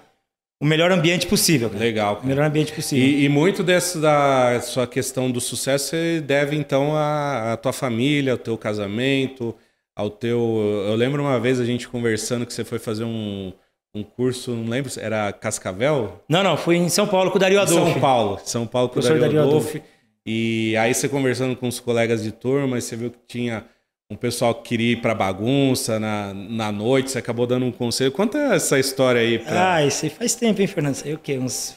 o 0.62 0.66
melhor 0.66 0.92
ambiente 0.92 1.28
possível. 1.28 1.70
cara. 1.70 1.84
Legal. 1.84 2.14
O 2.14 2.16
cara. 2.18 2.28
melhor 2.28 2.46
ambiente 2.46 2.72
possível. 2.72 3.06
E, 3.06 3.26
e 3.26 3.30
muito 3.30 3.62
dessa 3.64 4.00
da 4.00 4.62
sua 4.62 4.88
questão 4.88 5.30
do 5.30 5.42
sucesso 5.42 5.88
você 5.90 6.22
deve 6.22 6.56
então 6.56 6.96
à, 6.96 7.54
à 7.54 7.58
tua 7.58 7.74
família, 7.74 8.32
ao 8.34 8.38
teu 8.38 8.58
casamento, 8.58 9.54
ao 9.96 10.10
teu. 10.10 10.40
Eu 10.88 10.96
lembro 10.96 11.22
uma 11.24 11.40
vez 11.40 11.60
a 11.60 11.66
gente 11.66 11.90
conversando 11.90 12.46
que 12.46 12.54
você 12.54 12.64
foi 12.64 12.80
fazer 12.80 13.04
um, 13.04 13.52
um 13.94 14.04
curso, 14.04 14.52
não 14.52 14.70
lembro, 14.70 14.92
era 15.00 15.32
Cascavel? 15.32 16.24
Não, 16.28 16.44
não, 16.44 16.58
fui 16.58 16.78
em 16.78 16.90
São 16.90 17.08
Paulo 17.08 17.30
com 17.30 17.38
o 17.38 17.40
Dario 17.40 17.62
Adolfo. 17.62 17.92
São 17.92 18.02
Paulo, 18.02 18.40
São 18.44 18.68
Paulo 18.68 18.90
com 18.90 19.00
o 19.00 19.04
Dario 19.04 19.22
Dario 19.22 19.42
Adolfo. 19.42 19.82
E 20.26 20.76
aí 20.78 20.94
você 20.94 21.08
conversando 21.08 21.56
com 21.56 21.68
os 21.68 21.80
colegas 21.80 22.24
de 22.24 22.32
turma, 22.32 22.80
você 22.80 22.96
viu 22.96 23.12
que 23.12 23.20
tinha 23.28 23.66
um 24.10 24.16
pessoal 24.16 24.56
que 24.56 24.70
queria 24.70 24.94
ir 24.94 25.02
pra 25.02 25.14
bagunça 25.14 26.00
na, 26.00 26.34
na 26.34 26.72
noite, 26.72 27.12
você 27.12 27.20
acabou 27.20 27.46
dando 27.46 27.66
um 27.66 27.72
conselho. 27.72 28.12
Conta 28.12 28.38
essa 28.56 28.80
história 28.80 29.22
aí 29.22 29.38
pra. 29.38 29.76
Ah, 29.76 29.86
isso 29.86 30.06
aí 30.06 30.10
faz 30.10 30.34
tempo, 30.34 30.62
hein, 30.62 30.68
Fernando? 30.68 30.96
Isso 30.96 31.08
aí 31.08 31.14
o 31.14 31.20
quê? 31.20 31.38
Uns, 31.38 31.76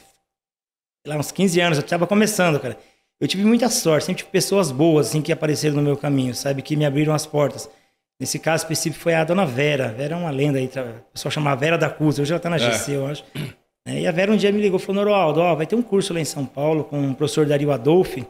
lá, 1.05 1.17
uns 1.17 1.31
15 1.31 1.59
anos, 1.59 1.77
eu 1.77 1.83
estava 1.83 2.07
começando, 2.07 2.59
cara. 2.59 2.77
Eu 3.19 3.27
tive 3.27 3.43
muita 3.43 3.69
sorte, 3.69 4.05
sempre 4.05 4.19
tive 4.19 4.31
pessoas 4.31 4.71
boas, 4.71 5.07
assim, 5.07 5.21
que 5.21 5.31
apareceram 5.31 5.75
no 5.75 5.81
meu 5.81 5.97
caminho, 5.97 6.33
sabe? 6.35 6.61
Que 6.61 6.75
me 6.75 6.85
abriram 6.85 7.13
as 7.13 7.25
portas. 7.25 7.69
Nesse 8.19 8.39
caso 8.39 8.63
específico 8.63 9.03
foi 9.03 9.13
a 9.13 9.23
dona 9.23 9.45
Vera. 9.45 9.89
Vera 9.89 10.15
é 10.15 10.17
uma 10.17 10.31
lenda 10.31 10.57
aí, 10.57 10.65
o 10.65 11.11
pessoal 11.13 11.31
chama 11.31 11.55
Vera 11.55 11.77
da 11.77 11.89
Cruz, 11.89 12.17
hoje 12.17 12.31
ela 12.31 12.39
tá 12.39 12.49
na 12.49 12.57
GC, 12.57 12.91
é. 12.91 12.95
eu 12.95 13.07
acho. 13.07 13.23
É, 13.87 14.01
e 14.01 14.07
a 14.07 14.11
Vera 14.11 14.31
um 14.31 14.35
dia 14.35 14.51
me 14.51 14.59
ligou 14.59 14.79
e 14.79 14.81
falou, 14.81 15.01
Noroaldo, 15.01 15.39
ó, 15.39 15.55
vai 15.55 15.65
ter 15.65 15.75
um 15.75 15.81
curso 15.81 16.13
lá 16.13 16.19
em 16.19 16.25
São 16.25 16.45
Paulo 16.45 16.83
com 16.83 17.11
o 17.11 17.15
professor 17.15 17.45
Dario 17.45 17.71
Adolfi. 17.71 18.27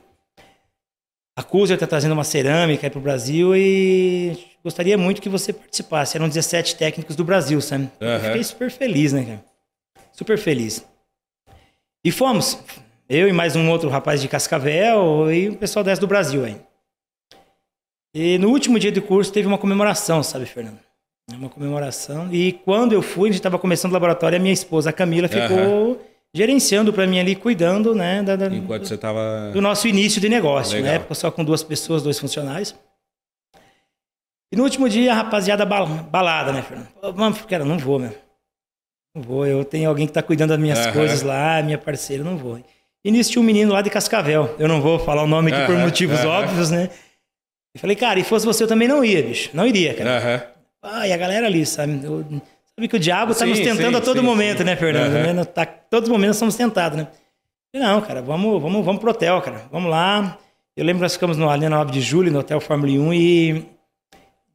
A 1.36 1.42
Cuser 1.42 1.76
está 1.76 1.88
trazendo 1.88 2.12
uma 2.12 2.24
cerâmica 2.24 2.90
para 2.90 3.00
o 3.00 3.02
Brasil 3.02 3.56
e 3.56 4.38
gostaria 4.64 4.98
muito 4.98 5.22
que 5.22 5.30
você 5.30 5.54
participasse. 5.54 6.18
Eram 6.18 6.28
17 6.28 6.76
técnicos 6.76 7.16
do 7.16 7.24
Brasil, 7.24 7.62
sabe? 7.62 7.90
Uhum. 8.02 8.08
Eu 8.08 8.20
fiquei 8.20 8.44
super 8.44 8.72
feliz, 8.72 9.14
né, 9.14 9.24
cara? 9.24 9.46
Super 10.12 10.38
feliz. 10.38 10.86
E 12.04 12.12
fomos. 12.12 12.60
Eu 13.10 13.28
e 13.28 13.32
mais 13.32 13.56
um 13.56 13.70
outro 13.70 13.88
rapaz 13.88 14.20
de 14.20 14.28
Cascavel 14.28 15.32
e 15.32 15.50
o 15.50 15.56
pessoal 15.56 15.84
dessa 15.84 16.02
do 16.02 16.08
Brasil 16.08 16.44
aí. 16.44 16.58
E 18.20 18.40
no 18.40 18.50
último 18.50 18.80
dia 18.80 18.92
do 18.92 19.00
curso 19.00 19.32
teve 19.32 19.48
uma 19.48 19.60
comemoração, 19.60 20.24
sabe, 20.24 20.48
Fernando? 20.48 20.80
Uma 21.32 21.50
comemoração. 21.50 22.34
E 22.34 22.52
quando 22.52 22.94
eu 22.94 23.02
fui, 23.04 23.30
a 23.30 23.32
gente 23.32 23.40
estava 23.40 23.60
começando 23.60 23.92
o 23.92 23.94
laboratório, 23.94 24.36
a 24.36 24.42
minha 24.42 24.54
esposa, 24.54 24.90
a 24.90 24.94
Camila, 24.94 25.28
ficou 25.28 25.56
uhum. 25.56 25.98
gerenciando 26.34 26.92
para 26.92 27.06
mim 27.06 27.20
ali, 27.20 27.36
cuidando, 27.36 27.94
né? 27.94 28.24
Da, 28.24 28.36
da, 28.36 28.48
Enquanto 28.48 28.88
você 28.88 28.96
estava. 28.96 29.52
Do 29.54 29.62
nosso 29.62 29.88
início 29.88 30.20
de 30.20 30.28
negócio, 30.30 30.72
né? 30.72 30.78
Legal. 30.78 30.94
na 30.94 30.96
época 30.96 31.14
só 31.14 31.30
com 31.30 31.44
duas 31.44 31.62
pessoas, 31.62 32.02
dois 32.02 32.18
funcionários. 32.18 32.74
E 34.52 34.56
no 34.56 34.64
último 34.64 34.90
dia, 34.90 35.12
a 35.12 35.16
rapaziada 35.16 35.64
balada, 35.64 36.52
né, 36.52 36.64
Fernando? 36.64 36.88
Vamos, 37.14 37.42
cara, 37.42 37.64
não 37.64 37.78
vou, 37.78 38.00
meu. 38.00 38.16
Não 39.16 39.22
vou, 39.22 39.46
eu 39.46 39.64
tenho 39.64 39.88
alguém 39.88 40.08
que 40.08 40.12
está 40.12 40.24
cuidando 40.24 40.50
das 40.50 40.60
minhas 40.60 40.88
uhum. 40.88 40.94
coisas 40.94 41.22
lá, 41.22 41.62
minha 41.62 41.78
parceira, 41.78 42.24
não 42.24 42.36
vou. 42.36 42.60
E 43.06 43.12
nisso 43.12 43.30
tinha 43.30 43.42
um 43.44 43.46
menino 43.46 43.74
lá 43.74 43.84
de 43.84 43.92
Cascavel. 43.92 44.56
Eu 44.58 44.68
não 44.68 44.82
vou 44.82 44.98
falar 44.98 45.22
o 45.22 45.28
nome 45.28 45.52
aqui 45.52 45.62
uhum. 45.62 45.68
por 45.68 45.86
motivos 45.86 46.26
óbvios, 46.26 46.72
né? 46.72 46.90
Eu 47.78 47.80
falei, 47.80 47.96
cara, 47.96 48.20
e 48.20 48.24
fosse 48.24 48.44
você 48.44 48.64
eu 48.64 48.68
também 48.68 48.88
não 48.88 49.06
ia, 49.06 49.22
bicho. 49.22 49.52
Não 49.54 49.68
iria, 49.68 49.94
cara. 49.94 50.10
Uhum. 50.10 50.42
Ah, 50.82 51.08
e 51.08 51.14
a 51.14 51.18
galera 51.18 51.46
ali, 51.46 51.64
sabe? 51.64 52.04
Eu, 52.04 52.26
sabe 52.76 52.88
que 52.88 52.96
o 52.96 53.00
diabo 53.00 53.34
está 53.34 53.46
nos 53.46 53.60
tentando 53.60 53.96
sim, 53.96 54.02
a 54.02 54.02
todo 54.02 54.20
sim, 54.20 54.26
momento, 54.26 54.60
sim. 54.60 54.64
né, 54.64 54.76
Fernando? 54.76 55.38
Uhum. 55.38 55.46
Tá, 55.46 55.64
todos 55.64 56.10
os 56.10 56.12
momentos 56.12 56.38
estamos 56.38 56.56
tentados, 56.56 56.98
né? 56.98 57.08
Não, 57.76 58.02
cara, 58.02 58.24
vamos, 58.24 58.60
vamos, 58.60 58.84
vamos 58.84 59.00
pro 59.00 59.12
hotel, 59.12 59.40
cara. 59.42 59.66
Vamos 59.72 59.92
lá. 59.92 60.40
Eu 60.76 60.84
lembro 60.84 61.00
que 61.00 61.04
nós 61.04 61.14
ficamos 61.14 61.38
no, 61.38 61.48
ali 61.48 61.70
na 61.70 61.78
9 61.78 61.92
de 61.92 62.02
julho, 62.02 62.32
no 62.32 62.40
Hotel 62.40 62.60
Fórmula 62.60 62.92
1, 62.92 63.14
e 63.14 63.66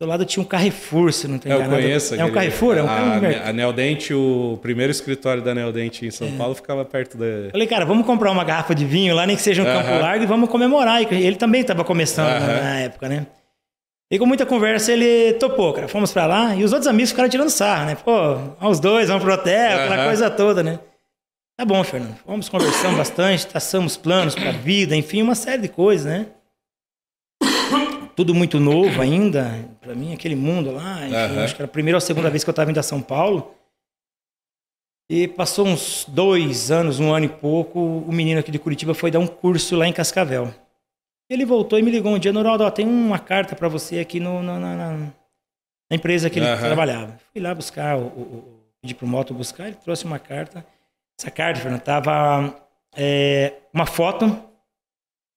do 0.03 0.09
lado 0.09 0.25
tinha 0.25 0.43
um 0.43 0.47
Carrefour, 0.47 1.13
se 1.13 1.29
não 1.29 1.39
tem 1.39 1.53
enganado. 1.53 1.75
Eu 1.77 1.81
conheço. 1.81 2.15
É 2.15 2.25
um 2.25 2.33
Carrefour? 2.33 2.77
É 2.77 2.83
um 2.83 2.89
a, 2.89 3.49
a 3.49 3.53
Neodente, 3.53 4.13
o 4.13 4.59
primeiro 4.61 4.91
escritório 4.91 5.41
da 5.41 5.55
Neodente 5.55 6.05
em 6.05 6.11
São 6.11 6.27
é. 6.27 6.31
Paulo 6.33 6.55
ficava 6.55 6.85
perto 6.85 7.17
da... 7.17 7.51
Falei, 7.53 7.67
cara, 7.69 7.85
vamos 7.85 8.05
comprar 8.05 8.33
uma 8.33 8.43
garrafa 8.43 8.75
de 8.75 8.85
vinho 8.85 9.15
lá, 9.15 9.25
nem 9.27 9.37
que 9.37 9.43
seja 9.43 9.63
um 9.63 9.65
uh 9.65 9.69
-huh. 9.69 9.83
campo 9.83 10.01
largo, 10.01 10.25
e 10.25 10.27
vamos 10.27 10.51
comemorar. 10.51 11.03
E 11.03 11.07
ele 11.25 11.37
também 11.37 11.61
estava 11.61 11.85
começando 11.85 12.27
uh 12.27 12.45
-huh. 12.45 12.63
na 12.63 12.81
época, 12.81 13.09
né? 13.09 13.27
E 14.11 14.19
com 14.19 14.27
muita 14.27 14.45
conversa 14.45 14.93
ele 14.93 15.35
topou, 15.35 15.73
cara. 15.73 15.87
Fomos 15.87 16.13
para 16.13 16.27
lá 16.27 16.55
e 16.55 16.65
os 16.65 16.73
outros 16.73 16.89
amigos 16.89 17.11
ficaram 17.11 17.29
tirando 17.29 17.49
sarro, 17.49 17.87
né? 17.87 17.95
Pô, 17.95 18.69
os 18.69 18.81
dois, 18.81 19.09
vamos 19.09 19.23
pro 19.23 19.33
hotel, 19.33 19.79
uh 19.79 19.83
aquela 19.83 20.05
coisa 20.05 20.29
toda, 20.29 20.63
né? 20.63 20.81
Tá 21.57 21.65
bom, 21.65 21.83
Fernando. 21.85 22.17
Vamos 22.27 22.49
conversando 22.49 22.97
bastante, 22.97 23.47
traçamos 23.47 23.97
planos 23.97 24.35
para 24.35 24.49
a 24.49 24.53
vida, 24.53 24.97
enfim, 24.97 25.23
uma 25.23 25.37
série 25.37 25.63
de 25.63 25.69
coisas, 25.69 26.07
né? 26.07 26.27
Tudo 28.15 28.35
muito 28.35 28.61
novo 28.61 29.01
ainda, 29.01 29.69
para 29.81 29.95
mim, 29.95 30.13
aquele 30.13 30.37
mundo 30.37 30.73
lá. 30.73 31.07
Enfim, 31.07 31.37
uhum. 31.37 31.45
Acho 31.45 31.55
que 31.55 31.63
era 31.63 31.69
a 31.69 31.73
primeira 31.73 31.97
ou 31.97 31.99
a 31.99 32.01
segunda 32.01 32.31
vez 32.31 32.45
que 32.45 32.51
eu 32.51 32.53
estava 32.53 32.71
indo 32.71 32.81
a 32.81 32.83
São 32.83 33.01
Paulo. 33.01 33.55
E 35.11 35.29
passou 35.29 35.67
uns 35.67 36.07
dois 36.09 36.71
anos, 36.71 36.99
um 36.99 37.13
ano 37.13 37.27
e 37.27 37.29
pouco, 37.29 37.79
o 37.79 38.13
menino 38.13 38.41
aqui 38.41 38.51
de 38.51 38.59
Curitiba 38.59 38.95
foi 38.95 39.11
dar 39.11 39.19
um 39.19 39.27
curso 39.27 39.77
lá 39.77 39.87
em 39.87 39.93
Cascavel. 39.93 40.55
Ele 41.29 41.45
voltou 41.45 41.79
e 41.79 41.83
me 41.83 41.91
ligou 41.91 42.15
um 42.15 42.19
dia, 42.19 42.33
Noraldo, 42.33 42.71
tem 42.71 42.87
uma 42.87 43.19
carta 43.19 43.55
para 43.55 43.69
você 43.69 43.99
aqui 43.99 44.21
no, 44.21 44.43
na, 44.43 44.59
na, 44.59 44.77
na, 44.77 45.13
empresa 45.91 46.31
que 46.31 46.39
ele 46.39 46.51
uhum. 46.51 46.59
trabalhava. 46.59 47.19
Fui 47.33 47.43
lá 47.43 47.55
buscar, 47.55 47.99
o, 47.99 48.07
o, 48.07 48.63
pedi 48.81 48.95
pro 48.95 49.07
moto 49.07 49.35
buscar, 49.35 49.67
ele 49.67 49.77
trouxe 49.77 50.05
uma 50.05 50.19
carta. 50.19 50.65
Essa 51.19 51.31
carta, 51.31 51.61
Fernando, 51.61 51.83
tava 51.83 52.55
é, 52.97 53.55
uma 53.73 53.87
foto 53.87 54.39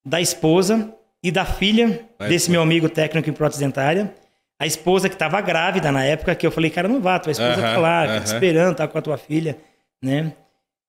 da 0.05 0.21
esposa 0.21 0.93
e 1.25 1.31
da 1.31 1.43
filha 1.43 2.05
Vai 2.19 2.29
desse 2.29 2.45
ser. 2.45 2.51
meu 2.51 2.61
amigo 2.61 2.88
técnico 2.88 3.27
em 3.27 3.33
prótese 3.33 3.59
dentária. 3.59 4.13
A 4.59 4.67
esposa 4.67 5.09
que 5.09 5.15
estava 5.15 5.41
grávida 5.41 5.91
na 5.91 6.05
época, 6.05 6.35
que 6.35 6.45
eu 6.45 6.51
falei, 6.51 6.69
cara, 6.69 6.88
não 6.88 7.01
vá, 7.01 7.17
tua 7.17 7.31
esposa 7.31 7.53
uh 7.53 7.63
-huh, 7.63 7.73
tá 7.73 7.77
lá, 7.77 8.03
uh 8.03 8.07
-huh. 8.09 8.23
esperando, 8.23 8.75
tá 8.75 8.88
com 8.88 8.97
a 8.99 9.01
tua 9.01 9.17
filha, 9.17 9.57
né? 9.99 10.31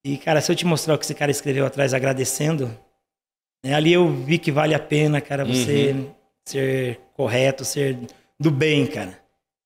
E, 0.04 0.18
cara, 0.18 0.42
se 0.42 0.52
eu 0.52 0.54
te 0.54 0.66
mostrar 0.66 0.94
o 0.94 0.98
que 0.98 1.06
esse 1.06 1.14
cara 1.14 1.30
escreveu 1.30 1.64
atrás 1.64 1.94
agradecendo, 1.94 2.70
né, 3.64 3.72
ali 3.74 3.94
eu 3.94 4.08
vi 4.08 4.36
que 4.38 4.52
vale 4.52 4.74
a 4.74 4.78
pena, 4.78 5.22
cara, 5.22 5.42
você 5.42 5.92
uhum. 5.92 6.10
ser 6.44 7.00
correto, 7.14 7.64
ser 7.64 7.98
do 8.38 8.50
bem, 8.50 8.86
cara, 8.86 9.18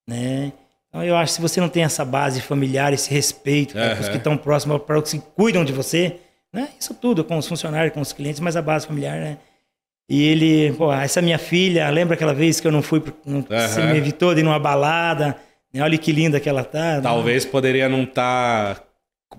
né? 0.09 0.53
Então 0.89 1.03
eu 1.05 1.17
acho 1.17 1.33
que 1.33 1.37
se 1.37 1.43
você 1.43 1.61
não 1.61 1.69
tem 1.69 1.83
essa 1.83 2.05
base 2.05 2.41
familiar, 2.41 2.93
esse 2.93 3.13
respeito 3.13 3.75
para 3.75 4.01
os 4.01 4.09
que 4.09 4.17
estão 4.19 4.37
próximos, 4.37 4.81
para 4.83 4.99
os 5.01 5.11
que 5.11 5.19
cuidam 5.19 5.65
de 5.65 5.73
você, 5.73 6.21
né? 6.53 6.69
Isso 6.79 6.95
tudo, 6.95 7.25
com 7.25 7.37
os 7.37 7.47
funcionários, 7.49 7.93
com 7.93 8.01
os 8.01 8.13
clientes, 8.13 8.41
mas 8.41 8.57
a 8.57 8.63
base 8.63 8.87
familiar, 8.87 9.19
né? 9.19 9.37
E 10.11 10.27
ele, 10.27 10.73
pô, 10.73 10.93
essa 10.93 11.23
minha 11.23 11.39
filha, 11.39 11.89
lembra 11.89 12.15
aquela 12.15 12.35
vez 12.35 12.59
que 12.59 12.67
eu 12.67 12.73
não 12.73 12.83
fui, 12.83 13.01
não, 13.25 13.39
uhum. 13.39 13.45
você 13.49 13.81
me 13.83 13.97
evitou 13.97 14.35
de 14.35 14.41
ir 14.41 14.43
numa 14.43 14.59
balada, 14.59 15.37
né? 15.73 15.81
olha 15.81 15.97
que 15.97 16.11
linda 16.11 16.41
que 16.41 16.49
ela 16.49 16.65
tá. 16.65 16.97
Né? 16.97 17.01
Talvez 17.01 17.45
né? 17.45 17.51
poderia 17.53 17.89
não 17.89 18.03
estar 18.03 18.75
tá 18.75 18.83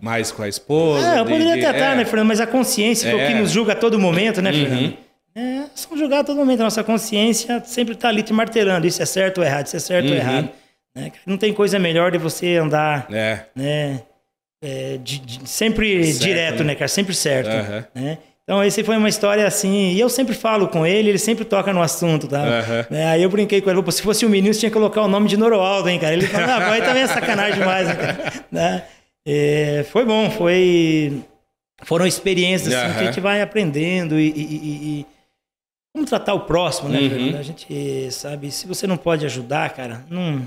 mais 0.01 0.31
com 0.31 0.41
a 0.43 0.47
esposa. 0.47 1.05
É, 1.05 1.19
eu 1.19 1.25
poderia 1.25 1.55
até 1.55 1.77
estar, 1.77 1.91
é. 1.91 1.95
né, 1.97 2.05
Fernando? 2.05 2.29
Mas 2.29 2.39
a 2.39 2.47
consciência, 2.47 3.09
é. 3.09 3.15
o 3.15 3.27
que 3.27 3.33
nos 3.33 3.51
julga 3.51 3.73
a 3.73 3.75
todo 3.75 3.99
momento, 3.99 4.41
né, 4.41 4.49
uhum. 4.49 4.57
Fernando? 4.57 4.97
É, 5.35 5.63
são 5.75 5.97
julgar 5.97 6.21
a 6.21 6.23
todo 6.23 6.37
momento. 6.37 6.61
A 6.61 6.63
nossa 6.63 6.85
consciência 6.85 7.61
sempre 7.65 7.93
está 7.93 8.07
ali 8.07 8.23
te 8.23 8.31
martelando. 8.31 8.87
Isso 8.87 9.03
é 9.03 9.05
certo 9.05 9.39
ou 9.39 9.43
errado, 9.43 9.65
isso 9.65 9.75
é 9.75 9.79
certo 9.79 10.05
uhum. 10.05 10.13
ou 10.13 10.17
errado. 10.17 10.49
Né? 10.95 11.11
Não 11.25 11.35
tem 11.35 11.53
coisa 11.53 11.77
melhor 11.79 12.13
de 12.13 12.17
você 12.17 12.55
andar, 12.55 13.07
é. 13.11 13.41
né? 13.53 14.03
É, 14.63 14.97
de, 15.03 15.19
de, 15.19 15.49
sempre 15.49 16.05
certo, 16.05 16.23
direto, 16.23 16.59
né? 16.59 16.63
né, 16.65 16.75
cara? 16.75 16.87
Sempre 16.87 17.13
certo, 17.13 17.49
uhum. 17.49 18.03
né? 18.03 18.17
Então, 18.51 18.61
esse 18.61 18.83
foi 18.83 18.97
uma 18.97 19.07
história 19.07 19.47
assim. 19.47 19.93
E 19.93 19.99
eu 20.01 20.09
sempre 20.09 20.35
falo 20.35 20.67
com 20.67 20.85
ele, 20.85 21.07
ele 21.07 21.17
sempre 21.17 21.45
toca 21.45 21.71
no 21.71 21.81
assunto, 21.81 22.27
tá? 22.27 22.43
Uhum. 22.43 22.97
É, 22.97 23.05
aí 23.05 23.23
eu 23.23 23.29
brinquei 23.29 23.61
com 23.61 23.69
ele, 23.69 23.91
se 23.93 24.01
fosse 24.01 24.25
um 24.25 24.29
menino, 24.29 24.53
você 24.53 24.59
tinha 24.59 24.69
que 24.69 24.73
colocar 24.73 25.03
o 25.03 25.07
nome 25.07 25.29
de 25.29 25.37
Noroaldo, 25.37 25.87
hein, 25.87 25.97
cara? 25.97 26.11
Ele 26.11 26.27
falou, 26.27 26.49
ah, 26.49 26.73
aí 26.73 26.81
também 26.81 27.03
é 27.03 27.07
sacanagem 27.07 27.59
demais, 27.59 27.87
né, 27.87 27.95
cara? 27.95 28.33
Né? 28.51 28.83
É, 29.25 29.85
foi 29.89 30.03
bom, 30.03 30.29
foi. 30.29 31.23
Foram 31.83 32.05
experiências 32.05 32.73
assim, 32.73 32.87
uhum. 32.87 32.93
que 32.93 32.99
a 32.99 33.03
gente 33.05 33.21
vai 33.21 33.41
aprendendo 33.41 34.19
e, 34.19 34.27
e, 34.27 34.41
e, 34.99 35.05
como 35.93 36.05
tratar 36.05 36.33
o 36.33 36.41
próximo, 36.41 36.89
né, 36.89 36.99
uhum. 36.99 37.37
A 37.39 37.43
gente 37.43 38.11
sabe, 38.11 38.51
se 38.51 38.67
você 38.67 38.85
não 38.85 38.97
pode 38.97 39.25
ajudar, 39.25 39.69
cara, 39.69 40.03
não. 40.09 40.45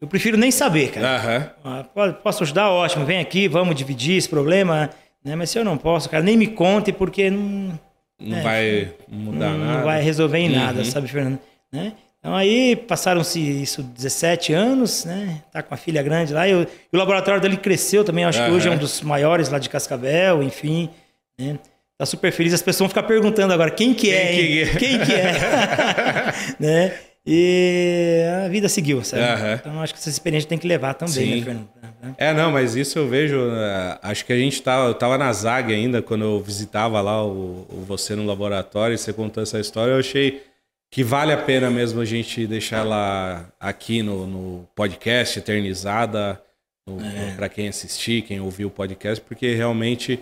Eu 0.00 0.08
prefiro 0.08 0.36
nem 0.36 0.50
saber, 0.50 0.90
cara. 0.90 1.54
Uhum. 1.64 2.12
Posso 2.24 2.42
ajudar? 2.42 2.70
Ótimo, 2.70 3.04
vem 3.04 3.20
aqui, 3.20 3.46
vamos 3.46 3.76
dividir 3.76 4.16
esse 4.16 4.28
problema. 4.28 4.90
Né? 5.28 5.36
Mas 5.36 5.50
se 5.50 5.58
eu 5.58 5.64
não 5.64 5.76
posso, 5.76 6.08
cara, 6.08 6.24
nem 6.24 6.36
me 6.36 6.46
conte, 6.46 6.92
porque 6.92 7.30
não. 7.30 7.78
Não 8.20 8.36
né? 8.36 8.42
vai 8.42 8.92
mudar 9.06 9.50
não, 9.50 9.58
nada. 9.58 9.78
Não 9.78 9.84
vai 9.84 10.02
resolver 10.02 10.38
em 10.38 10.48
nada, 10.48 10.78
uhum. 10.78 10.84
sabe, 10.84 11.06
Fernando? 11.06 11.38
Né? 11.70 11.92
Então 12.18 12.34
aí 12.34 12.74
passaram-se 12.74 13.38
isso 13.38 13.82
17 13.82 14.52
anos, 14.52 15.04
né? 15.04 15.40
Tá 15.52 15.62
com 15.62 15.72
a 15.72 15.76
filha 15.76 16.02
grande 16.02 16.32
lá. 16.32 16.48
E 16.48 16.54
o, 16.54 16.62
e 16.62 16.96
o 16.96 16.98
laboratório 16.98 17.40
dele 17.40 17.56
cresceu 17.56 18.04
também, 18.04 18.24
acho 18.24 18.40
uhum. 18.40 18.46
que 18.46 18.52
hoje 18.52 18.68
é 18.68 18.70
um 18.72 18.78
dos 18.78 19.02
maiores 19.02 19.50
lá 19.50 19.58
de 19.58 19.68
Cascavel, 19.68 20.42
enfim. 20.42 20.90
Né? 21.38 21.58
Tá 21.96 22.06
super 22.06 22.32
feliz. 22.32 22.54
As 22.54 22.62
pessoas 22.62 22.78
vão 22.78 22.88
ficar 22.88 23.02
perguntando 23.04 23.52
agora 23.52 23.70
quem 23.70 23.92
que 23.94 24.10
é, 24.10 24.26
quem 24.32 24.46
que 24.46 24.62
é? 24.62 24.66
Quem 24.66 24.98
que 25.00 25.12
é? 25.12 26.34
né? 26.58 26.94
E 27.24 28.22
a 28.44 28.48
vida 28.48 28.68
seguiu, 28.68 29.04
sabe? 29.04 29.22
Uhum. 29.22 29.52
Então 29.54 29.82
acho 29.82 29.92
que 29.92 30.00
essa 30.00 30.08
experiência 30.08 30.48
tem 30.48 30.58
que 30.58 30.66
levar 30.66 30.94
também, 30.94 31.14
né, 31.14 31.32
Sim. 31.32 31.38
né, 31.38 31.44
Fernando? 31.44 31.68
É, 32.16 32.32
não, 32.32 32.52
mas 32.52 32.76
isso 32.76 32.98
eu 32.98 33.08
vejo. 33.08 33.36
Uh, 33.36 33.98
acho 34.02 34.24
que 34.24 34.32
a 34.32 34.36
gente 34.36 34.62
tava, 34.62 34.88
eu 34.88 34.94
tava 34.94 35.18
na 35.18 35.32
ZAG 35.32 35.72
ainda 35.72 36.00
quando 36.00 36.24
eu 36.24 36.40
visitava 36.40 37.00
lá 37.00 37.24
o, 37.24 37.66
o, 37.70 37.84
você 37.86 38.14
no 38.14 38.24
laboratório 38.24 38.94
e 38.94 38.98
você 38.98 39.12
contou 39.12 39.42
essa 39.42 39.58
história. 39.58 39.92
Eu 39.92 39.98
achei 39.98 40.42
que 40.90 41.02
vale 41.02 41.32
a 41.32 41.36
pena 41.36 41.70
mesmo 41.70 42.00
a 42.00 42.04
gente 42.04 42.46
deixar 42.46 42.78
ela 42.78 43.52
aqui 43.60 44.02
no, 44.02 44.26
no 44.26 44.68
podcast, 44.74 45.38
eternizada, 45.38 46.40
é. 46.86 47.34
para 47.36 47.48
quem 47.48 47.68
assistir, 47.68 48.22
quem 48.22 48.40
ouviu 48.40 48.68
o 48.68 48.70
podcast, 48.70 49.22
porque 49.22 49.54
realmente 49.54 50.20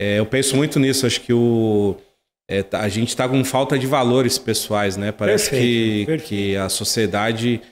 é, 0.00 0.18
eu 0.18 0.26
penso 0.26 0.56
muito 0.56 0.78
nisso. 0.78 1.06
Acho 1.06 1.20
que 1.20 1.32
o 1.32 1.96
é, 2.48 2.62
tá, 2.62 2.80
a 2.80 2.88
gente 2.88 3.08
está 3.08 3.28
com 3.28 3.42
falta 3.44 3.78
de 3.78 3.86
valores 3.86 4.38
pessoais, 4.38 4.96
né? 4.96 5.10
Parece 5.10 5.50
perfeito, 5.50 5.66
que, 5.66 6.06
perfeito. 6.06 6.28
que 6.28 6.56
a 6.56 6.68
sociedade, 6.68 7.62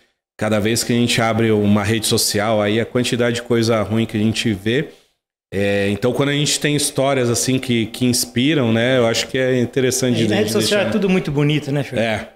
cada 0.42 0.58
vez 0.58 0.82
que 0.82 0.92
a 0.92 0.96
gente 0.96 1.22
abre 1.22 1.52
uma 1.52 1.84
rede 1.84 2.04
social, 2.04 2.60
aí 2.60 2.80
a 2.80 2.84
quantidade 2.84 3.36
de 3.36 3.42
coisa 3.42 3.80
ruim 3.80 4.04
que 4.04 4.16
a 4.16 4.20
gente 4.20 4.52
vê. 4.52 4.88
É, 5.54 5.88
então, 5.90 6.12
quando 6.12 6.30
a 6.30 6.32
gente 6.32 6.58
tem 6.58 6.74
histórias 6.74 7.30
assim 7.30 7.60
que, 7.60 7.86
que 7.86 8.04
inspiram, 8.04 8.72
né? 8.72 8.98
Eu 8.98 9.06
acho 9.06 9.28
que 9.28 9.38
é 9.38 9.60
interessante. 9.60 10.24
É, 10.24 10.26
na 10.26 10.34
rede 10.34 10.50
social 10.50 10.80
deixar... 10.80 10.88
é 10.88 10.90
tudo 10.90 11.08
muito 11.08 11.30
bonito, 11.30 11.70
né, 11.70 11.84
Fernando? 11.84 12.04
É. 12.04 12.28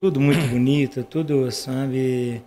Tudo 0.00 0.18
muito 0.18 0.40
bonito, 0.48 1.04
tudo, 1.04 1.52
sabe? 1.52 2.40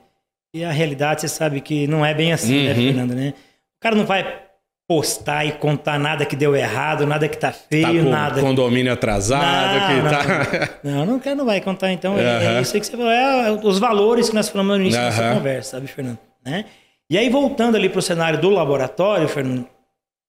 E 0.51 0.64
a 0.64 0.72
realidade, 0.72 1.22
você 1.22 1.28
sabe 1.28 1.61
que 1.61 1.86
não 1.86 2.03
é 2.03 2.16
bem 2.16 2.34
assim, 2.34 2.64
né, 2.64 2.72
uhum. 2.72 2.78
né, 2.78 2.84
Fernando, 2.88 3.14
né? 3.14 3.34
O 3.78 3.84
cara 3.84 3.95
não 3.95 4.07
vai 4.07 4.42
postar 4.88 5.45
e 5.45 5.53
contar 5.53 5.97
nada 5.97 6.25
que 6.25 6.36
deu 6.36 6.55
errado, 6.55 7.05
nada 7.07 7.27
que 7.29 7.38
tá 7.38 7.51
feio, 7.51 8.03
Tá 8.03 8.09
nada. 8.09 8.41
condomínio 8.41 8.91
atrasado, 8.91 9.79
Não, 9.79 9.88
que 9.88 10.01
não. 10.01 10.09
tá. 10.11 10.69
Não, 10.84 11.05
não 11.05 11.19
quero, 11.19 11.36
não 11.38 11.45
vai 11.45 11.61
contar, 11.61 11.91
então. 11.91 12.17
É- 12.17 12.57
É, 12.57 12.61
isso 12.61 12.75
aí 12.75 12.81
que 12.81 12.88
você 12.88 12.97
falou. 12.97 13.09
É 13.11 13.51
os 13.51 13.79
valores 13.79 14.29
que 14.29 14.36
nós 14.36 14.49
falamos 14.49 14.75
no 14.77 14.81
início 14.84 15.01
nossa 15.01 15.21
Aham. 15.23 15.36
conversa, 15.36 15.71
sabe, 15.71 15.88
Fernando? 15.88 16.19
Né? 16.45 16.65
E 17.09 17.17
aí, 17.17 17.29
voltando 17.29 17.75
ali 17.77 17.88
para 17.89 17.99
o 17.99 18.01
cenário 18.01 18.39
do 18.39 18.49
laboratório, 18.49 19.27
Fernando, 19.27 19.67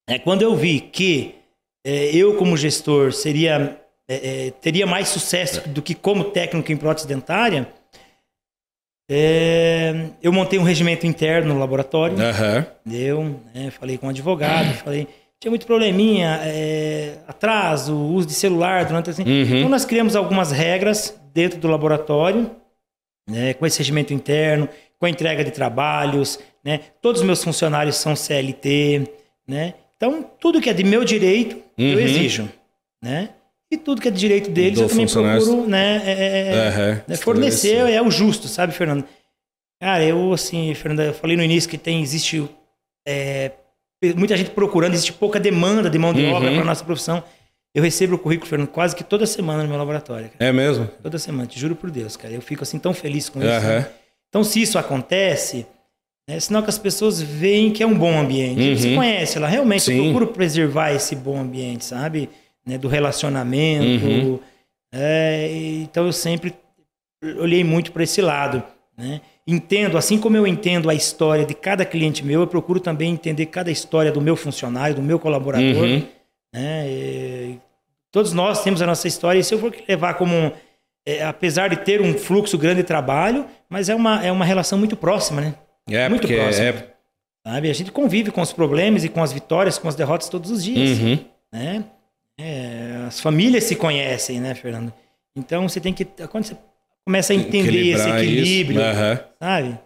é, 0.08 0.18
quando 0.18 0.42
eu 0.42 0.54
vi 0.54 0.80
que 0.80 1.34
é, 1.84 2.14
eu, 2.14 2.36
como 2.36 2.56
gestor, 2.56 3.12
seria, 3.12 3.78
é, 4.08 4.46
é, 4.46 4.50
teria 4.60 4.86
mais 4.86 5.08
sucesso 5.08 5.68
do 5.68 5.82
que 5.82 5.94
como 5.94 6.24
técnico 6.24 6.70
em 6.72 6.76
prótese 6.76 7.06
dentária, 7.08 7.68
é, 9.08 10.06
eu 10.22 10.32
montei 10.32 10.58
um 10.58 10.62
regimento 10.62 11.06
interno 11.06 11.54
no 11.54 11.60
laboratório. 11.60 12.16
Né? 13.54 13.70
Falei 13.70 13.98
com 13.98 14.06
o 14.06 14.10
advogado, 14.10 14.74
falei. 14.82 15.06
Tinha 15.40 15.50
muito 15.50 15.66
probleminha, 15.66 16.40
é, 16.42 17.16
atraso, 17.28 17.94
uso 17.94 18.26
de 18.26 18.32
celular 18.32 18.86
durante 18.86 19.10
assim. 19.10 19.24
Uhum. 19.24 19.56
Então 19.58 19.68
nós 19.68 19.84
criamos 19.84 20.16
algumas 20.16 20.50
regras 20.52 21.20
dentro 21.34 21.58
do 21.58 21.68
laboratório, 21.68 22.50
né, 23.28 23.52
com 23.52 23.66
esse 23.66 23.78
regimento 23.78 24.14
interno, 24.14 24.66
com 24.98 25.04
a 25.04 25.10
entrega 25.10 25.44
de 25.44 25.50
trabalhos, 25.50 26.38
né? 26.64 26.80
Todos 27.02 27.20
os 27.20 27.26
meus 27.26 27.44
funcionários 27.44 27.96
são 27.96 28.16
CLT, 28.16 29.06
né? 29.46 29.74
Então 29.96 30.24
tudo 30.40 30.62
que 30.62 30.70
é 30.70 30.72
de 30.72 30.82
meu 30.84 31.04
direito 31.04 31.56
eu 31.76 31.98
Uhum. 31.98 32.00
exijo, 32.00 32.48
né? 33.02 33.28
E 33.70 33.76
tudo 33.76 34.00
que 34.00 34.08
é 34.08 34.10
direito 34.10 34.50
deles 34.50 34.78
Do 34.78 34.84
eu 34.84 34.88
também 34.88 35.06
procuro, 35.06 35.66
né? 35.66 36.02
é, 36.04 36.10
é, 36.12 36.48
é, 36.48 36.68
Aham. 36.68 37.02
né, 37.08 37.16
fornecer 37.16 37.76
é 37.90 38.00
o 38.00 38.10
justo, 38.10 38.46
sabe, 38.46 38.72
Fernando? 38.72 39.04
Cara, 39.80 40.04
eu 40.04 40.32
assim, 40.32 40.72
Fernando, 40.74 41.00
eu 41.06 41.14
falei 41.14 41.36
no 41.36 41.42
início 41.42 41.68
que 41.68 41.76
tem 41.76 42.00
existe 42.00 42.48
é, 43.06 43.50
muita 44.16 44.36
gente 44.36 44.50
procurando, 44.50 44.92
existe 44.94 45.12
pouca 45.12 45.40
demanda 45.40 45.90
de 45.90 45.98
mão 45.98 46.12
de 46.12 46.22
Uhum. 46.22 46.32
obra 46.32 46.52
para 46.52 46.64
nossa 46.64 46.84
profissão. 46.84 47.22
Eu 47.74 47.82
recebo 47.82 48.14
o 48.14 48.18
currículo, 48.18 48.48
Fernando, 48.48 48.68
quase 48.68 48.94
que 48.94 49.02
toda 49.02 49.26
semana 49.26 49.64
no 49.64 49.68
meu 49.68 49.76
laboratório. 49.78 50.30
Cara. 50.30 50.48
É 50.50 50.52
mesmo? 50.52 50.88
Toda 51.02 51.18
semana, 51.18 51.46
te 51.46 51.58
juro 51.58 51.74
por 51.74 51.90
Deus, 51.90 52.16
cara. 52.16 52.32
Eu 52.32 52.40
fico 52.40 52.62
assim 52.62 52.78
tão 52.78 52.94
feliz 52.94 53.28
com 53.28 53.40
isso. 53.40 53.48
Aham. 53.48 53.80
né? 53.80 53.86
Então, 54.28 54.44
se 54.44 54.62
isso 54.62 54.78
acontece, 54.78 55.66
é 56.28 56.38
sinal 56.38 56.62
que 56.62 56.70
as 56.70 56.78
pessoas 56.78 57.20
veem 57.20 57.72
que 57.72 57.82
é 57.82 57.86
um 57.86 57.98
bom 57.98 58.16
ambiente. 58.18 58.60
Uhum. 58.60 58.76
Você 58.76 58.94
conhece 58.94 59.38
lá, 59.40 59.48
realmente 59.48 59.82
Sim. 59.82 59.96
eu 59.96 60.02
procuro 60.04 60.28
preservar 60.28 60.92
esse 60.92 61.16
bom 61.16 61.36
ambiente, 61.40 61.84
sabe? 61.84 62.30
Né, 62.66 62.78
do 62.78 62.88
relacionamento. 62.88 64.04
Uhum. 64.06 64.40
É, 64.92 65.50
então 65.82 66.06
eu 66.06 66.12
sempre 66.12 66.54
olhei 67.38 67.62
muito 67.64 67.92
para 67.92 68.02
esse 68.04 68.20
lado. 68.22 68.62
Né? 68.96 69.20
Entendo, 69.46 69.98
assim 69.98 70.18
como 70.18 70.36
eu 70.36 70.46
entendo 70.46 70.88
a 70.88 70.94
história 70.94 71.44
de 71.44 71.52
cada 71.54 71.84
cliente 71.84 72.24
meu, 72.24 72.40
eu 72.40 72.46
procuro 72.46 72.80
também 72.80 73.12
entender 73.12 73.46
cada 73.46 73.70
história 73.70 74.10
do 74.12 74.20
meu 74.20 74.36
funcionário, 74.36 74.94
do 74.96 75.02
meu 75.02 75.18
colaborador. 75.18 75.82
Uhum. 75.84 76.02
Né? 76.54 76.88
E 76.88 77.58
todos 78.10 78.32
nós 78.32 78.62
temos 78.62 78.80
a 78.80 78.86
nossa 78.86 79.06
história, 79.08 79.38
e 79.40 79.44
se 79.44 79.52
eu 79.54 79.58
for 79.58 79.74
levar 79.88 80.14
como, 80.14 80.34
um- 80.34 80.52
é, 81.06 81.22
apesar 81.24 81.68
de 81.68 81.76
ter 81.76 82.00
um 82.00 82.14
fluxo 82.16 82.56
grande 82.56 82.76
de 82.76 82.84
trabalho, 82.84 83.44
mas 83.68 83.88
é 83.90 83.94
uma, 83.94 84.24
é 84.24 84.30
uma 84.32 84.44
relação 84.44 84.78
muito 84.78 84.96
próxima, 84.96 85.40
né? 85.40 85.54
É, 85.90 86.08
Muito 86.08 86.26
próximo. 86.26 86.64
é. 86.66 86.86
Sabe? 87.46 87.68
A 87.68 87.74
gente 87.74 87.92
convive 87.92 88.30
com 88.30 88.40
os 88.40 88.54
problemas 88.54 89.04
e 89.04 89.08
com 89.10 89.22
as 89.22 89.32
vitórias, 89.34 89.76
com 89.76 89.86
as 89.86 89.94
derrotas 89.94 90.30
todos 90.30 90.50
os 90.50 90.64
dias, 90.64 90.98
Uhum. 90.98 91.18
né? 91.52 91.84
É, 92.38 93.04
as 93.06 93.20
famílias 93.20 93.64
se 93.64 93.76
conhecem, 93.76 94.40
né, 94.40 94.54
Fernando? 94.54 94.92
Então 95.36 95.68
você 95.68 95.80
tem 95.80 95.92
que 95.92 96.04
quando 96.04 96.44
você 96.44 96.56
começa 97.04 97.32
a 97.32 97.36
entender 97.36 97.94
esse 97.94 98.08
equilíbrio, 98.08 98.80
Aham. 98.80 99.20
sabe? 99.40 99.78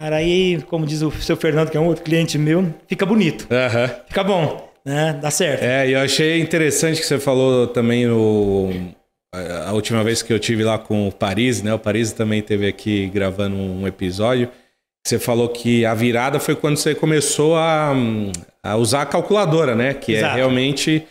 Cara, 0.00 0.16
aí, 0.16 0.60
como 0.68 0.86
diz 0.86 1.02
o 1.02 1.10
seu 1.12 1.36
Fernando, 1.36 1.70
que 1.70 1.76
é 1.76 1.80
um 1.80 1.86
outro 1.86 2.02
cliente 2.02 2.36
meu, 2.36 2.74
fica 2.86 3.06
bonito, 3.06 3.46
Aham. 3.50 3.88
fica 4.06 4.24
bom, 4.24 4.70
né? 4.84 5.18
Dá 5.20 5.30
certo. 5.30 5.62
É, 5.62 5.88
e 5.88 5.92
eu 5.92 6.00
achei 6.00 6.40
interessante 6.40 7.00
que 7.00 7.06
você 7.06 7.18
falou 7.18 7.66
também 7.68 8.06
no. 8.06 8.70
A 9.66 9.72
última 9.72 10.04
vez 10.04 10.22
que 10.22 10.32
eu 10.32 10.38
tive 10.38 10.62
lá 10.62 10.78
com 10.78 11.08
o 11.08 11.12
Paris, 11.12 11.60
né? 11.60 11.74
O 11.74 11.78
Paris 11.78 12.12
também 12.12 12.40
teve 12.40 12.68
aqui 12.68 13.06
gravando 13.08 13.56
um 13.56 13.86
episódio. 13.86 14.48
Você 15.04 15.18
falou 15.18 15.48
que 15.48 15.84
a 15.84 15.92
virada 15.92 16.38
foi 16.38 16.54
quando 16.54 16.76
você 16.76 16.94
começou 16.94 17.56
a, 17.56 17.92
a 18.62 18.76
usar 18.76 19.02
a 19.02 19.06
calculadora, 19.06 19.74
né? 19.74 19.92
Que 19.92 20.12
Exato. 20.14 20.32
é 20.32 20.36
realmente 20.36 21.04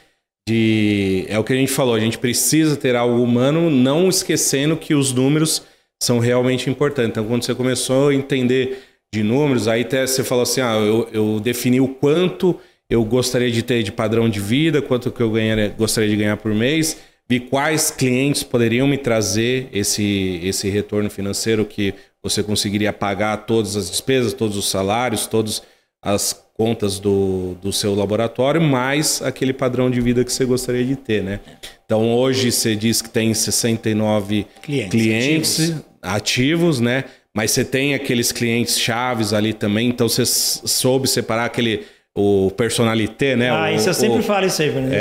de. 0.48 1.26
É 1.28 1.38
o 1.40 1.44
que 1.44 1.54
a 1.54 1.56
gente 1.56 1.72
falou, 1.72 1.96
a 1.96 2.00
gente 2.00 2.18
precisa 2.18 2.76
ter 2.76 2.96
algo 2.96 3.22
humano, 3.22 3.70
não 3.70 4.10
esquecendo 4.10 4.78
que 4.78 4.94
os 4.94 5.14
números 5.14 5.64
são 6.02 6.20
realmente 6.20 6.70
importantes. 6.70 7.12
Então, 7.12 7.26
quando 7.26 7.44
você 7.44 7.56
começou 7.56 8.10
a 8.10 8.14
entender 8.14 8.80
de 9.14 9.24
números, 9.24 9.68
aí 9.68 9.82
até 9.82 10.06
você 10.06 10.24
falou 10.24 10.44
assim: 10.44 10.62
ah, 10.62 10.76
eu, 10.76 11.08
eu 11.12 11.40
defini 11.40 11.80
o 11.80 11.88
quanto 11.88 12.60
eu 12.90 13.04
gostaria 13.04 13.52
de 13.52 13.64
ter 13.64 13.84
de 13.84 13.92
padrão 13.92 14.30
de 14.30 14.40
vida, 14.40 14.82
quanto 14.82 15.12
que 15.12 15.22
eu 15.22 15.32
ganharia, 15.32 15.70
gostaria 15.70 16.10
de 16.10 16.16
ganhar 16.16 16.38
por 16.38 16.54
mês, 16.54 16.98
vi 17.28 17.40
quais 17.40 17.90
clientes 17.90 18.44
poderiam 18.44 18.88
me 18.88 18.98
trazer 18.98 19.68
esse, 19.72 20.40
esse 20.44 20.70
retorno 20.70 21.10
financeiro 21.10 21.66
que 21.66 21.94
você 22.22 22.44
conseguiria 22.44 22.94
pagar 22.94 23.46
todas 23.46 23.76
as 23.76 23.90
despesas, 23.90 24.34
todos 24.34 24.58
os 24.58 24.70
salários, 24.70 25.26
todas 25.26 25.64
as 26.04 26.34
contas 26.56 27.00
do, 27.00 27.56
do 27.62 27.72
seu 27.74 27.96
laboratório, 27.96 28.62
mais 28.62 29.22
aquele 29.22 29.54
padrão 29.54 29.90
de 29.90 30.00
vida 30.02 30.24
que 30.24 30.32
você 30.32 30.46
gostaria 30.46 30.84
de 30.86 30.96
ter, 30.96 31.24
né? 31.24 31.40
Então 31.86 32.14
hoje 32.14 32.52
você 32.52 32.76
diz 32.76 33.02
que 33.02 33.10
tem 33.10 33.34
69 33.34 34.46
Clientes 34.62 34.92
clientes 34.92 35.60
ativos. 35.70 35.84
ativos, 36.02 36.80
né? 36.80 37.04
Mas 37.36 37.50
você 37.52 37.66
tem 37.66 37.96
aqueles 37.96 38.32
clientes 38.32 38.80
chaves 38.80 39.34
ali 39.34 39.54
também, 39.54 39.90
então 39.90 40.08
você 40.08 40.24
soube 40.26 41.08
separar 41.08 41.46
aquele 41.46 41.86
o 42.16 42.52
personalité, 42.52 43.36
né? 43.36 43.50
Ah, 43.50 43.72
O- 43.72 43.76
isso 43.76 43.90
eu 43.90 43.94
sempre 43.96 44.20
o- 44.20 44.24
falo 44.24 44.46
isso 44.46 44.62
aí, 44.62 44.72
Fernando. 44.72 44.94
É. 44.94 44.98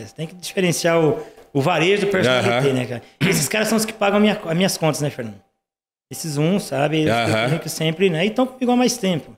É- 0.00 0.04
Você 0.06 0.14
tem 0.14 0.26
que 0.28 0.34
diferenciar 0.36 1.02
o, 1.04 1.18
o 1.52 1.60
varejo 1.60 2.06
do 2.06 2.12
personalité, 2.12 2.72
né, 2.72 2.86
cara? 2.86 3.02
Esses 3.28 3.48
caras 3.48 3.66
são 3.66 3.76
os 3.76 3.84
que 3.84 3.92
pagam 3.92 4.20
minha- 4.20 4.40
as 4.44 4.56
minhas 4.56 4.76
contas, 4.78 5.00
né, 5.00 5.10
Fernando? 5.10 5.40
Esses 6.12 6.36
uns, 6.36 6.62
sabe? 6.64 6.98
Eles 6.98 7.60
que 7.60 7.68
sempre, 7.68 8.08
né? 8.08 8.24
E 8.24 8.28
estão 8.28 8.46
comigo 8.46 8.70
há 8.70 8.76
mais 8.76 8.96
tempo. 8.96 9.36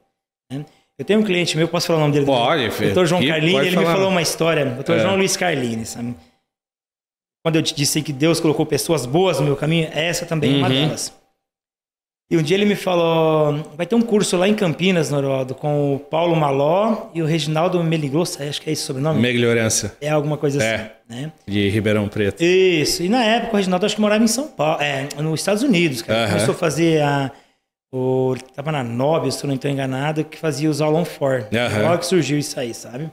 né? 0.52 0.64
Eu 0.98 1.04
tenho 1.04 1.20
um 1.20 1.22
cliente 1.22 1.56
meu, 1.56 1.68
posso 1.68 1.86
falar 1.88 1.98
o 1.98 2.02
nome 2.02 2.14
dele? 2.14 2.26
Pode, 2.26 2.68
O 2.68 2.94
Dr. 2.94 3.04
João 3.04 3.26
Carlini, 3.26 3.58
ele 3.58 3.70
me 3.70 3.76
falar. 3.76 3.92
falou 3.94 4.08
uma 4.10 4.22
história. 4.22 4.64
Dr. 4.64 4.92
É. 4.92 4.98
João 5.00 5.16
Luiz 5.16 5.36
Carlini, 5.36 5.84
sabe? 5.84 6.14
Quando 7.44 7.56
eu 7.56 7.62
te 7.62 7.74
disse 7.74 8.00
que 8.02 8.12
Deus 8.12 8.40
colocou 8.40 8.64
pessoas 8.66 9.04
boas 9.06 9.38
no 9.38 9.46
meu 9.46 9.56
caminho, 9.56 9.88
essa 9.92 10.24
também 10.26 10.54
é 10.54 10.56
uma 10.58 10.68
Uhum. 10.68 10.74
delas. 10.86 11.12
E 12.28 12.36
um 12.36 12.42
dia 12.42 12.56
ele 12.56 12.64
me 12.64 12.74
falou: 12.74 13.62
vai 13.76 13.86
ter 13.86 13.94
um 13.94 14.00
curso 14.02 14.36
lá 14.36 14.48
em 14.48 14.54
Campinas, 14.54 15.10
Noraldo, 15.10 15.54
com 15.54 15.94
o 15.94 15.98
Paulo 16.00 16.34
Maló 16.34 17.06
e 17.14 17.22
o 17.22 17.26
Reginaldo 17.26 17.84
Meligrossa, 17.84 18.42
acho 18.42 18.60
que 18.60 18.68
é 18.68 18.72
esse 18.72 18.82
o 18.82 18.86
sobrenome. 18.86 19.20
Melhorança 19.20 19.96
É 20.00 20.08
alguma 20.08 20.36
coisa 20.36 20.60
É. 20.64 20.74
assim, 20.74 20.90
né? 21.08 21.32
de 21.46 21.68
Ribeirão 21.68 22.08
Preto. 22.08 22.42
Isso. 22.42 23.04
E 23.04 23.08
na 23.08 23.22
época 23.22 23.52
o 23.52 23.56
Reginaldo 23.58 23.86
acho 23.86 23.94
que 23.94 24.00
morava 24.00 24.24
em 24.24 24.28
São 24.28 24.48
Paulo, 24.48 24.82
é, 24.82 25.06
nos 25.22 25.38
Estados 25.38 25.62
Unidos, 25.62 26.02
cara. 26.02 26.20
Aham. 26.24 26.28
Começou 26.32 26.54
a 26.54 26.58
fazer 26.58 27.00
a 27.00 27.30
o 27.92 28.34
tava 28.54 28.72
na 28.72 28.82
Nobel, 28.82 29.30
se 29.30 29.42
eu 29.44 29.48
não 29.48 29.54
estou 29.54 29.70
enganado, 29.70 30.24
que 30.24 30.38
fazia 30.38 30.68
os 30.68 30.80
Aulon 30.80 31.04
For. 31.04 31.46
Aham. 31.52 31.82
Logo 31.82 31.98
que 31.98 32.06
surgiu 32.06 32.38
isso 32.38 32.58
aí, 32.58 32.74
sabe? 32.74 33.10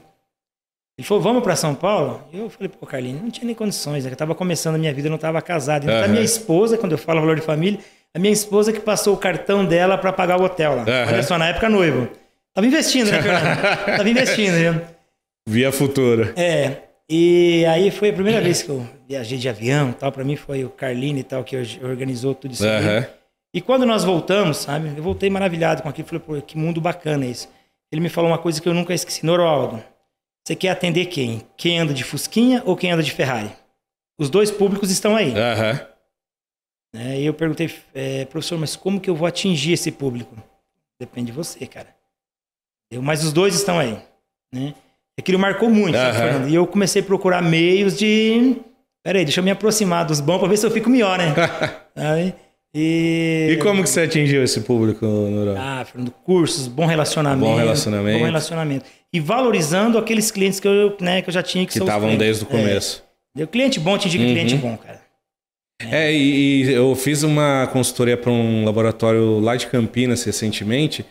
Ele 0.98 1.08
falou, 1.08 1.24
vamos 1.24 1.42
para 1.44 1.56
São 1.56 1.74
Paulo? 1.74 2.22
Eu 2.32 2.50
falei, 2.50 2.70
pô, 2.70 2.86
Carlinhos, 2.86 3.22
não 3.22 3.32
tinha 3.32 3.46
nem 3.48 3.56
condições, 3.56 4.06
né? 4.06 4.12
Eu 4.12 4.16
tava 4.16 4.36
começando 4.36 4.76
a 4.76 4.78
minha 4.78 4.94
vida, 4.94 5.08
eu 5.08 5.12
não 5.12 5.18
tava 5.18 5.42
casado. 5.42 5.86
Então, 5.86 5.96
a 5.96 6.00
Aham. 6.04 6.08
minha 6.10 6.22
esposa, 6.24 6.78
quando 6.78 6.92
eu 6.92 6.98
falo 7.00 7.20
valor 7.20 7.36
de 7.36 7.42
família, 7.42 7.80
a 8.14 8.20
minha 8.20 8.32
esposa 8.34 8.72
que 8.72 8.80
passou 8.80 9.14
o 9.16 9.18
cartão 9.18 9.66
dela 9.66 9.98
para 9.98 10.14
pagar 10.14 10.40
o 10.40 10.44
hotel 10.44 10.76
lá. 10.76 10.84
Aham. 10.84 11.14
Olha 11.14 11.24
só, 11.24 11.38
na 11.38 11.48
época 11.50 11.68
noivo. 11.68 12.08
Tava 12.54 12.68
investindo, 12.68 13.10
né, 13.10 13.22
Fernando? 13.24 13.62
tava 13.98 14.10
investindo, 14.10 14.54
viu? 14.56 14.82
Via 15.50 15.72
Futura. 15.72 16.32
É, 16.38 16.78
e 17.10 17.66
aí 17.66 17.90
foi 17.90 18.10
a 18.12 18.14
primeira 18.14 18.40
vez 18.40 18.62
que 18.62 18.70
eu 18.70 18.88
viajei 19.10 19.40
de 19.40 19.50
avião 19.50 19.90
e 19.90 19.94
tal. 19.94 20.12
Pra 20.12 20.24
mim 20.24 20.36
foi 20.36 20.64
o 20.64 20.70
Carline 20.70 21.22
e 21.22 21.24
tal 21.24 21.44
que 21.44 21.58
or- 21.58 21.90
organizou 21.90 22.36
tudo 22.36 22.54
isso. 22.54 22.64
aí. 22.64 22.70
Aham. 22.70 23.06
E 23.54 23.62
quando 23.62 23.86
nós 23.86 24.04
voltamos, 24.04 24.58
sabe? 24.58 24.92
Eu 24.98 25.04
voltei 25.04 25.30
maravilhado 25.30 25.84
com 25.84 25.90
aquilo. 25.90 26.08
Falei, 26.08 26.24
pô, 26.26 26.42
que 26.42 26.58
mundo 26.58 26.82
bacana 26.82 27.26
isso. 27.26 27.48
Ele 27.92 28.02
me 28.02 28.10
falou 28.10 28.32
uma 28.32 28.40
coisa 28.40 28.60
que 28.60 28.68
eu 28.68 28.74
nunca 28.74 28.94
esqueci. 28.94 29.24
Noroaldo, 29.24 29.84
você 30.44 30.56
quer 30.56 30.70
atender 30.70 31.06
quem? 31.06 31.44
Quem 31.56 31.80
anda 31.80 31.94
de 31.94 32.04
Fusquinha 32.04 32.64
ou 32.66 32.76
quem 32.76 32.92
anda 32.92 33.04
de 33.04 33.12
Ferrari? 33.12 33.52
Os 34.18 34.30
dois 34.30 34.50
públicos 34.50 34.90
estão 34.90 35.16
aí. 35.16 35.34
Aham. 35.38 35.88
Né? 36.96 37.22
E 37.22 37.26
eu 37.26 37.34
perguntei, 37.34 37.72
é, 37.94 38.26
professor, 38.26 38.58
mas 38.58 38.76
como 38.76 39.00
que 39.00 39.10
eu 39.10 39.16
vou 39.16 39.28
atingir 39.28 39.74
esse 39.74 39.92
público? 39.92 40.36
Depende 41.00 41.28
de 41.28 41.32
você, 41.32 41.66
cara. 41.68 41.96
Eu, 42.92 43.02
mas 43.02 43.24
os 43.24 43.34
dois 43.34 43.56
estão 43.56 43.80
aí, 43.80 43.98
né? 44.54 44.76
Aquilo 45.18 45.38
marcou 45.40 45.70
muito, 45.70 45.96
Aham. 45.96 46.14
Fernando? 46.14 46.50
E 46.50 46.56
eu 46.56 46.66
comecei 46.66 47.02
a 47.02 47.06
procurar 47.06 47.42
meios 47.42 47.98
de... 47.98 48.58
Peraí, 49.04 49.24
deixa 49.26 49.40
eu 49.40 49.44
me 49.44 49.52
aproximar 49.52 50.06
dos 50.06 50.20
bons 50.20 50.40
pra 50.40 50.48
ver 50.48 50.58
se 50.58 50.66
eu 50.66 50.72
fico 50.72 50.90
melhor, 50.90 51.18
né? 51.18 51.34
E... 52.74 53.50
E 53.52 53.58
como 53.58 53.84
que 53.84 53.90
você 53.90 54.02
atingiu 54.02 54.44
esse 54.44 54.62
público, 54.62 55.06
Nuro? 55.06 55.56
Ah, 55.58 55.86
Fernando, 55.86 56.12
cursos, 56.12 56.68
bom 56.68 56.86
relacionamento. 56.86 57.46
Bom 57.46 57.56
relacionamento. 57.56 58.20
Bom 58.20 58.26
relacionamento. 58.26 58.86
E 59.12 59.20
valorizando 59.20 59.98
aqueles 59.98 60.32
clientes 60.32 60.60
que 60.60 60.68
eu, 60.68 60.98
né, 61.00 61.22
que 61.22 61.30
eu 61.30 61.34
já 61.34 61.44
tinha 61.44 61.66
que, 61.66 61.74
que 61.74 61.80
estavam 61.80 62.18
desde 62.18 62.44
o 62.44 62.48
começo. 62.48 63.04
É. 63.38 63.44
O 63.44 63.48
cliente 63.48 63.80
bom 63.80 63.98
te 63.98 64.08
indica 64.08 64.24
Uhum. 64.24 64.32
cliente 64.32 64.56
bom, 64.56 64.78
cara. 64.78 65.02
É, 65.82 66.12
e, 66.12 66.64
e 66.64 66.72
eu 66.72 66.96
fiz 66.96 67.24
uma 67.24 67.68
consultoria 67.72 68.16
para 68.18 68.32
um 68.32 68.64
laboratório 68.64 69.40
lá 69.40 69.56
de 69.56 69.68
Campinas 69.68 70.24
recentemente, 70.24 71.06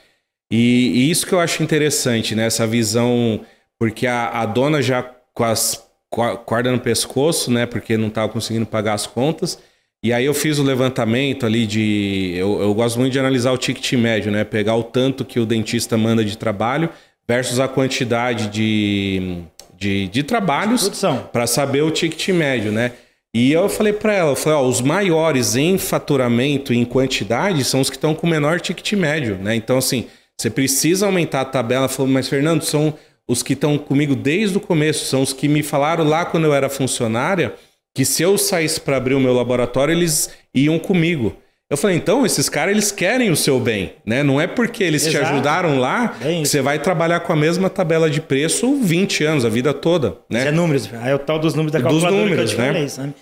e, 0.51 0.93
e 0.95 1.11
isso 1.11 1.27
que 1.27 1.33
eu 1.33 1.41
acho 1.41 1.63
interessante, 1.63 2.35
né? 2.35 2.47
Essa 2.47 2.67
visão. 2.67 3.41
porque 3.79 4.07
a, 4.07 4.29
a 4.41 4.47
dona 4.47 4.83
já 4.83 5.03
com 5.35 5.45
as 5.45 5.91
corda 6.11 6.71
no 6.71 6.79
pescoço, 6.79 7.51
né? 7.51 7.65
Porque 7.65 7.97
não 7.97 8.09
estava 8.09 8.31
conseguindo 8.31 8.67
pagar 8.67 8.93
as 8.93 9.07
contas. 9.07 9.59
E 10.05 10.13
aí 10.13 10.25
eu 10.25 10.35
fiz 10.35 10.59
o 10.59 10.65
levantamento 10.65 11.47
ali 11.47 11.65
de. 11.65 12.35
Eu, 12.37 12.61
eu, 12.61 12.75
gosto 12.75 12.99
muito 12.99 13.13
de 13.13 13.21
analisar 13.21 13.53
o 13.53 13.57
ticket 13.57 13.93
médio, 13.93 14.33
né? 14.33 14.43
Pegar 14.43 14.75
o 14.75 14.83
tanto 14.83 15.25
que 15.25 15.39
o 15.39 15.47
dentista 15.47 15.97
manda 15.97 16.25
de 16.25 16.37
trabalho 16.37 16.89
versus 17.29 17.61
a 17.61 17.69
quantidade 17.69 18.49
de, 18.49 19.43
de, 19.79 20.09
de 20.09 20.23
trabalhos 20.25 20.91
para 21.33 21.47
saber 21.47 21.83
o 21.83 21.91
ticket 21.91 22.31
médio, 22.31 22.73
né? 22.73 22.93
E 23.33 23.53
eu 23.53 23.69
falei 23.69 23.93
para 23.93 24.13
ela, 24.13 24.33
eu 24.33 24.37
falei, 24.37 24.59
ó, 24.59 24.69
os 24.69 24.81
maiores 24.81 25.55
em 25.55 25.79
faturamento 25.79 26.75
e 26.75 26.77
em 26.77 26.85
quantidade 26.85 27.65
são 27.65 27.81
os 27.81 27.89
que 27.89 27.97
estão 27.97 28.13
com 28.13 28.27
menor 28.27 28.61
ticket 28.61 28.93
médio, 28.95 29.37
né? 29.37 29.55
Então, 29.55 29.79
assim, 29.79 30.07
você 30.37 30.51
precisa 30.51 31.07
aumentar 31.07 31.43
a 31.43 31.45
tabela. 31.45 31.83
Ela 31.83 31.89
falou, 31.89 32.11
mas 32.11 32.29
Fernando, 32.29 32.63
são 32.63 32.93
os 33.29 33.41
que 33.41 33.53
estão 33.53 33.79
comigo 33.79 34.17
desde 34.17 34.59
o 34.59 34.61
começo, 34.61 35.05
são 35.05 35.23
os 35.23 35.33
que 35.33 35.47
me 35.47 35.63
falaram 35.63 36.03
lá 36.03 36.25
quando 36.25 36.45
eu 36.45 36.53
era 36.53 36.69
funcionária 36.69 37.55
que 37.95 38.05
se 38.05 38.23
eu 38.23 38.39
saísse 38.39 38.81
para 38.81 38.97
abrir 38.97 39.15
o 39.15 39.21
meu 39.21 39.33
laboratório, 39.33 39.93
eles 39.93 40.31
iam 40.55 40.79
comigo. 40.79 41.37
Eu 41.69 41.77
falei, 41.79 41.97
então, 41.97 42.27
esses 42.27 42.51
caras, 42.51 42.73
eles 42.73 42.93
querem 42.93 43.31
o 43.31 43.37
seu 43.37 43.59
bem, 43.59 43.95
né? 44.05 44.23
Não 44.23 44.39
é 44.39 44.47
porque 44.47 44.85
eles 44.85 45.07
Exato. 45.07 45.25
te 45.25 45.31
ajudaram 45.31 45.79
lá 45.79 46.17
é 46.21 46.43
que 46.43 46.47
você 46.47 46.61
vai 46.61 46.79
trabalhar 46.79 47.21
com 47.21 47.33
a 47.33 47.37
mesma 47.37 47.71
tabela 47.71 48.11
de 48.11 48.21
preço 48.21 48.77
20 48.77 49.25
anos, 49.25 49.45
a 49.47 49.49
vida 49.49 49.73
toda, 49.73 50.19
né? 50.29 50.49
é 50.49 50.53
números, 50.53 50.91
é 50.93 51.15
o 51.15 51.19
tal 51.19 51.39
dos 51.39 51.55
números 51.55 51.73
da 51.73 51.81
calculadora 51.81 52.13
dos 52.13 52.21
números, 52.21 52.51
que 52.51 52.61
eu 52.61 52.65
te 52.65 52.67
falei, 52.67 52.83
né? 52.83 52.89
sabe? 52.89 53.15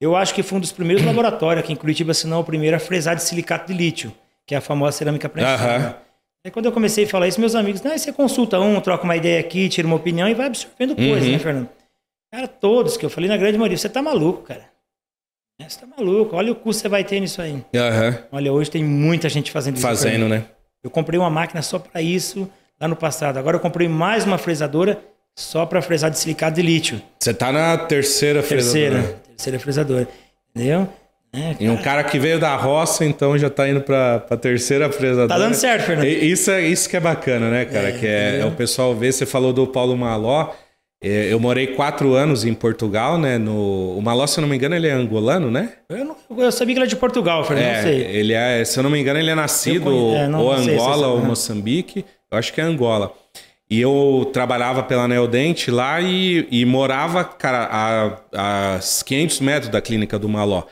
Eu 0.00 0.16
acho 0.16 0.32
que 0.32 0.42
foi 0.42 0.56
um 0.56 0.60
dos 0.60 0.72
primeiros 0.72 1.04
laboratórios 1.04 1.62
aqui 1.62 1.72
em 1.72 1.76
Curitiba, 1.76 2.14
se 2.14 2.26
não 2.26 2.40
o 2.40 2.44
primeiro, 2.44 2.76
a 2.76 2.78
fresar 2.78 3.14
de 3.14 3.22
silicato 3.22 3.70
de 3.70 3.76
lítio, 3.76 4.10
que 4.46 4.54
é 4.54 4.58
a 4.58 4.60
famosa 4.62 4.96
cerâmica 4.96 5.28
prensada. 5.28 5.86
Uhum. 5.88 5.94
Aí 6.46 6.50
quando 6.50 6.64
eu 6.64 6.72
comecei 6.72 7.04
a 7.04 7.08
falar 7.08 7.28
isso, 7.28 7.38
meus 7.38 7.54
amigos, 7.54 7.82
não, 7.82 7.98
você 7.98 8.10
consulta 8.10 8.58
um, 8.58 8.80
troca 8.80 9.04
uma 9.04 9.16
ideia 9.16 9.38
aqui, 9.38 9.68
tira 9.68 9.86
uma 9.86 9.96
opinião 9.96 10.26
e 10.26 10.32
vai 10.32 10.46
absorvendo 10.46 10.96
coisa, 10.96 11.26
uhum. 11.26 11.32
né, 11.32 11.38
Fernando? 11.38 11.68
Cara, 12.30 12.46
todos 12.46 12.96
que 12.96 13.04
eu 13.04 13.10
falei, 13.10 13.28
na 13.28 13.36
grande 13.36 13.56
maioria, 13.56 13.76
você 13.76 13.88
tá 13.88 14.02
maluco, 14.02 14.42
cara. 14.42 14.64
É, 15.60 15.68
você 15.68 15.80
tá 15.80 15.86
maluco. 15.86 16.36
Olha 16.36 16.52
o 16.52 16.54
custo 16.54 16.80
que 16.80 16.82
você 16.82 16.88
vai 16.88 17.02
ter 17.02 17.20
nisso 17.20 17.42
aí. 17.42 17.52
Uhum. 17.52 18.18
Olha, 18.30 18.52
hoje 18.52 18.70
tem 18.70 18.84
muita 18.84 19.28
gente 19.28 19.50
fazendo 19.50 19.76
isso. 19.76 19.86
Fazendo, 19.86 20.28
né? 20.28 20.44
Eu 20.82 20.90
comprei 20.90 21.18
uma 21.18 21.30
máquina 21.30 21.62
só 21.62 21.78
para 21.78 22.00
isso 22.00 22.48
lá 22.80 22.86
no 22.86 22.94
passado. 22.94 23.38
Agora 23.38 23.56
eu 23.56 23.60
comprei 23.60 23.88
mais 23.88 24.24
uma 24.24 24.38
fresadora 24.38 25.00
só 25.36 25.66
para 25.66 25.82
fresar 25.82 26.10
de 26.10 26.18
silicado 26.18 26.56
de 26.56 26.62
lítio. 26.62 27.02
Você 27.18 27.34
tá 27.34 27.50
na 27.50 27.76
terceira 27.76 28.42
fresadora. 28.42 29.02
Terceira, 29.02 29.20
terceira 29.26 29.58
fresadora. 29.58 30.08
Entendeu? 30.54 30.88
É, 31.32 31.56
e 31.60 31.68
um 31.68 31.76
cara 31.76 32.02
que 32.04 32.18
veio 32.18 32.38
da 32.38 32.56
roça, 32.56 33.04
então 33.04 33.36
já 33.36 33.50
tá 33.50 33.68
indo 33.68 33.82
pra, 33.82 34.18
pra 34.20 34.36
terceira 34.36 34.90
fresadora. 34.90 35.28
Tá 35.28 35.38
dando 35.38 35.54
certo, 35.54 35.84
Fernando. 35.84 36.06
Isso, 36.06 36.50
é, 36.50 36.62
isso 36.62 36.88
que 36.88 36.96
é 36.96 37.00
bacana, 37.00 37.50
né, 37.50 37.64
cara? 37.66 37.90
É, 37.90 37.92
que 37.92 38.06
é, 38.06 38.40
é, 38.40 38.46
o 38.46 38.52
pessoal 38.52 38.94
ver. 38.94 39.12
Você 39.12 39.26
falou 39.26 39.52
do 39.52 39.66
Paulo 39.66 39.96
Maló. 39.96 40.52
É, 41.00 41.32
eu 41.32 41.38
morei 41.38 41.68
quatro 41.68 42.14
anos 42.14 42.44
em 42.44 42.52
Portugal, 42.52 43.18
né? 43.18 43.38
No... 43.38 43.96
O 43.96 44.02
Maló, 44.02 44.26
se 44.26 44.38
eu 44.38 44.42
não 44.42 44.48
me 44.48 44.56
engano, 44.56 44.74
ele 44.74 44.88
é 44.88 44.92
angolano, 44.92 45.50
né? 45.50 45.74
Eu, 45.88 46.04
não... 46.04 46.16
eu 46.36 46.50
sabia 46.50 46.74
que 46.74 46.80
ele 46.80 46.86
é 46.86 46.88
de 46.88 46.96
Portugal, 46.96 47.44
Fernando, 47.44 47.66
é, 47.66 47.76
não 47.76 47.82
sei. 47.82 48.00
Ele 48.00 48.32
é, 48.32 48.64
se 48.64 48.78
eu 48.78 48.82
não 48.82 48.90
me 48.90 48.98
engano, 49.00 49.20
ele 49.20 49.30
é 49.30 49.34
nascido 49.34 49.90
é, 50.14 50.26
não, 50.26 50.40
ou 50.40 50.56
não 50.56 50.74
Angola 50.74 51.06
ou 51.08 51.20
Moçambique. 51.20 52.04
Eu 52.30 52.38
acho 52.38 52.52
que 52.52 52.60
é 52.60 52.64
Angola. 52.64 53.12
E 53.70 53.80
eu 53.80 54.28
trabalhava 54.32 54.82
pela 54.82 55.06
Neodente 55.06 55.70
lá 55.70 56.00
e, 56.00 56.48
e 56.50 56.64
morava, 56.64 57.22
cara, 57.22 57.68
a, 58.34 58.76
a 58.76 58.80
500 59.04 59.40
metros 59.40 59.70
da 59.70 59.80
clínica 59.80 60.18
do 60.18 60.28
Maló. 60.28 60.64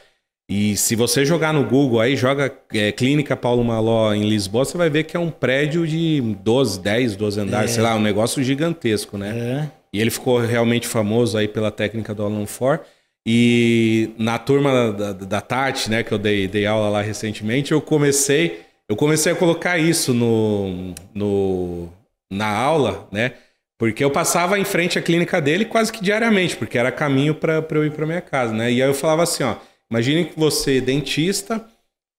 E 0.48 0.76
se 0.76 0.94
você 0.94 1.24
jogar 1.24 1.52
no 1.52 1.64
Google 1.64 2.00
aí, 2.00 2.16
joga 2.16 2.52
é, 2.72 2.92
Clínica 2.92 3.36
Paulo 3.36 3.64
Maló 3.64 4.14
em 4.14 4.28
Lisboa, 4.28 4.64
você 4.64 4.78
vai 4.78 4.88
ver 4.88 5.02
que 5.02 5.16
é 5.16 5.20
um 5.20 5.30
prédio 5.30 5.86
de 5.86 6.20
12, 6.42 6.80
10, 6.80 7.16
12 7.16 7.40
andares, 7.40 7.72
é. 7.72 7.74
sei 7.74 7.82
lá, 7.82 7.96
um 7.96 8.00
negócio 8.00 8.42
gigantesco, 8.42 9.18
né? 9.18 9.36
É. 9.36 9.75
E 9.92 10.00
ele 10.00 10.10
ficou 10.10 10.38
realmente 10.38 10.86
famoso 10.86 11.38
aí 11.38 11.48
pela 11.48 11.70
técnica 11.70 12.14
do 12.14 12.22
Alan 12.22 12.46
Ford. 12.46 12.80
E 13.26 14.10
na 14.16 14.38
turma 14.38 14.92
da, 14.92 15.12
da, 15.12 15.40
Tati, 15.40 15.90
né, 15.90 16.04
que 16.04 16.12
eu 16.12 16.18
dei, 16.18 16.46
dei 16.46 16.64
aula 16.64 16.88
lá 16.88 17.02
recentemente, 17.02 17.72
eu 17.72 17.80
comecei, 17.80 18.60
eu 18.88 18.94
comecei 18.94 19.32
a 19.32 19.36
colocar 19.36 19.78
isso 19.78 20.14
no, 20.14 20.94
no, 21.12 21.88
na 22.30 22.46
aula, 22.46 23.08
né? 23.10 23.32
Porque 23.78 24.02
eu 24.02 24.10
passava 24.10 24.58
em 24.58 24.64
frente 24.64 24.98
à 24.98 25.02
clínica 25.02 25.40
dele 25.40 25.64
quase 25.64 25.92
que 25.92 26.02
diariamente, 26.02 26.56
porque 26.56 26.78
era 26.78 26.92
caminho 26.92 27.34
para 27.34 27.64
eu 27.70 27.84
ir 27.84 27.90
para 27.90 28.06
minha 28.06 28.20
casa, 28.20 28.54
né? 28.54 28.70
E 28.70 28.80
aí 28.80 28.88
eu 28.88 28.94
falava 28.94 29.24
assim, 29.24 29.42
ó, 29.42 29.56
imagine 29.90 30.26
que 30.26 30.38
você 30.38 30.80
dentista, 30.80 31.66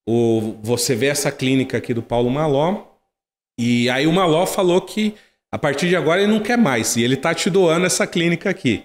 ou 0.06 0.60
você 0.62 0.94
vê 0.94 1.08
essa 1.08 1.32
clínica 1.32 1.78
aqui 1.78 1.94
do 1.94 2.04
Paulo 2.04 2.30
Maló, 2.30 2.86
e 3.58 3.90
aí 3.90 4.06
o 4.06 4.14
Maló 4.14 4.46
falou 4.46 4.82
que 4.82 5.16
a 5.52 5.58
partir 5.58 5.90
de 5.90 5.96
agora 5.96 6.22
ele 6.22 6.32
não 6.32 6.40
quer 6.40 6.58
mais 6.58 6.96
e 6.96 7.04
ele 7.04 7.16
está 7.16 7.34
te 7.34 7.50
doando 7.50 7.86
essa 7.86 8.06
clínica 8.06 8.50
aqui, 8.50 8.84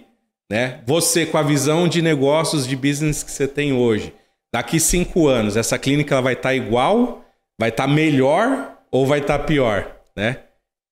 né? 0.50 0.80
Você 0.86 1.26
com 1.26 1.38
a 1.38 1.42
visão 1.42 1.88
de 1.88 2.02
negócios, 2.02 2.66
de 2.66 2.76
business 2.76 3.22
que 3.22 3.30
você 3.30 3.48
tem 3.48 3.72
hoje, 3.72 4.12
daqui 4.52 4.78
cinco 4.78 5.26
anos 5.28 5.56
essa 5.56 5.78
clínica 5.78 6.14
ela 6.14 6.22
vai 6.22 6.34
estar 6.34 6.50
tá 6.50 6.54
igual, 6.54 7.24
vai 7.58 7.70
estar 7.70 7.86
tá 7.86 7.92
melhor 7.92 8.78
ou 8.90 9.06
vai 9.06 9.20
estar 9.20 9.38
tá 9.38 9.44
pior, 9.44 9.96
né? 10.16 10.38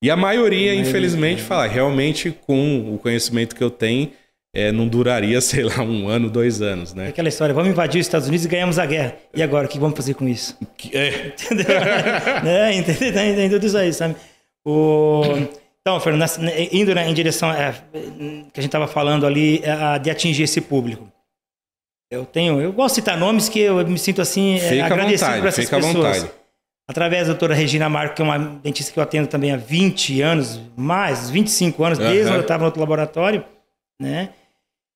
E 0.03 0.11
a 0.11 0.17
maioria, 0.17 0.75
infelizmente, 0.75 1.43
é. 1.43 1.45
fala 1.45 1.67
realmente 1.67 2.31
com 2.47 2.95
o 2.95 2.99
conhecimento 2.99 3.55
que 3.55 3.63
eu 3.63 3.71
tenho 3.71 4.11
é, 4.55 4.73
não 4.73 4.89
duraria, 4.89 5.41
sei 5.43 5.63
lá, 5.65 5.83
um 5.83 6.09
ano, 6.09 6.29
dois 6.31 6.61
anos, 6.61 6.95
né? 6.95 7.07
É 7.07 7.09
aquela 7.09 7.29
história, 7.29 7.55
vamos 7.55 7.71
invadir 7.71 8.01
os 8.01 8.07
Estados 8.07 8.29
Unidos 8.29 8.47
e 8.47 8.49
ganhamos 8.49 8.79
a 8.79 8.87
guerra. 8.87 9.17
E 9.35 9.43
agora, 9.43 9.67
o 9.67 9.71
que 9.71 9.79
vamos 9.79 9.97
fazer 9.97 10.15
com 10.15 10.27
isso? 10.29 10.57
É. 10.93 11.33
Entendeu? 11.45 11.67
é, 12.47 12.75
entendeu? 12.75 13.13
Tem 13.13 13.51
tudo 13.51 13.67
isso 13.67 13.79
aí, 13.79 13.93
sabe? 13.93 14.17
O... 14.65 15.23
Então, 15.81 15.99
Fernando, 15.99 16.39
né, 16.39 16.69
indo 16.71 16.93
em 16.93 17.15
direção 17.15 17.51
é, 17.51 17.73
que 17.73 18.61
a 18.61 18.63
gente 18.63 18.67
estava 18.67 18.87
falando 18.87 19.27
ali, 19.27 19.63
é, 19.65 19.99
de 19.99 20.11
atingir 20.11 20.43
esse 20.43 20.61
público. 20.61 21.11
Eu 22.11 22.27
tenho, 22.27 22.61
eu 22.61 22.73
gosto 22.73 22.97
de 22.97 23.01
citar 23.03 23.17
nomes 23.17 23.49
que 23.49 23.61
eu 23.61 23.87
me 23.87 23.99
sinto 23.99 24.21
assim 24.21 24.57
é, 24.57 24.69
fica 24.69 24.87
agradecido 24.87 25.27
vontade, 25.27 25.41
por 25.41 25.49
essas 25.49 25.65
fica 25.65 25.77
pessoas. 25.77 26.17
Vontade. 26.19 26.41
Através 26.89 27.29
da 27.29 27.35
doutora 27.35 27.55
Regina 27.55 27.89
Marco, 27.89 28.17
que 28.17 28.23
é 28.23 28.25
uma 28.25 28.37
dentista 28.37 28.93
que 28.93 28.99
eu 28.99 29.03
atendo 29.03 29.29
também 29.29 29.53
há 29.53 29.57
20 29.57 30.21
anos, 30.21 30.61
mais, 30.77 31.31
25 31.31 31.85
anos, 31.85 31.99
desde 31.99 32.25
quando 32.25 32.35
eu 32.35 32.41
estava 32.41 32.61
no 32.61 32.67
outro 32.67 32.81
laboratório, 32.81 33.45
né? 34.01 34.31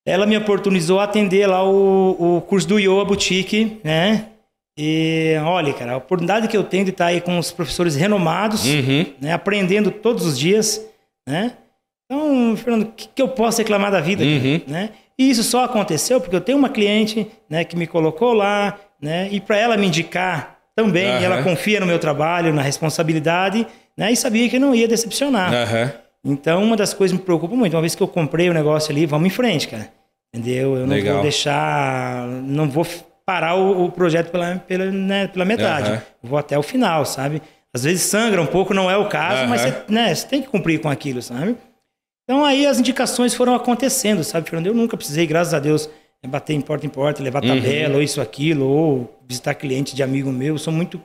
Ela 0.04 0.26
me 0.26 0.36
oportunizou 0.36 0.98
a 0.98 1.04
atender 1.04 1.46
lá 1.46 1.64
o, 1.64 2.36
o 2.38 2.40
curso 2.42 2.66
do 2.66 2.80
Yoa 2.80 3.04
Boutique, 3.04 3.80
né? 3.84 4.33
E 4.76 5.36
olha, 5.44 5.72
cara, 5.72 5.92
a 5.92 5.96
oportunidade 5.96 6.48
que 6.48 6.56
eu 6.56 6.64
tenho 6.64 6.84
de 6.84 6.90
estar 6.90 7.06
aí 7.06 7.20
com 7.20 7.38
os 7.38 7.52
professores 7.52 7.94
renomados, 7.94 8.66
uhum. 8.66 9.06
né, 9.20 9.32
aprendendo 9.32 9.90
todos 9.90 10.26
os 10.26 10.38
dias, 10.38 10.84
né? 11.28 11.52
Então, 12.04 12.56
Fernando, 12.56 12.82
o 12.82 12.92
que, 12.92 13.08
que, 13.08 13.22
eu 13.22 13.28
posso 13.28 13.58
reclamar 13.58 13.90
da 13.90 14.00
vida? 14.00 14.22
Uhum. 14.24 14.60
Né? 14.66 14.90
E 15.18 15.30
isso 15.30 15.42
só 15.42 15.64
aconteceu 15.64 16.20
porque 16.20 16.34
eu 16.34 16.40
tenho 16.40 16.58
uma 16.58 16.68
cliente 16.68 17.26
né, 17.48 17.64
que 17.64 17.76
me 17.76 17.86
colocou 17.86 18.32
lá, 18.32 18.78
né? 19.00 19.28
E 19.30 19.40
para 19.40 19.56
ela 19.56 19.76
me 19.76 19.86
indicar 19.86 20.58
também, 20.74 21.08
uhum. 21.08 21.22
ela 21.22 21.42
confia 21.42 21.78
no 21.78 21.86
meu 21.86 21.98
trabalho, 21.98 22.52
na 22.52 22.62
responsabilidade, 22.62 23.66
né? 23.96 24.12
E 24.12 24.16
sabia 24.16 24.48
que 24.48 24.58
não 24.58 24.74
ia 24.74 24.88
decepcionar. 24.88 25.52
Então, 26.24 26.64
uma 26.64 26.76
das 26.76 26.92
coisas 26.92 27.14
que 27.14 27.20
me 27.20 27.24
preocupa 27.24 27.54
muito, 27.54 27.74
uma 27.74 27.80
vez 27.80 27.94
que 27.94 28.02
eu 28.02 28.08
comprei 28.08 28.48
o 28.48 28.54
negócio 28.54 28.90
ali, 28.90 29.06
vamos 29.06 29.26
em 29.26 29.30
frente, 29.30 29.68
cara. 29.68 29.88
Entendeu? 30.34 30.74
Eu 30.74 30.86
não 30.86 30.94
Legal. 30.94 31.14
vou 31.14 31.22
deixar, 31.22 32.26
não 32.26 32.68
vou 32.68 32.84
parar 33.26 33.56
o, 33.56 33.86
o 33.86 33.90
projeto 33.90 34.30
pela, 34.30 34.56
pela, 34.56 34.86
né, 34.86 35.28
pela 35.28 35.44
metade. 35.44 35.90
Uhum. 35.90 35.98
Vou 36.22 36.38
até 36.38 36.58
o 36.58 36.62
final, 36.62 37.04
sabe? 37.04 37.40
Às 37.72 37.84
vezes 37.84 38.02
sangra 38.02 38.40
um 38.40 38.46
pouco, 38.46 38.72
não 38.72 38.90
é 38.90 38.96
o 38.96 39.08
caso, 39.08 39.42
uhum. 39.42 39.48
mas 39.48 39.62
você, 39.62 39.74
né, 39.88 40.14
você 40.14 40.26
tem 40.26 40.42
que 40.42 40.48
cumprir 40.48 40.80
com 40.80 40.88
aquilo, 40.88 41.20
sabe? 41.20 41.56
Então 42.24 42.44
aí 42.44 42.66
as 42.66 42.78
indicações 42.78 43.34
foram 43.34 43.54
acontecendo, 43.54 44.22
sabe, 44.24 44.48
Fernando? 44.48 44.66
Eu 44.66 44.74
nunca 44.74 44.96
precisei, 44.96 45.26
graças 45.26 45.52
a 45.52 45.58
Deus, 45.58 45.90
é, 46.22 46.28
bater 46.28 46.54
em 46.54 46.60
porta 46.60 46.86
em 46.86 46.88
porta, 46.88 47.22
levar 47.22 47.42
uhum. 47.42 47.48
tabela, 47.48 47.96
ou 47.96 48.02
isso, 48.02 48.20
aquilo, 48.20 48.66
ou 48.66 49.20
visitar 49.28 49.54
cliente 49.54 49.94
de 49.94 50.02
amigo 50.02 50.30
meu. 50.32 50.54
Eu 50.54 50.58
sou 50.58 50.72
muito 50.72 51.00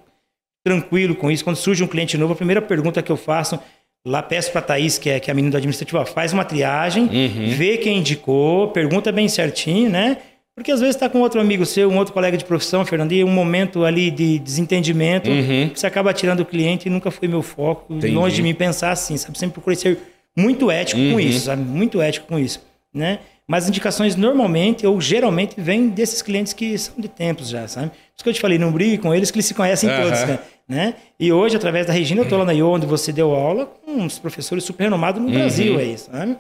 tranquilo 0.64 1.16
com 1.16 1.30
isso. 1.32 1.44
Quando 1.44 1.58
surge 1.58 1.84
um 1.84 1.88
cliente 1.88 2.18
novo, 2.18 2.34
a 2.34 2.36
primeira 2.36 2.62
pergunta 2.62 3.02
que 3.02 3.12
eu 3.12 3.18
faço, 3.18 3.60
lá 4.06 4.22
peço 4.24 4.52
para 4.52 4.60
a 4.60 4.64
Thaís, 4.64 4.98
que 4.98 5.10
é, 5.10 5.20
que 5.20 5.30
é 5.30 5.34
a 5.34 5.36
menina 5.36 5.52
do 5.52 5.58
administrativo, 5.58 6.06
faz 6.06 6.32
uma 6.32 6.46
triagem, 6.46 7.04
uhum. 7.04 7.50
vê 7.50 7.78
quem 7.78 7.98
indicou, 7.98 8.70
pergunta 8.70 9.12
bem 9.12 9.28
certinho, 9.28 9.90
né? 9.90 10.18
Porque 10.60 10.74
às 10.74 10.82
vezes 10.82 10.98
está 10.98 11.08
com 11.08 11.22
outro 11.22 11.40
amigo 11.40 11.66
seu, 11.66 11.90
um 11.90 11.98
outro 11.98 12.14
colega 12.14 12.38
de 12.38 12.44
profissão, 12.44 12.84
Fernando, 12.84 13.14
e 13.14 13.24
um 13.24 13.32
momento 13.32 13.86
ali 13.86 14.12
de 14.12 14.40
desentendimento, 14.40 15.30
uhum. 15.30 15.72
você 15.74 15.88
acaba 15.88 16.14
tirando 16.14 16.42
o 16.42 16.46
cliente 16.46 16.90
e 16.90 16.92
nunca 16.92 17.10
foi 17.10 17.30
meu 17.30 17.42
foco. 17.42 17.86
Entendi. 17.94 18.14
Longe 18.14 18.36
de 18.36 18.44
mim 18.44 18.54
pensar 18.54 18.92
assim, 18.92 19.16
sabe? 19.16 19.40
Sempre 19.40 19.54
procurei 19.54 19.78
ser 19.78 19.98
muito 20.36 20.70
ético 20.70 21.00
uhum. 21.00 21.14
com 21.14 21.20
isso, 21.22 21.46
sabe? 21.46 21.62
Muito 21.62 22.02
ético 22.02 22.28
com 22.28 22.38
isso, 22.38 22.62
né? 22.94 23.20
Mas 23.48 23.70
indicações 23.70 24.18
normalmente 24.18 24.86
ou 24.86 25.00
geralmente 25.00 25.56
vêm 25.58 25.88
desses 25.88 26.22
clientes 26.22 26.52
que 26.52 26.78
são 26.78 26.96
de 26.98 27.08
tempos 27.08 27.48
já, 27.48 27.66
sabe? 27.66 27.88
Por 27.88 27.96
isso 28.18 28.24
que 28.24 28.30
eu 28.30 28.34
te 28.34 28.42
falei, 28.42 28.58
não 28.58 28.70
brigue 28.70 28.98
com 28.98 29.16
eles 29.16 29.32
que 29.32 29.38
eles 29.38 29.46
se 29.46 29.54
conhecem 29.54 29.90
uhum. 29.90 30.02
todos, 30.02 30.20
né? 30.26 30.40
né? 30.68 30.96
E 31.18 31.32
hoje, 31.32 31.56
através 31.56 31.86
da 31.88 31.94
Regina, 31.94 32.20
eu 32.20 32.24
estou 32.26 32.38
lá 32.38 32.44
na 32.44 32.54
IO, 32.54 32.68
onde 32.68 32.86
você 32.86 33.14
deu 33.14 33.34
aula, 33.34 33.66
com 33.66 33.92
uns 33.94 34.20
professores 34.20 34.66
super 34.66 34.84
renomados 34.84 35.22
no 35.22 35.30
uhum. 35.30 35.34
Brasil 35.34 35.80
aí, 35.80 35.98
sabe? 35.98 36.36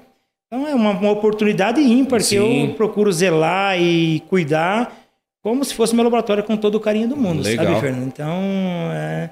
Então 0.52 0.68
é 0.68 0.74
uma, 0.74 0.92
uma 0.92 1.12
oportunidade 1.12 1.80
ímpar 1.80 2.22
Sim. 2.22 2.30
que 2.30 2.36
eu 2.36 2.74
procuro 2.74 3.12
zelar 3.12 3.80
e 3.80 4.22
cuidar 4.22 4.92
como 5.44 5.64
se 5.64 5.74
fosse 5.74 5.96
meu 5.96 6.04
laboratório 6.04 6.44
com 6.44 6.58
todo 6.58 6.76
o 6.76 6.80
carinho 6.80 7.08
do 7.08 7.16
mundo, 7.16 7.44
Legal. 7.44 7.66
sabe, 7.66 7.80
Fernando? 7.80 8.08
Então, 8.08 8.42
é, 8.92 9.30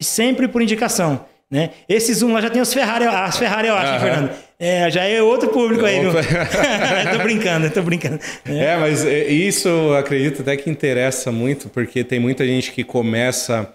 sempre 0.00 0.46
por 0.46 0.62
indicação. 0.62 1.24
Né? 1.50 1.70
Esse 1.88 2.12
Zoom 2.12 2.34
lá 2.34 2.42
já 2.42 2.50
tem 2.50 2.60
os 2.60 2.72
Ferrari, 2.74 3.06
as 3.06 3.38
Ferrari, 3.38 3.68
eu 3.68 3.74
acho, 3.74 4.00
Fernando. 4.04 4.30
É, 4.58 4.90
já 4.90 5.04
é 5.04 5.22
outro 5.22 5.48
público 5.48 5.84
aí, 5.86 6.00
viu? 6.00 6.12
tô 7.10 7.22
brincando, 7.22 7.70
tô 7.70 7.82
brincando. 7.82 8.20
É. 8.44 8.64
é, 8.66 8.76
mas 8.76 9.02
isso 9.02 9.66
eu 9.66 9.96
acredito 9.96 10.42
até 10.42 10.56
que 10.58 10.68
interessa 10.68 11.32
muito, 11.32 11.70
porque 11.70 12.04
tem 12.04 12.20
muita 12.20 12.46
gente 12.46 12.70
que 12.70 12.84
começa 12.84 13.74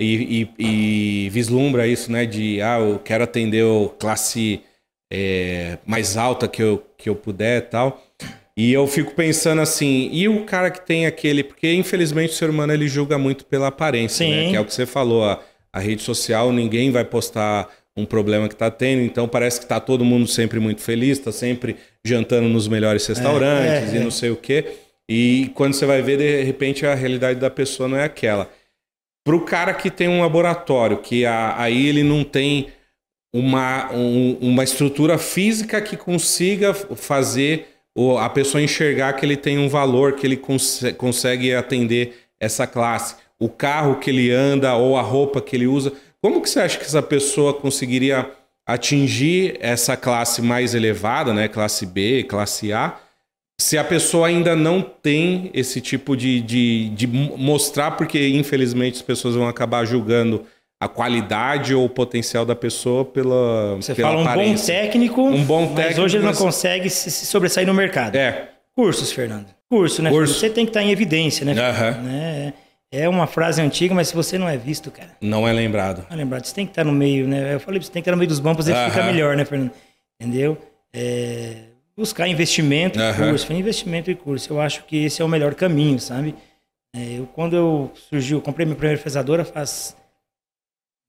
e, 0.00 0.48
e, 0.58 1.26
e 1.26 1.30
vislumbra 1.30 1.86
isso, 1.86 2.10
né? 2.10 2.26
De, 2.26 2.60
ah, 2.60 2.80
eu 2.80 2.98
quero 2.98 3.22
atender 3.22 3.62
o 3.62 3.88
classe 3.88 4.60
é, 5.14 5.76
mais 5.84 6.16
alta 6.16 6.48
que 6.48 6.62
eu, 6.62 6.82
que 6.96 7.10
eu 7.10 7.14
puder 7.14 7.58
e 7.58 7.66
tal. 7.66 8.02
E 8.56 8.72
eu 8.72 8.86
fico 8.86 9.14
pensando 9.14 9.60
assim, 9.60 10.08
e 10.10 10.26
o 10.26 10.44
cara 10.44 10.70
que 10.70 10.86
tem 10.86 11.04
aquele. 11.04 11.44
Porque 11.44 11.70
infelizmente 11.74 12.30
o 12.30 12.34
ser 12.34 12.48
humano 12.48 12.72
ele 12.72 12.88
julga 12.88 13.18
muito 13.18 13.44
pela 13.44 13.66
aparência, 13.66 14.26
né? 14.26 14.48
Que 14.48 14.56
é 14.56 14.60
o 14.60 14.64
que 14.64 14.72
você 14.72 14.86
falou, 14.86 15.24
a, 15.24 15.38
a 15.70 15.78
rede 15.78 16.02
social, 16.02 16.50
ninguém 16.50 16.90
vai 16.90 17.04
postar 17.04 17.68
um 17.94 18.06
problema 18.06 18.48
que 18.48 18.54
está 18.54 18.70
tendo, 18.70 19.02
então 19.02 19.28
parece 19.28 19.58
que 19.58 19.66
está 19.66 19.78
todo 19.78 20.02
mundo 20.02 20.26
sempre 20.26 20.58
muito 20.58 20.80
feliz, 20.80 21.18
está 21.18 21.30
sempre 21.30 21.76
jantando 22.02 22.48
nos 22.48 22.66
melhores 22.66 23.06
restaurantes 23.06 23.92
é, 23.92 23.96
é, 23.96 24.00
e 24.00 24.02
não 24.02 24.10
sei 24.10 24.30
o 24.30 24.36
quê. 24.36 24.64
E 25.06 25.50
quando 25.54 25.74
você 25.74 25.84
vai 25.84 26.00
ver, 26.00 26.16
de 26.16 26.42
repente 26.42 26.86
a 26.86 26.94
realidade 26.94 27.38
da 27.38 27.50
pessoa 27.50 27.86
não 27.86 27.98
é 27.98 28.04
aquela. 28.04 28.50
Para 29.24 29.36
o 29.36 29.42
cara 29.42 29.74
que 29.74 29.90
tem 29.90 30.08
um 30.08 30.22
laboratório, 30.22 30.98
que 30.98 31.26
a, 31.26 31.54
aí 31.60 31.86
ele 31.86 32.02
não 32.02 32.24
tem 32.24 32.68
uma, 33.32 33.90
um, 33.92 34.36
uma 34.40 34.64
estrutura 34.64 35.16
física 35.16 35.80
que 35.80 35.96
consiga 35.96 36.74
fazer 36.74 37.68
a 38.18 38.28
pessoa 38.28 38.62
enxergar 38.62 39.14
que 39.14 39.24
ele 39.24 39.36
tem 39.36 39.58
um 39.58 39.68
valor, 39.68 40.14
que 40.14 40.26
ele 40.26 40.36
cons 40.36 40.82
consegue 40.96 41.54
atender 41.54 42.14
essa 42.40 42.66
classe. 42.66 43.16
O 43.38 43.48
carro 43.48 43.96
que 43.96 44.10
ele 44.10 44.30
anda 44.30 44.74
ou 44.74 44.96
a 44.96 45.02
roupa 45.02 45.40
que 45.40 45.56
ele 45.56 45.66
usa. 45.66 45.92
Como 46.20 46.40
que 46.40 46.48
você 46.48 46.60
acha 46.60 46.78
que 46.78 46.84
essa 46.84 47.02
pessoa 47.02 47.52
conseguiria 47.52 48.30
atingir 48.66 49.56
essa 49.60 49.96
classe 49.96 50.40
mais 50.40 50.74
elevada, 50.74 51.34
né? 51.34 51.48
Classe 51.48 51.84
B, 51.84 52.22
classe 52.24 52.72
A, 52.72 52.96
se 53.60 53.78
a 53.78 53.84
pessoa 53.84 54.28
ainda 54.28 54.56
não 54.56 54.80
tem 54.82 55.50
esse 55.54 55.80
tipo 55.80 56.16
de, 56.16 56.40
de, 56.40 56.88
de 56.90 57.06
mostrar, 57.06 57.92
porque 57.92 58.28
infelizmente 58.28 58.96
as 58.96 59.02
pessoas 59.02 59.34
vão 59.34 59.46
acabar 59.46 59.84
julgando 59.84 60.44
a 60.84 60.88
qualidade 60.88 61.74
ou 61.74 61.84
o 61.84 61.88
potencial 61.88 62.44
da 62.44 62.56
pessoa 62.56 63.04
pela 63.04 63.76
Você 63.76 63.94
pela 63.94 64.08
fala 64.08 64.20
um 64.20 64.24
aparência. 64.24 64.74
bom 64.74 64.80
técnico, 64.80 65.22
um 65.22 65.44
bom 65.44 65.66
mas 65.66 65.74
técnico, 65.76 66.00
hoje 66.02 66.16
ele 66.16 66.24
não 66.24 66.30
mas- 66.30 66.38
consegue 66.40 66.90
se 66.90 67.10
se 67.10 67.24
sobressair 67.26 67.66
no 67.66 67.72
mercado. 67.74 68.16
É. 68.16 68.48
Cursos, 68.74 69.12
Fernando. 69.12 69.46
Curso, 69.70 70.02
né? 70.02 70.10
Curso. 70.10 70.34
Você 70.34 70.50
tem 70.50 70.64
que 70.64 70.70
estar 70.70 70.82
em 70.82 70.90
evidência, 70.90 71.44
né? 71.46 71.52
Aham. 71.52 71.90
Né? 72.02 72.52
É 72.90 73.08
uma 73.08 73.26
frase 73.26 73.62
antiga, 73.62 73.94
mas 73.94 74.08
se 74.08 74.14
você 74.14 74.36
não 74.36 74.48
é 74.48 74.56
visto, 74.56 74.90
cara, 74.90 75.10
Não 75.20 75.46
é 75.46 75.52
lembrado. 75.52 76.04
não 76.10 76.14
é 76.14 76.18
lembrado. 76.18 76.44
Você 76.44 76.54
tem 76.54 76.66
que 76.66 76.72
estar 76.72 76.84
no 76.84 76.92
meio, 76.92 77.26
né? 77.28 77.54
Eu 77.54 77.60
falei, 77.60 77.80
você 77.80 77.90
tem 77.90 78.02
que 78.02 78.08
estar 78.08 78.12
no 78.12 78.18
meio 78.18 78.28
dos 78.28 78.40
bancos, 78.40 78.66
ele 78.68 78.76
fica 78.86 79.00
Aham. 79.02 79.12
melhor, 79.12 79.36
né, 79.36 79.44
Fernando? 79.44 79.70
Entendeu? 80.20 80.58
É, 80.92 81.54
buscar 81.96 82.26
investimento 82.28 82.98
e 82.98 83.14
curso. 83.14 83.52
Investimento 83.52 84.10
e 84.10 84.14
curso. 84.14 84.52
Eu 84.52 84.60
acho 84.60 84.84
que 84.84 85.04
esse 85.04 85.22
é 85.22 85.24
o 85.24 85.28
melhor 85.28 85.54
caminho, 85.54 85.98
sabe? 86.00 86.34
É, 86.94 87.18
eu, 87.18 87.26
quando 87.34 87.54
eu 87.56 87.90
surgiu, 88.10 88.38
eu 88.38 88.42
comprei 88.42 88.66
minha 88.66 88.76
primeira 88.76 89.00
fresadora 89.00 89.44
faz 89.44 89.96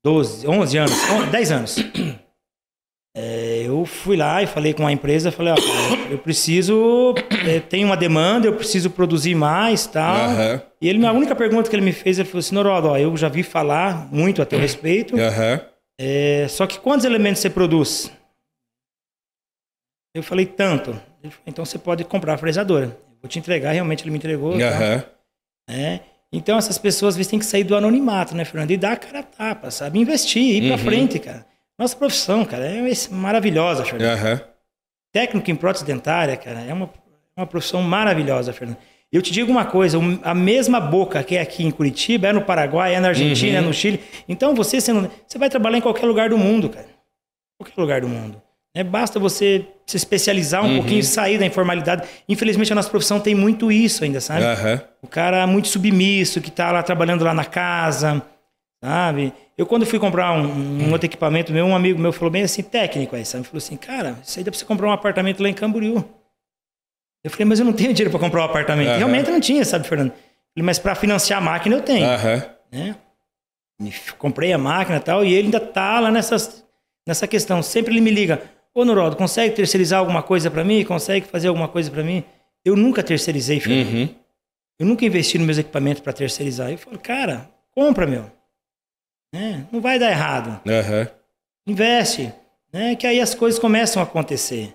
12, 0.04 0.46
11 0.46 0.78
anos, 0.78 0.92
11, 1.10 1.30
10 1.30 1.52
anos. 1.52 1.76
É, 3.16 3.62
eu 3.64 3.86
fui 3.86 4.16
lá 4.16 4.42
e 4.42 4.46
falei 4.48 4.74
com 4.74 4.84
a 4.84 4.90
empresa, 4.90 5.30
falei, 5.30 5.52
ó, 5.52 6.10
eu 6.10 6.18
preciso, 6.18 7.14
é, 7.48 7.60
tem 7.60 7.84
uma 7.84 7.96
demanda, 7.96 8.48
eu 8.48 8.56
preciso 8.56 8.90
produzir 8.90 9.36
mais, 9.36 9.86
tal. 9.86 10.16
Aham. 10.16 10.62
E 10.80 10.88
ele, 10.88 11.06
a 11.06 11.12
única 11.12 11.36
pergunta 11.36 11.70
que 11.70 11.76
ele 11.76 11.84
me 11.84 11.92
fez, 11.92 12.18
ele 12.18 12.26
falou 12.28 12.40
assim, 12.40 12.56
Norodo, 12.56 12.88
ó, 12.88 12.98
eu 12.98 13.16
já 13.16 13.28
vi 13.28 13.44
falar 13.44 14.12
muito 14.12 14.42
a 14.42 14.44
teu 14.44 14.58
respeito, 14.58 15.16
Aham. 15.16 15.60
é, 15.96 16.48
só 16.48 16.66
que 16.66 16.80
quantos 16.80 17.06
elementos 17.06 17.40
você 17.40 17.48
produz? 17.48 18.10
Eu 20.12 20.24
falei, 20.24 20.44
tanto. 20.44 20.90
Ele 21.22 21.30
falou, 21.30 21.44
então 21.46 21.64
você 21.64 21.78
pode 21.78 22.02
comprar 22.02 22.34
a 22.34 22.38
fresadora. 22.38 22.86
Eu 22.86 23.16
vou 23.22 23.28
te 23.28 23.38
entregar, 23.38 23.70
realmente 23.70 24.02
ele 24.02 24.10
me 24.10 24.16
entregou. 24.18 24.58
tá? 24.58 24.66
Aham. 24.66 25.04
Então 26.36 26.58
essas 26.58 26.78
pessoas 26.78 27.14
às 27.14 27.16
vezes 27.16 27.30
têm 27.30 27.38
que 27.38 27.46
sair 27.46 27.64
do 27.64 27.76
anonimato, 27.76 28.34
né, 28.34 28.44
Fernando? 28.44 28.70
E 28.70 28.76
dar 28.76 28.92
a 28.92 28.96
cara 28.96 29.20
a 29.20 29.22
tapa, 29.22 29.70
sabe? 29.70 29.98
Investir, 29.98 30.42
ir 30.42 30.62
Uhum. 30.62 30.68
pra 30.68 30.78
frente, 30.78 31.18
cara. 31.18 31.46
Nossa 31.78 31.96
profissão, 31.96 32.44
cara, 32.44 32.64
é 32.66 32.82
maravilhosa, 33.10 33.84
Fernando. 33.84 34.18
Aham. 34.18 34.40
Técnico 35.12 35.50
em 35.50 35.54
prótese 35.56 35.84
dentária, 35.84 36.36
cara, 36.36 36.60
é 36.60 36.72
uma, 36.72 36.90
uma 37.36 37.46
profissão 37.46 37.82
maravilhosa, 37.82 38.52
Fernando. 38.52 38.78
Eu 39.12 39.22
te 39.22 39.32
digo 39.32 39.50
uma 39.50 39.64
coisa, 39.64 39.96
a 40.24 40.34
mesma 40.34 40.80
boca 40.80 41.22
que 41.22 41.36
é 41.36 41.40
aqui 41.40 41.64
em 41.64 41.70
Curitiba, 41.70 42.26
é 42.28 42.32
no 42.32 42.42
Paraguai, 42.42 42.94
é 42.96 43.00
na 43.00 43.08
Argentina, 43.08 43.58
Uhum. 43.60 43.64
é 43.64 43.66
no 43.68 43.72
Chile. 43.72 44.00
Então 44.28 44.54
você, 44.56 44.80
sendo, 44.80 45.08
você 45.26 45.38
vai 45.38 45.48
trabalhar 45.48 45.78
em 45.78 45.80
qualquer 45.80 46.06
lugar 46.06 46.28
do 46.30 46.36
mundo, 46.38 46.68
cara. 46.68 46.88
Qualquer 47.56 47.80
lugar 47.80 48.00
do 48.00 48.08
mundo. 48.08 48.42
É, 48.76 48.82
basta 48.82 49.20
você 49.20 49.64
se 49.86 49.96
especializar 49.96 50.64
um 50.64 50.68
Uhum. 50.70 50.76
pouquinho, 50.78 51.02
sair 51.04 51.38
da 51.38 51.46
informalidade. 51.46 52.08
Infelizmente 52.28 52.72
a 52.72 52.74
nossa 52.74 52.90
profissão 52.90 53.20
tem 53.20 53.34
muito 53.34 53.70
isso 53.70 54.02
ainda, 54.02 54.20
sabe? 54.20 54.44
Aham. 54.44 54.80
O 55.00 55.06
cara 55.06 55.46
muito 55.46 55.68
submisso, 55.68 56.40
que 56.40 56.50
tá 56.50 56.72
lá 56.72 56.82
trabalhando 56.82 57.22
lá 57.24 57.32
na 57.32 57.44
casa, 57.44 58.20
sabe? 58.82 59.32
Eu, 59.56 59.64
quando 59.66 59.86
fui 59.86 60.00
comprar 60.00 60.32
um, 60.32 60.44
um 60.86 60.90
outro 60.90 61.06
equipamento 61.06 61.52
meu, 61.52 61.64
um 61.64 61.76
amigo 61.76 62.00
meu 62.00 62.12
falou 62.12 62.30
bem 62.30 62.42
assim, 62.42 62.62
técnico 62.62 63.14
aí, 63.14 63.24
sabe? 63.24 63.44
Falou 63.44 63.58
assim, 63.58 63.76
cara, 63.76 64.18
isso 64.24 64.38
aí 64.40 64.44
dá 64.44 64.50
pra 64.50 64.58
você 64.58 64.64
comprar 64.64 64.88
um 64.88 64.92
apartamento 64.92 65.40
lá 65.40 65.48
em 65.48 65.54
Camboriú. 65.54 66.04
Eu 67.22 67.30
falei, 67.30 67.44
mas 67.46 67.60
eu 67.60 67.64
não 67.64 67.72
tenho 67.72 67.92
dinheiro 67.94 68.10
para 68.10 68.18
comprar 68.20 68.40
um 68.42 68.44
apartamento. 68.44 68.88
Aham. 68.88 68.98
Realmente 68.98 69.30
não 69.30 69.40
tinha, 69.40 69.64
sabe, 69.64 69.86
Fernando? 69.86 70.10
Falei, 70.10 70.66
mas 70.66 70.78
para 70.80 70.94
financiar 70.96 71.38
a 71.38 71.42
máquina 71.44 71.76
eu 71.76 71.80
tenho, 71.82 72.06
né? 72.72 72.96
E 73.80 73.92
comprei 74.18 74.52
a 74.52 74.58
máquina 74.58 74.96
e 74.98 75.00
tal, 75.00 75.24
e 75.24 75.32
ele 75.32 75.46
ainda 75.46 75.60
tá 75.60 76.00
lá 76.00 76.10
nessas, 76.10 76.64
nessa 77.06 77.26
questão. 77.28 77.62
Sempre 77.62 77.92
ele 77.92 78.00
me 78.00 78.10
liga, 78.10 78.42
ô 78.74 78.84
Norodo, 78.84 79.16
consegue 79.16 79.54
terceirizar 79.54 80.00
alguma 80.00 80.22
coisa 80.22 80.50
para 80.50 80.64
mim? 80.64 80.84
Consegue 80.84 81.26
fazer 81.26 81.48
alguma 81.48 81.68
coisa 81.68 81.90
para 81.90 82.02
mim? 82.02 82.24
Eu 82.64 82.76
nunca 82.76 83.02
terceirizei, 83.02 83.60
Fernando. 83.60 83.92
Uhum. 83.94 84.08
Eu 84.78 84.86
nunca 84.86 85.04
investi 85.04 85.38
nos 85.38 85.46
meus 85.46 85.58
equipamentos 85.58 86.02
para 86.02 86.12
terceirizar. 86.12 86.70
Eu 86.70 86.78
falo, 86.78 86.98
cara, 86.98 87.48
compra, 87.70 88.06
meu. 88.06 88.30
Né? 89.32 89.66
Não 89.70 89.80
vai 89.80 89.98
dar 89.98 90.10
errado. 90.10 90.60
Aham. 90.68 91.08
Investe. 91.66 92.32
Né? 92.72 92.96
Que 92.96 93.06
aí 93.06 93.20
as 93.20 93.34
coisas 93.34 93.58
começam 93.58 94.02
a 94.02 94.04
acontecer. 94.04 94.74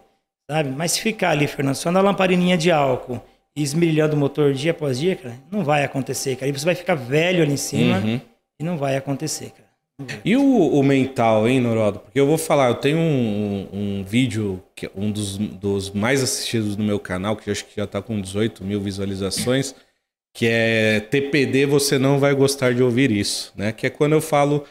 Sabe? 0.49 0.69
Mas 0.69 0.93
se 0.93 1.01
ficar 1.01 1.31
ali, 1.31 1.47
Fernando, 1.47 1.75
só 1.75 1.91
na 1.91 2.01
lamparininha 2.01 2.57
de 2.57 2.71
álcool 2.71 3.21
e 3.55 3.61
esmerilhando 3.61 4.15
o 4.15 4.19
motor 4.19 4.53
dia 4.53 4.71
após 4.71 4.99
dia, 4.99 5.15
cara, 5.15 5.35
não 5.51 5.63
vai 5.63 5.83
acontecer, 5.83 6.35
cara. 6.35 6.47
E 6.47 6.51
você 6.51 6.65
vai 6.65 6.75
ficar 6.75 6.95
velho 6.95 7.43
ali 7.43 7.53
em 7.53 7.57
cima 7.57 7.97
Uhum. 7.99 8.19
e 8.59 8.63
não 8.63 8.77
vai 8.77 8.95
acontecer, 8.95 9.51
cara. 9.51 9.68
E 10.23 10.35
o, 10.37 10.41
o 10.43 10.81
mental, 10.83 11.47
hein, 11.47 11.59
Norodo? 11.59 11.99
Porque 11.99 12.19
eu 12.19 12.25
vou 12.25 12.37
falar, 12.37 12.69
eu 12.69 12.75
tenho 12.75 12.97
um, 12.97 13.67
um 13.99 14.03
vídeo, 14.03 14.63
que 14.73 14.85
é 14.85 14.91
um 14.95 15.11
dos, 15.11 15.37
dos 15.37 15.89
mais 15.91 16.23
assistidos 16.23 16.77
no 16.77 16.83
meu 16.85 16.99
canal, 16.99 17.35
que 17.35 17.51
acho 17.51 17.65
que 17.65 17.75
já 17.75 17.85
tá 17.85 18.01
com 18.01 18.19
18 18.21 18.63
mil 18.63 18.79
visualizações, 18.79 19.75
que 20.33 20.47
é 20.47 21.01
TPD, 21.01 21.65
você 21.65 21.97
não 21.97 22.17
vai 22.19 22.33
gostar 22.33 22.73
de 22.73 22.81
ouvir 22.81 23.11
isso, 23.11 23.51
né? 23.57 23.71
Que 23.73 23.87
é 23.87 23.89
quando 23.89 24.13
eu 24.13 24.21
falo 24.21 24.63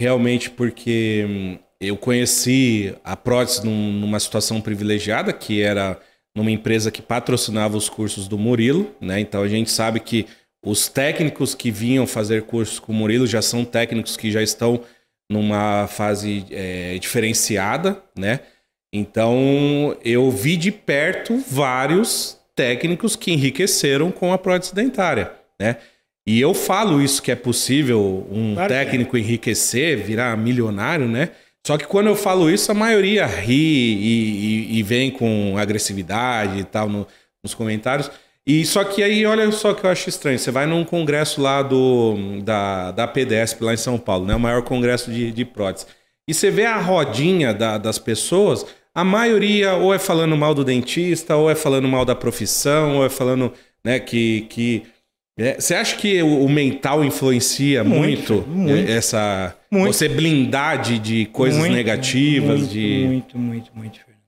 realmente 0.00 0.50
porque 0.50 1.24
hum, 1.28 1.58
eu 1.80 1.96
conheci 1.96 2.94
a 3.04 3.16
prótese 3.16 3.64
num- 3.64 3.92
numa 3.92 4.18
situação 4.18 4.60
privilegiada, 4.60 5.32
que 5.32 5.62
era 5.62 6.00
numa 6.34 6.50
empresa 6.50 6.90
que 6.90 7.02
patrocinava 7.02 7.76
os 7.76 7.88
cursos 7.88 8.26
do 8.26 8.38
Murilo, 8.38 8.90
né? 9.00 9.20
Então 9.20 9.42
a 9.42 9.48
gente 9.48 9.70
sabe 9.70 10.00
que 10.00 10.26
os 10.64 10.88
técnicos 10.88 11.54
que 11.54 11.70
vinham 11.70 12.06
fazer 12.06 12.42
cursos 12.42 12.78
com 12.78 12.92
o 12.92 12.94
Murilo 12.94 13.26
já 13.26 13.42
são 13.42 13.64
técnicos 13.64 14.16
que 14.16 14.30
já 14.30 14.42
estão 14.42 14.82
numa 15.30 15.86
fase 15.88 16.44
é, 16.50 16.96
diferenciada, 16.98 18.00
né? 18.16 18.40
Então 18.92 19.96
eu 20.04 20.30
vi 20.30 20.56
de 20.56 20.70
perto 20.70 21.42
vários 21.48 22.38
técnicos 22.54 23.16
que 23.16 23.32
enriqueceram 23.32 24.10
com 24.10 24.32
a 24.32 24.38
prótese 24.38 24.74
dentária, 24.74 25.32
né? 25.58 25.76
E 26.26 26.40
eu 26.40 26.54
falo 26.54 27.02
isso 27.02 27.20
que 27.22 27.32
é 27.32 27.34
possível 27.34 28.26
um 28.30 28.54
Claro 28.54 28.72
é. 28.72 28.76
técnico 28.84 29.16
enriquecer, 29.16 29.96
virar 29.98 30.36
milionário, 30.36 31.08
né? 31.08 31.30
Só 31.66 31.78
que 31.78 31.86
quando 31.86 32.08
eu 32.08 32.14
falo 32.16 32.50
isso, 32.50 32.70
a 32.70 32.74
maioria 32.74 33.24
ri 33.26 33.54
e, 33.54 34.74
e- 34.74 34.78
e 34.78 34.82
vem 34.82 35.10
com 35.10 35.56
agressividade 35.56 36.60
e 36.60 36.64
tal 36.64 36.88
no- 36.88 37.06
nos 37.42 37.54
comentários. 37.54 38.10
E 38.46 38.64
só 38.64 38.82
que 38.82 39.02
aí, 39.02 39.24
olha 39.24 39.50
só 39.52 39.72
que 39.72 39.84
eu 39.86 39.90
acho 39.90 40.08
estranho. 40.08 40.38
Você 40.38 40.50
vai 40.50 40.66
num 40.66 40.84
congresso 40.84 41.40
lá 41.40 41.62
do, 41.62 42.40
da, 42.42 42.90
da 42.90 43.06
PDSP 43.06 43.64
lá 43.64 43.72
em 43.74 43.76
São 43.76 43.96
Paulo, 43.98 44.26
né? 44.26 44.34
O 44.34 44.40
maior 44.40 44.62
congresso 44.62 45.12
de, 45.12 45.30
de 45.30 45.44
prótese. 45.44 45.86
E 46.28 46.34
você 46.34 46.50
vê 46.50 46.64
a 46.66 46.78
rodinha 46.80 47.54
da- 47.54 47.78
das 47.78 47.98
pessoas, 47.98 48.66
a 48.94 49.04
maioria 49.04 49.74
ou 49.74 49.94
é 49.94 49.98
falando 49.98 50.36
mal 50.36 50.54
do 50.54 50.64
dentista, 50.64 51.36
ou 51.36 51.48
é 51.50 51.54
falando 51.54 51.86
mal 51.88 52.04
da 52.04 52.14
profissão, 52.16 52.96
ou 52.96 53.04
é 53.06 53.08
falando 53.08 53.52
né, 53.84 54.00
que. 54.00 54.42
que 54.50 54.82
é, 55.38 55.54
você 55.60 55.74
acha 55.74 55.96
que 55.96 56.20
o, 56.22 56.46
mental 56.48 57.02
influencia 57.04 57.82
muito, 57.82 58.34
Muito, 58.34 58.48
muito. 58.48 58.90
eh, 58.90 58.92
essa. 58.96 59.56
Muito. 59.70 59.92
Você 59.94 60.08
blindar 60.08 60.80
de, 60.82 60.98
de 60.98 61.26
coisas 61.26 61.58
Muito, 61.58 61.72
negativas, 61.74 62.58
muito, 62.60 62.72
de. 62.72 63.04
Muito, 63.06 63.38
muito, 63.38 63.70
muito, 63.74 63.98
Fernando. 63.98 64.20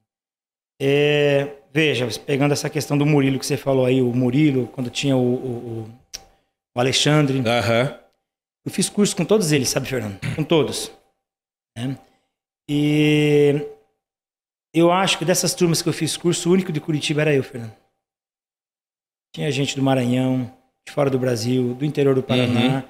É, 0.81 1.49
veja, 1.75 2.07
pegando 2.20 2.53
essa 2.53 2.70
questão 2.70 2.97
do 2.97 3.05
Murilo 3.05 3.39
que 3.39 3.45
você 3.47 3.57
falou 3.57 3.85
aí, 3.85 4.01
o 4.01 4.14
Murilo, 4.14 4.68
quando 4.68 4.89
tinha 4.91 5.16
o, 5.16 5.20
o, 5.35 5.81
o- 5.83 5.91
Alexandre, 6.81 7.41
Aham. 7.47 7.99
eu 8.64 8.70
fiz 8.72 8.89
curso 8.89 9.14
com 9.16 9.25
todos 9.25 9.53
eles, 9.53 9.68
sabe, 9.68 9.87
Fernando? 9.89 10.18
Com 10.35 10.43
todos. 10.45 10.91
né? 11.77 11.97
E 12.68 13.64
eu 14.72 14.91
acho 14.91 15.18
que 15.18 15.25
dessas 15.25 15.55
turmas 15.55 15.83
que 15.83 15.89
eu 15.89 15.93
fiz 15.93 16.16
curso, 16.16 16.49
o 16.49 16.53
único 16.53 16.72
de 16.72 16.81
Curitiba 16.81 17.20
era 17.22 17.35
eu, 17.35 17.43
Fernando. 17.45 17.75
Tinha 19.35 19.51
gente 19.51 19.77
do 19.77 19.83
Maranhão, 19.83 20.45
de 20.87 20.93
fora 20.93 21.11
do 21.11 21.18
Brasil, 21.18 21.75
do 21.75 21.85
interior 21.85 22.14
do 22.14 22.22
Paraná, 22.22 22.79
uhum. 22.79 22.83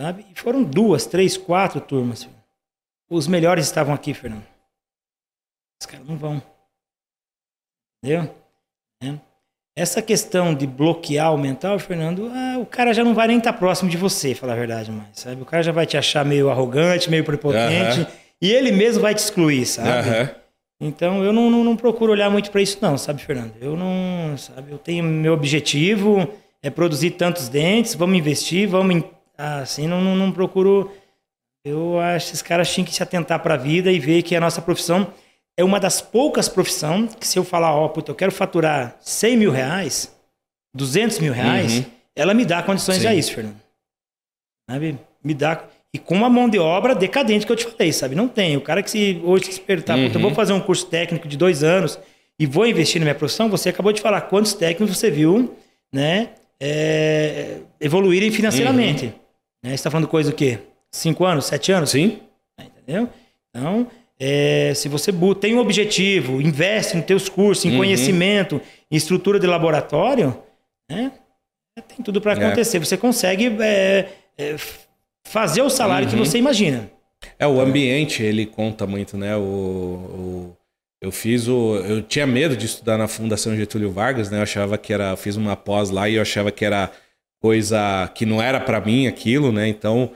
sabe? 0.00 0.26
E 0.30 0.38
foram 0.38 0.62
duas, 0.62 1.06
três, 1.06 1.36
quatro 1.36 1.80
turmas. 1.80 2.28
Os 3.10 3.26
melhores 3.26 3.64
estavam 3.66 3.94
aqui, 3.94 4.12
Fernando. 4.14 4.46
Os 5.80 5.86
caras 5.86 6.06
não 6.06 6.16
vão. 6.16 6.42
Entendeu? 8.02 8.30
É. 9.02 9.14
Essa 9.76 10.02
questão 10.02 10.54
de 10.54 10.66
bloquear 10.66 11.32
o 11.32 11.38
mental, 11.38 11.78
Fernando, 11.78 12.30
ah, 12.34 12.58
o 12.58 12.66
cara 12.66 12.92
já 12.92 13.04
não 13.04 13.14
vai 13.14 13.28
nem 13.28 13.38
estar 13.38 13.52
tá 13.52 13.58
próximo 13.58 13.88
de 13.88 13.96
você, 13.96 14.34
falar 14.34 14.54
a 14.54 14.56
verdade 14.56 14.90
mais, 14.90 15.10
sabe? 15.12 15.40
O 15.40 15.44
cara 15.44 15.62
já 15.62 15.70
vai 15.70 15.86
te 15.86 15.96
achar 15.96 16.24
meio 16.24 16.50
arrogante, 16.50 17.08
meio 17.08 17.22
prepotente, 17.22 18.06
e 18.42 18.50
ele 18.50 18.72
mesmo 18.72 19.02
vai 19.02 19.14
te 19.14 19.18
excluir, 19.18 19.64
sabe? 19.66 20.34
Então 20.80 21.24
eu 21.24 21.32
não, 21.32 21.48
não, 21.48 21.62
não 21.62 21.76
procuro 21.76 22.12
olhar 22.12 22.28
muito 22.30 22.50
para 22.50 22.60
isso, 22.60 22.78
não, 22.80 22.98
sabe, 22.98 23.22
Fernando? 23.22 23.52
Eu 23.60 23.76
não, 23.76 24.36
sabe? 24.36 24.72
Eu 24.72 24.78
tenho 24.78 25.04
meu 25.04 25.32
objetivo 25.32 26.28
é 26.62 26.70
produzir 26.70 27.12
tantos 27.12 27.48
dentes, 27.48 27.94
vamos 27.94 28.18
investir, 28.18 28.68
vamos 28.68 29.04
assim, 29.36 29.86
não, 29.86 30.00
não, 30.00 30.16
não 30.16 30.32
procuro. 30.32 30.90
Eu 31.64 32.00
acho 32.00 32.26
que 32.26 32.32
esses 32.32 32.42
caras 32.42 32.72
tinham 32.72 32.84
que 32.84 32.94
se 32.94 33.02
atentar 33.02 33.40
para 33.40 33.54
a 33.54 33.56
vida 33.56 33.92
e 33.92 33.98
ver 33.98 34.22
que 34.22 34.34
a 34.34 34.40
nossa 34.40 34.60
profissão 34.60 35.06
é 35.58 35.64
uma 35.64 35.80
das 35.80 36.00
poucas 36.00 36.48
profissões 36.48 37.16
que 37.16 37.26
se 37.26 37.36
eu 37.36 37.42
falar, 37.42 37.74
ó, 37.74 37.86
oh, 37.86 37.88
puta, 37.88 38.12
eu 38.12 38.14
quero 38.14 38.30
faturar 38.30 38.96
100 39.00 39.36
mil 39.36 39.50
reais, 39.50 40.14
200 40.72 41.18
mil 41.18 41.32
reais, 41.32 41.78
uhum. 41.78 41.84
ela 42.14 42.32
me 42.32 42.44
dá 42.44 42.62
condições 42.62 42.98
Sim. 42.98 43.08
a 43.08 43.14
isso, 43.14 43.34
Fernando. 43.34 43.56
Sabe? 44.70 44.96
Me 45.22 45.34
dá. 45.34 45.64
E 45.92 45.98
com 45.98 46.14
uma 46.14 46.30
mão 46.30 46.48
de 46.48 46.60
obra 46.60 46.94
decadente 46.94 47.44
que 47.44 47.50
eu 47.50 47.56
te 47.56 47.64
falei, 47.64 47.92
sabe? 47.92 48.14
Não 48.14 48.28
tem. 48.28 48.56
O 48.56 48.60
cara 48.60 48.84
que 48.84 48.90
se 48.90 49.20
hoje 49.24 49.46
se 49.46 49.50
despertar, 49.50 49.98
uhum. 49.98 50.06
puta, 50.06 50.16
eu 50.16 50.20
vou 50.20 50.30
uhum. 50.30 50.36
fazer 50.36 50.52
um 50.52 50.60
curso 50.60 50.86
técnico 50.86 51.26
de 51.26 51.36
dois 51.36 51.64
anos 51.64 51.98
e 52.38 52.46
vou 52.46 52.64
investir 52.64 53.00
na 53.00 53.06
minha 53.06 53.14
profissão, 53.16 53.48
você 53.48 53.70
acabou 53.70 53.92
de 53.92 54.00
falar 54.00 54.20
quantos 54.22 54.54
técnicos 54.54 54.96
você 54.96 55.10
viu, 55.10 55.56
né? 55.92 56.28
É, 56.60 57.56
evoluírem 57.80 58.30
financeiramente. 58.30 59.06
Uhum. 59.06 59.12
Né? 59.64 59.70
Você 59.70 59.74
está 59.74 59.90
falando 59.90 60.06
coisa 60.06 60.30
o 60.30 60.34
quê? 60.34 60.60
Cinco 60.92 61.24
anos, 61.24 61.46
sete 61.46 61.72
anos? 61.72 61.90
Sim. 61.90 62.20
Entendeu? 62.60 63.08
Então, 63.50 63.88
é, 64.20 64.72
se 64.74 64.88
você 64.88 65.12
tem 65.40 65.54
um 65.54 65.58
objetivo, 65.58 66.40
investe 66.40 66.96
nos 66.96 67.06
teus 67.06 67.28
cursos, 67.28 67.64
em 67.64 67.72
uhum. 67.72 67.78
conhecimento, 67.78 68.60
em 68.90 68.96
estrutura 68.96 69.38
de 69.38 69.46
laboratório, 69.46 70.36
né? 70.90 71.12
tem 71.82 72.04
tudo 72.04 72.20
para 72.20 72.32
é. 72.32 72.46
acontecer. 72.46 72.78
É. 72.78 72.80
Você 72.80 72.96
consegue 72.96 73.56
é, 73.60 74.08
é, 74.36 74.56
fazer 75.26 75.62
o 75.62 75.70
salário 75.70 76.08
uhum. 76.08 76.14
que 76.14 76.18
você 76.18 76.38
imagina. 76.38 76.90
É, 77.38 77.46
o 77.46 77.60
ambiente, 77.60 78.22
ele 78.22 78.46
conta 78.46 78.86
muito, 78.86 79.16
né? 79.16 79.36
O, 79.36 79.40
o, 79.40 80.56
eu 81.00 81.12
fiz 81.12 81.46
o. 81.48 81.76
Eu 81.76 82.02
tinha 82.02 82.26
medo 82.26 82.56
de 82.56 82.66
estudar 82.66 82.96
na 82.96 83.08
Fundação 83.08 83.56
Getúlio 83.56 83.92
Vargas, 83.92 84.30
né? 84.30 84.38
Eu 84.38 84.42
achava 84.42 84.78
que 84.78 84.92
era. 84.92 85.10
Eu 85.10 85.16
fiz 85.16 85.36
uma 85.36 85.56
pós 85.56 85.90
lá 85.90 86.08
e 86.08 86.14
eu 86.14 86.22
achava 86.22 86.50
que 86.50 86.64
era 86.64 86.90
coisa 87.40 88.10
que 88.14 88.26
não 88.26 88.42
era 88.42 88.60
para 88.60 88.80
mim 88.80 89.06
aquilo, 89.06 89.52
né? 89.52 89.68
Então, 89.68 90.12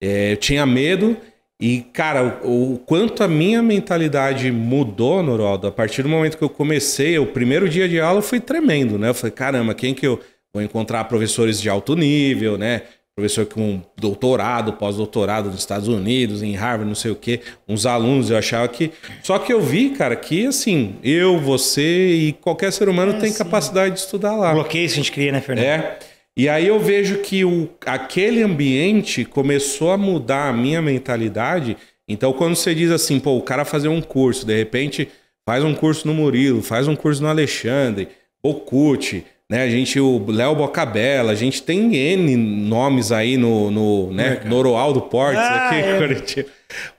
é, 0.00 0.32
eu 0.32 0.36
tinha 0.36 0.64
medo. 0.66 1.16
E, 1.60 1.82
cara, 1.92 2.40
o, 2.42 2.74
o, 2.74 2.78
quanto 2.78 3.22
a 3.22 3.28
minha 3.28 3.62
mentalidade 3.62 4.50
mudou, 4.50 5.22
Noraldo, 5.22 5.66
a 5.66 5.70
partir 5.70 6.02
do 6.02 6.08
momento 6.08 6.38
que 6.38 6.44
eu 6.44 6.48
comecei, 6.48 7.18
o 7.18 7.26
primeiro 7.26 7.68
dia 7.68 7.86
de 7.86 8.00
aula 8.00 8.22
foi 8.22 8.40
tremendo, 8.40 8.98
né? 8.98 9.10
Eu 9.10 9.14
falei, 9.14 9.32
caramba, 9.32 9.74
quem 9.74 9.92
que 9.92 10.06
eu 10.06 10.18
vou 10.54 10.62
encontrar 10.62 11.04
professores 11.04 11.60
de 11.60 11.68
alto 11.68 11.94
nível, 11.94 12.56
né? 12.56 12.82
Professor 13.14 13.44
com 13.44 13.82
doutorado, 13.98 14.72
pós-doutorado 14.74 15.50
nos 15.50 15.58
Estados 15.58 15.88
Unidos, 15.88 16.42
em 16.42 16.54
Harvard, 16.54 16.88
não 16.88 16.94
sei 16.94 17.10
o 17.10 17.16
quê. 17.16 17.40
Uns 17.68 17.84
alunos, 17.84 18.30
eu 18.30 18.38
achava 18.38 18.66
que. 18.66 18.90
Só 19.22 19.38
que 19.38 19.52
eu 19.52 19.60
vi, 19.60 19.90
cara, 19.90 20.16
que 20.16 20.46
assim, 20.46 20.94
eu, 21.02 21.38
você 21.38 22.14
e 22.14 22.32
qualquer 22.32 22.72
ser 22.72 22.88
humano 22.88 23.12
é, 23.12 23.18
tem 23.18 23.30
sim. 23.30 23.36
capacidade 23.36 23.96
de 23.96 24.00
estudar 24.00 24.34
lá. 24.34 24.54
Bloqueio 24.54 24.86
que 24.86 24.92
a 24.92 24.96
gente 24.96 25.12
cria, 25.12 25.32
né, 25.32 25.40
Fernando? 25.42 25.66
É. 25.66 25.98
E 26.36 26.48
aí 26.48 26.66
eu 26.66 26.78
vejo 26.78 27.18
que 27.18 27.44
o, 27.44 27.68
aquele 27.84 28.42
ambiente 28.42 29.24
começou 29.24 29.90
a 29.90 29.98
mudar 29.98 30.48
a 30.48 30.52
minha 30.52 30.80
mentalidade. 30.80 31.76
Então, 32.08 32.32
quando 32.32 32.56
você 32.56 32.74
diz 32.74 32.90
assim, 32.90 33.20
pô, 33.20 33.36
o 33.36 33.42
cara 33.42 33.64
fazer 33.64 33.88
um 33.88 34.00
curso, 34.00 34.46
de 34.46 34.56
repente 34.56 35.08
faz 35.46 35.64
um 35.64 35.74
curso 35.74 36.06
no 36.06 36.14
Murilo, 36.14 36.62
faz 36.62 36.88
um 36.88 36.96
curso 36.96 37.22
no 37.22 37.28
Alexandre, 37.28 38.08
Bocute, 38.42 39.24
né? 39.50 39.64
A 39.64 39.68
gente, 39.68 39.98
o 39.98 40.24
Léo 40.28 40.54
Bocabella, 40.54 41.32
a 41.32 41.34
gente 41.34 41.60
tem 41.60 41.94
N 41.96 42.36
nomes 42.36 43.10
aí 43.10 43.36
no, 43.36 43.68
no, 43.68 44.12
né? 44.12 44.42
Noroaldo 44.46 45.02
Portes 45.02 45.42
ah, 45.42 45.66
aqui 45.66 45.74
é. 45.74 45.98
Curitiba. 45.98 46.48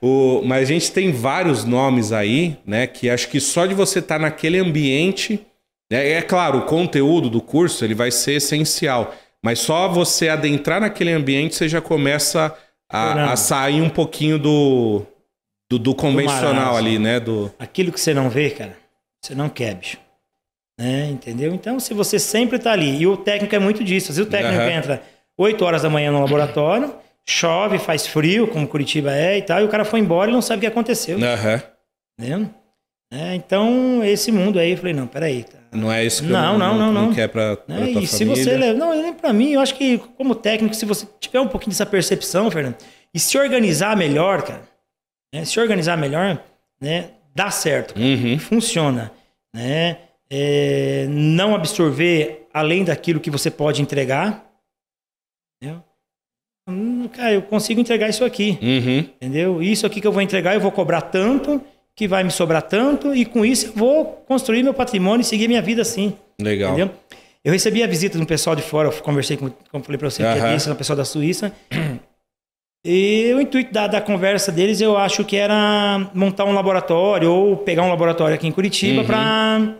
O, 0.02 0.42
mas 0.44 0.62
a 0.62 0.66
gente 0.66 0.92
tem 0.92 1.10
vários 1.10 1.64
nomes 1.64 2.12
aí, 2.12 2.58
né? 2.66 2.86
Que 2.86 3.08
acho 3.08 3.28
que 3.28 3.40
só 3.40 3.64
de 3.64 3.72
você 3.72 4.00
estar 4.00 4.16
tá 4.16 4.20
naquele 4.20 4.58
ambiente. 4.58 5.40
Né? 5.90 6.10
É 6.10 6.20
claro, 6.20 6.58
o 6.58 6.62
conteúdo 6.66 7.30
do 7.30 7.40
curso 7.40 7.82
ele 7.86 7.94
vai 7.94 8.10
ser 8.10 8.34
essencial. 8.34 9.14
Mas 9.44 9.58
só 9.58 9.88
você 9.88 10.28
adentrar 10.28 10.80
naquele 10.80 11.10
ambiente, 11.10 11.54
você 11.54 11.68
já 11.68 11.80
começa 11.80 12.56
a, 12.88 13.32
a 13.32 13.36
sair 13.36 13.80
um 13.80 13.88
pouquinho 13.88 14.38
do, 14.38 15.02
do, 15.70 15.78
do 15.78 15.94
convencional 15.94 16.72
do 16.72 16.78
ali, 16.78 16.98
né? 16.98 17.18
Do... 17.18 17.52
Aquilo 17.58 17.90
que 17.90 18.00
você 18.00 18.14
não 18.14 18.30
vê, 18.30 18.50
cara, 18.50 18.76
você 19.20 19.34
não 19.34 19.48
quer, 19.48 19.74
bicho. 19.74 19.98
Né? 20.78 21.08
Entendeu? 21.10 21.52
Então, 21.52 21.80
se 21.80 21.92
você 21.92 22.18
sempre 22.18 22.56
está 22.56 22.72
ali, 22.72 22.98
e 22.98 23.06
o 23.06 23.16
técnico 23.16 23.54
é 23.54 23.58
muito 23.58 23.82
disso, 23.82 24.12
se 24.12 24.20
o 24.20 24.26
técnico 24.26 24.62
uhum. 24.62 24.70
entra 24.70 25.02
8 25.36 25.64
horas 25.64 25.82
da 25.82 25.90
manhã 25.90 26.12
no 26.12 26.20
laboratório, 26.20 26.94
chove, 27.26 27.78
faz 27.78 28.06
frio, 28.06 28.46
como 28.46 28.68
Curitiba 28.68 29.12
é 29.12 29.38
e 29.38 29.42
tal, 29.42 29.60
e 29.60 29.64
o 29.64 29.68
cara 29.68 29.84
foi 29.84 30.00
embora 30.00 30.30
e 30.30 30.34
não 30.34 30.42
sabe 30.42 30.58
o 30.58 30.60
que 30.60 30.66
aconteceu. 30.66 31.18
Uhum. 31.18 31.60
Entendeu? 32.18 32.50
É, 33.12 33.34
então, 33.34 34.02
esse 34.04 34.32
mundo 34.32 34.58
aí, 34.58 34.72
eu 34.72 34.78
falei, 34.78 34.94
não, 34.94 35.06
peraí, 35.06 35.44
tá, 35.44 35.58
não 35.72 35.90
é 35.90 36.04
isso 36.04 36.22
que 36.22 36.28
não, 36.28 36.52
eu 36.52 36.58
não, 36.58 36.76
não, 36.76 36.92
não, 36.92 37.06
não 37.06 37.14
quer 37.14 37.28
para 37.28 37.56
é, 37.68 37.90
E 37.90 38.06
se 38.06 38.24
você 38.26 38.56
leva, 38.56 38.78
não, 38.78 38.94
nem 38.94 39.14
para 39.14 39.32
mim, 39.32 39.52
eu 39.52 39.60
acho 39.60 39.74
que 39.74 39.98
como 40.16 40.34
técnico, 40.34 40.74
se 40.74 40.84
você 40.84 41.06
tiver 41.18 41.40
um 41.40 41.48
pouquinho 41.48 41.70
dessa 41.70 41.86
percepção, 41.86 42.50
Fernando, 42.50 42.76
e 43.14 43.18
se 43.18 43.38
organizar 43.38 43.96
melhor, 43.96 44.42
cara, 44.42 44.62
né, 45.34 45.44
se 45.46 45.58
organizar 45.58 45.96
melhor, 45.96 46.42
né, 46.80 47.10
dá 47.34 47.50
certo, 47.50 47.98
uhum. 47.98 48.38
funciona, 48.38 49.10
né? 49.54 49.98
É, 50.34 51.06
não 51.10 51.54
absorver 51.54 52.46
além 52.54 52.84
daquilo 52.84 53.20
que 53.20 53.30
você 53.30 53.50
pode 53.50 53.82
entregar, 53.82 54.50
entendeu? 55.56 55.82
Hum, 56.68 57.08
cara, 57.08 57.32
eu 57.32 57.42
consigo 57.42 57.80
entregar 57.80 58.08
isso 58.08 58.24
aqui, 58.24 58.58
uhum. 58.62 58.98
entendeu? 58.98 59.62
Isso 59.62 59.86
aqui 59.86 60.00
que 60.00 60.06
eu 60.06 60.12
vou 60.12 60.22
entregar, 60.22 60.54
eu 60.54 60.60
vou 60.60 60.72
cobrar 60.72 61.02
tanto 61.02 61.62
que 61.96 62.08
vai 62.08 62.24
me 62.24 62.30
sobrar 62.30 62.62
tanto 62.62 63.14
e 63.14 63.24
com 63.24 63.44
isso 63.44 63.66
eu 63.66 63.72
vou 63.74 64.04
construir 64.26 64.62
meu 64.62 64.74
patrimônio 64.74 65.20
e 65.20 65.24
seguir 65.24 65.48
minha 65.48 65.62
vida 65.62 65.82
assim. 65.82 66.14
Legal. 66.40 66.72
Entendeu? 66.72 66.94
Eu 67.44 67.52
recebi 67.52 67.82
a 67.82 67.86
visita 67.86 68.16
de 68.16 68.22
um 68.22 68.26
pessoal 68.26 68.54
de 68.54 68.62
fora, 68.62 68.88
eu 68.88 68.92
conversei 69.02 69.36
com, 69.36 69.50
como 69.70 69.84
falei 69.84 69.98
para 69.98 70.08
você, 70.08 70.22
uhum. 70.22 70.34
que 70.34 70.68
é 70.68 70.72
um 70.72 70.76
pessoal 70.76 70.96
da 70.96 71.04
Suíça. 71.04 71.52
E 72.84 73.32
o 73.36 73.40
intuito 73.40 73.72
da, 73.72 73.86
da 73.86 74.00
conversa 74.00 74.50
deles, 74.50 74.80
eu 74.80 74.96
acho 74.98 75.24
que 75.24 75.36
era 75.36 76.10
montar 76.12 76.44
um 76.44 76.52
laboratório 76.52 77.30
ou 77.30 77.56
pegar 77.56 77.84
um 77.84 77.88
laboratório 77.88 78.34
aqui 78.34 78.48
em 78.48 78.50
Curitiba 78.50 79.02
uhum. 79.02 79.06
para 79.06 79.74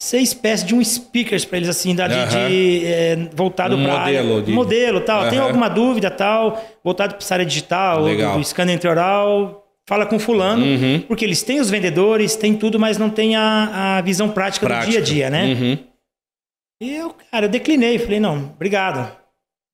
ser 0.00 0.18
espécie 0.18 0.64
de 0.64 0.76
um 0.76 0.84
speakers 0.84 1.44
para 1.44 1.56
eles 1.56 1.68
assim, 1.68 1.96
da, 1.96 2.06
de, 2.06 2.14
uhum. 2.14 2.48
de 2.48 2.86
é, 2.86 3.16
voltado 3.34 3.76
um 3.76 3.82
para 3.82 3.98
modelo, 3.98 4.42
de... 4.42 4.52
modelo 4.52 5.00
tal. 5.00 5.28
Tem 5.28 5.40
alguma 5.40 5.68
dúvida 5.68 6.08
tal, 6.08 6.64
voltado 6.84 7.14
para 7.14 7.24
essa 7.24 7.34
área 7.34 7.46
digital, 7.46 8.04
Legal. 8.04 8.34
do, 8.34 8.38
do 8.38 8.44
scanner 8.44 8.76
intraoral, 8.76 9.67
fala 9.88 10.04
com 10.04 10.18
fulano, 10.18 10.66
uhum. 10.66 11.00
porque 11.08 11.24
eles 11.24 11.42
têm 11.42 11.60
os 11.60 11.70
vendedores, 11.70 12.36
tem 12.36 12.54
tudo, 12.54 12.78
mas 12.78 12.98
não 12.98 13.08
tem 13.08 13.36
a, 13.36 13.96
a 13.96 14.00
visão 14.02 14.28
prática, 14.28 14.66
prática, 14.66 14.84
do 14.86 14.90
dia 14.90 15.00
a 15.00 15.02
dia, 15.02 15.30
né? 15.30 15.46
Uhum. 15.46 15.78
E 16.82 16.94
eu, 16.94 17.16
cara, 17.30 17.46
eu 17.46 17.48
declinei, 17.48 17.98
falei, 17.98 18.20
não, 18.20 18.50
obrigado. 18.54 19.10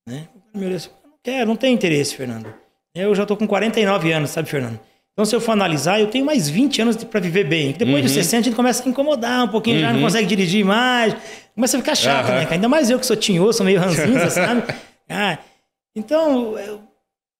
Né? 0.08 0.28
Meu 0.54 0.68
Deus, 0.68 0.88
não 1.04 1.14
quero, 1.20 1.48
não 1.48 1.56
tenho 1.56 1.74
interesse, 1.74 2.14
Fernando. 2.14 2.46
Eu 2.94 3.12
já 3.12 3.26
tô 3.26 3.36
com 3.36 3.44
49 3.44 4.12
anos, 4.12 4.30
sabe, 4.30 4.48
Fernando? 4.48 4.78
Então, 5.12 5.24
se 5.24 5.34
eu 5.34 5.40
for 5.40 5.50
analisar, 5.50 6.00
eu 6.00 6.06
tenho 6.06 6.24
mais 6.24 6.48
20 6.48 6.82
anos 6.82 7.02
para 7.02 7.18
viver 7.18 7.48
bem. 7.48 7.72
Depois 7.72 7.96
uhum. 7.96 8.02
dos 8.02 8.12
60, 8.12 8.36
a 8.36 8.42
gente 8.44 8.54
começa 8.54 8.84
a 8.84 8.88
incomodar 8.88 9.46
um 9.46 9.48
pouquinho, 9.48 9.78
uhum. 9.78 9.82
já 9.82 9.88
não 9.88 9.96
uhum. 9.96 10.04
consegue 10.04 10.28
dirigir 10.28 10.64
mais. 10.64 11.16
Começa 11.56 11.76
a 11.76 11.80
ficar 11.80 11.96
chato, 11.96 12.28
né? 12.28 12.46
Ainda 12.48 12.68
mais 12.68 12.88
eu 12.88 13.00
que 13.00 13.06
sou 13.06 13.16
tinhoso, 13.16 13.58
sou 13.58 13.66
meio 13.66 13.80
ranzinza, 13.80 14.30
sabe? 14.30 14.62
Ah, 15.08 15.38
então, 15.96 16.56
eu, 16.56 16.80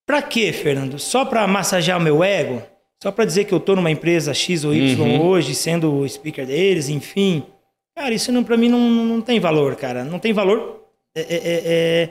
Pra 0.05 0.21
quê, 0.21 0.53
Fernando? 0.53 0.99
Só 0.99 1.25
para 1.25 1.47
massagear 1.47 1.97
o 1.97 2.01
meu 2.01 2.23
ego? 2.23 2.61
Só 3.01 3.11
para 3.11 3.25
dizer 3.25 3.45
que 3.45 3.53
eu 3.53 3.59
tô 3.59 3.75
numa 3.75 3.91
empresa 3.91 4.33
X 4.33 4.63
ou 4.63 4.73
Y 4.73 4.99
uhum. 4.99 5.21
hoje, 5.21 5.53
sendo 5.53 5.93
o 5.93 6.07
speaker 6.07 6.45
deles, 6.45 6.89
enfim. 6.89 7.43
Cara, 7.95 8.13
isso 8.13 8.31
não, 8.31 8.43
para 8.43 8.57
mim 8.57 8.69
não, 8.69 8.79
não 8.79 9.21
tem 9.21 9.39
valor, 9.39 9.75
cara. 9.75 10.03
Não 10.03 10.19
tem 10.19 10.33
valor 10.33 10.81
é, 11.15 11.21
é, 11.21 11.35
é, 11.35 11.61
é 11.65 12.09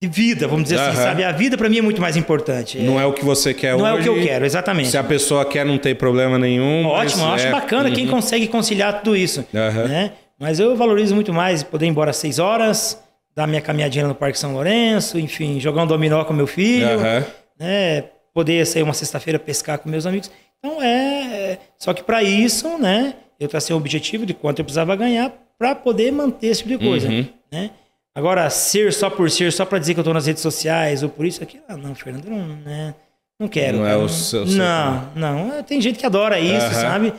de 0.00 0.08
vida, 0.08 0.46
vamos 0.46 0.64
dizer 0.64 0.78
uhum. 0.78 0.88
assim, 0.88 0.96
sabe? 0.96 1.24
A 1.24 1.32
vida 1.32 1.56
para 1.56 1.68
mim 1.68 1.78
é 1.78 1.82
muito 1.82 2.00
mais 2.00 2.16
importante. 2.16 2.78
Não 2.78 3.00
é 3.00 3.04
o 3.04 3.12
que 3.12 3.24
você 3.24 3.52
quer 3.52 3.76
não 3.76 3.80
hoje. 3.80 3.84
Não 3.84 3.96
é 3.96 4.00
o 4.00 4.02
que 4.02 4.08
eu 4.08 4.26
quero, 4.26 4.46
exatamente. 4.46 4.90
Se 4.90 4.98
a 4.98 5.02
pessoa 5.02 5.44
quer, 5.44 5.66
não 5.66 5.76
tem 5.76 5.94
problema 5.94 6.38
nenhum. 6.38 6.86
Ótimo, 6.86 7.24
eu 7.24 7.28
acho 7.30 7.46
é... 7.46 7.50
bacana 7.50 7.88
uhum. 7.88 7.94
quem 7.94 8.06
consegue 8.06 8.46
conciliar 8.46 9.02
tudo 9.02 9.16
isso. 9.16 9.44
Né? 9.52 10.12
Mas 10.38 10.60
eu 10.60 10.76
valorizo 10.76 11.14
muito 11.14 11.32
mais 11.32 11.64
poder 11.64 11.86
ir 11.86 11.88
embora 11.88 12.10
às 12.10 12.16
seis 12.16 12.38
horas, 12.38 13.02
dar 13.38 13.46
minha 13.46 13.60
caminhadinha 13.60 14.08
no 14.08 14.16
Parque 14.16 14.36
São 14.36 14.52
Lourenço, 14.52 15.16
enfim, 15.16 15.60
jogar 15.60 15.84
um 15.84 15.86
dominó 15.86 16.24
com 16.24 16.32
meu 16.32 16.46
filho, 16.48 16.98
uhum. 16.98 17.24
né? 17.56 18.04
Poder 18.34 18.66
sair 18.66 18.82
uma 18.82 18.92
sexta-feira 18.92 19.38
pescar 19.38 19.78
com 19.78 19.88
meus 19.88 20.06
amigos. 20.06 20.28
Então 20.58 20.82
é. 20.82 21.52
é 21.52 21.58
só 21.78 21.94
que 21.94 22.02
para 22.02 22.20
isso, 22.20 22.78
né? 22.78 23.14
Eu 23.38 23.46
tracei 23.46 23.72
um 23.72 23.78
objetivo 23.78 24.26
de 24.26 24.34
quanto 24.34 24.58
eu 24.58 24.64
precisava 24.64 24.96
ganhar 24.96 25.32
para 25.56 25.72
poder 25.76 26.10
manter 26.10 26.48
esse 26.48 26.64
tipo 26.64 26.76
de 26.76 26.84
coisa. 26.84 27.08
Uhum. 27.08 27.26
Né? 27.50 27.70
Agora, 28.12 28.50
ser 28.50 28.92
só 28.92 29.08
por 29.08 29.30
ser, 29.30 29.52
só 29.52 29.64
para 29.64 29.78
dizer 29.78 29.94
que 29.94 30.00
eu 30.00 30.02
estou 30.02 30.14
nas 30.14 30.26
redes 30.26 30.42
sociais 30.42 31.04
ou 31.04 31.08
por 31.08 31.24
isso 31.24 31.40
aqui, 31.40 31.60
ah, 31.68 31.76
não, 31.76 31.94
Fernando, 31.94 32.28
não, 32.28 32.44
né? 32.44 32.92
não 33.38 33.46
quero. 33.46 33.78
Não 33.78 33.86
é 33.86 33.90
cara, 33.90 34.00
o 34.00 34.08
seu- 34.08 34.48
seu 34.48 34.58
Não, 34.58 35.12
não. 35.14 35.62
Tem 35.62 35.80
gente 35.80 35.96
que 35.96 36.06
adora 36.06 36.40
isso, 36.40 36.66
Aham. 36.66 36.72
sabe? 36.72 37.14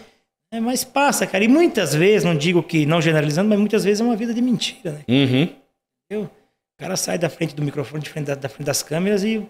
É, 0.51 0.59
mas 0.59 0.83
passa, 0.83 1.25
cara. 1.25 1.45
E 1.45 1.47
muitas 1.47 1.95
vezes, 1.95 2.25
não 2.25 2.35
digo 2.35 2.61
que 2.61 2.85
não 2.85 3.01
generalizando, 3.01 3.47
mas 3.47 3.57
muitas 3.57 3.85
vezes 3.85 4.01
é 4.01 4.03
uma 4.03 4.17
vida 4.17 4.33
de 4.33 4.41
mentira, 4.41 4.91
né? 4.91 4.99
Uhum. 5.07 5.47
Entendeu? 6.09 6.25
O 6.27 6.81
cara 6.81 6.95
sai 6.97 7.17
da 7.17 7.29
frente 7.29 7.53
do 7.55 7.61
microfone, 7.61 8.01
de 8.03 8.09
frente 8.09 8.25
da, 8.27 8.35
da 8.35 8.49
frente 8.49 8.65
das 8.65 8.81
câmeras 8.81 9.23
e 9.23 9.45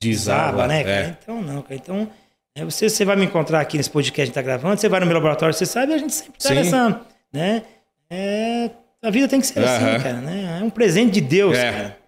Desaba, 0.00 0.66
né, 0.66 0.82
é. 0.82 1.16
Então, 1.22 1.40
não, 1.40 1.62
cara. 1.62 1.74
Então, 1.76 2.08
é, 2.56 2.64
você, 2.64 2.88
você 2.88 3.04
vai 3.04 3.14
me 3.14 3.24
encontrar 3.24 3.60
aqui 3.60 3.76
nesse 3.76 3.88
podcast 3.90 4.12
que 4.14 4.20
a 4.20 4.24
gente 4.24 4.34
tá 4.34 4.42
gravando, 4.42 4.80
você 4.80 4.88
vai 4.88 4.98
no 4.98 5.06
meu 5.06 5.14
laboratório, 5.14 5.54
você 5.54 5.64
sabe, 5.64 5.92
a 5.94 5.98
gente 5.98 6.12
sempre 6.12 6.38
tá 6.40 6.48
Sim. 6.48 6.54
nessa, 6.54 7.00
né? 7.32 7.62
É, 8.10 8.70
a 9.00 9.10
vida 9.10 9.28
tem 9.28 9.40
que 9.40 9.46
ser 9.46 9.60
assim, 9.60 10.02
cara, 10.02 10.20
né? 10.20 10.58
É 10.60 10.64
um 10.64 10.70
presente 10.70 11.12
de 11.12 11.20
Deus, 11.20 11.56
É. 11.56 11.70
cara. 11.70 11.98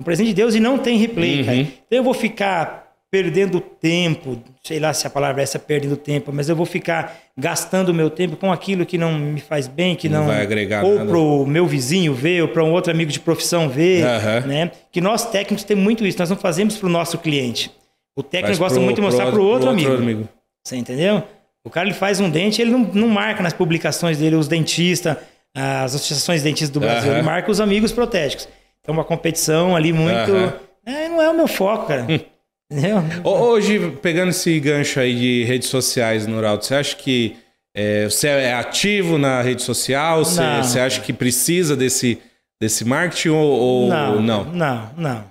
Um 0.00 0.04
presente 0.04 0.28
de 0.28 0.34
Deus 0.34 0.54
e 0.56 0.60
não 0.60 0.76
tem 0.78 0.98
replay, 0.98 1.38
Uhum. 1.40 1.44
cara. 1.46 1.56
Então 1.58 1.98
eu 1.98 2.02
vou 2.02 2.14
ficar 2.14 2.85
perdendo 3.10 3.60
tempo, 3.60 4.38
sei 4.64 4.78
lá 4.80 4.92
se 4.92 5.06
a 5.06 5.10
palavra 5.10 5.40
é 5.40 5.44
essa, 5.44 5.58
perdendo 5.58 5.96
tempo, 5.96 6.32
mas 6.32 6.48
eu 6.48 6.56
vou 6.56 6.66
ficar 6.66 7.16
gastando 7.36 7.90
o 7.90 7.94
meu 7.94 8.10
tempo 8.10 8.36
com 8.36 8.52
aquilo 8.52 8.84
que 8.84 8.98
não 8.98 9.16
me 9.18 9.40
faz 9.40 9.68
bem, 9.68 9.94
que 9.94 10.08
Não 10.08 10.20
não, 10.20 10.26
vai 10.26 10.42
agregar 10.42 10.84
ou 10.84 10.96
nada. 10.96 11.08
pro 11.08 11.46
meu 11.46 11.66
vizinho 11.66 12.12
ver, 12.12 12.42
ou 12.42 12.48
para 12.48 12.64
um 12.64 12.72
outro 12.72 12.90
amigo 12.92 13.10
de 13.10 13.20
profissão 13.20 13.68
ver, 13.68 14.04
Aham. 14.04 14.40
né? 14.40 14.70
Que 14.90 15.00
nós 15.00 15.30
técnicos 15.30 15.64
temos 15.64 15.84
muito 15.84 16.04
isso, 16.04 16.18
nós 16.18 16.28
não 16.30 16.36
fazemos 16.36 16.76
pro 16.76 16.88
nosso 16.88 17.18
cliente. 17.18 17.70
O 18.16 18.22
técnico 18.22 18.58
gosta 18.58 18.74
pro- 18.74 18.84
muito 18.84 18.96
de 18.96 19.02
mostrar 19.02 19.30
pro, 19.30 19.42
outro, 19.44 19.68
amigo. 19.68 20.28
Você 20.64 20.76
entendeu? 20.76 21.22
O 21.64 21.70
cara 21.70 21.86
ele 21.86 21.94
faz 21.94 22.18
um 22.20 22.28
dente, 22.28 22.60
ele 22.60 22.70
não, 22.70 22.78
não 22.80 23.08
marca 23.08 23.42
nas 23.42 23.52
publicações 23.52 24.18
dele 24.18 24.36
os 24.36 24.48
dentistas, 24.48 25.16
as 25.54 25.94
associações 25.94 26.40
de 26.42 26.48
dentistas 26.48 26.70
do 26.70 26.80
Brasil, 26.80 27.10
Aham. 27.10 27.18
ele 27.18 27.26
marca 27.26 27.50
os 27.50 27.60
amigos 27.60 27.92
protéticos. 27.92 28.48
Então 28.82 28.92
uma 28.94 29.04
competição 29.04 29.74
ali 29.76 29.92
muito. 29.92 30.32
Aham. 30.32 30.52
É, 30.84 31.08
não 31.08 31.20
é 31.20 31.28
o 31.28 31.34
meu 31.34 31.48
foco, 31.48 31.86
cara. 31.86 32.06
Entendeu? 32.70 33.02
Hoje, 33.24 33.90
pegando 34.02 34.30
esse 34.30 34.58
gancho 34.60 35.00
aí 35.00 35.14
de 35.14 35.44
redes 35.44 35.68
sociais, 35.68 36.26
Noraldo, 36.26 36.64
você 36.64 36.74
acha 36.74 36.96
que 36.96 37.36
é, 37.74 38.04
você 38.04 38.28
é 38.28 38.54
ativo 38.54 39.18
na 39.18 39.42
rede 39.42 39.62
social? 39.62 40.24
Você, 40.24 40.42
você 40.62 40.80
acha 40.80 41.00
que 41.00 41.12
precisa 41.12 41.76
desse, 41.76 42.18
desse 42.60 42.84
marketing 42.84 43.28
ou, 43.30 43.46
ou 43.60 43.88
não, 43.88 44.22
não? 44.22 44.44
não, 44.44 44.90
não, 44.96 45.24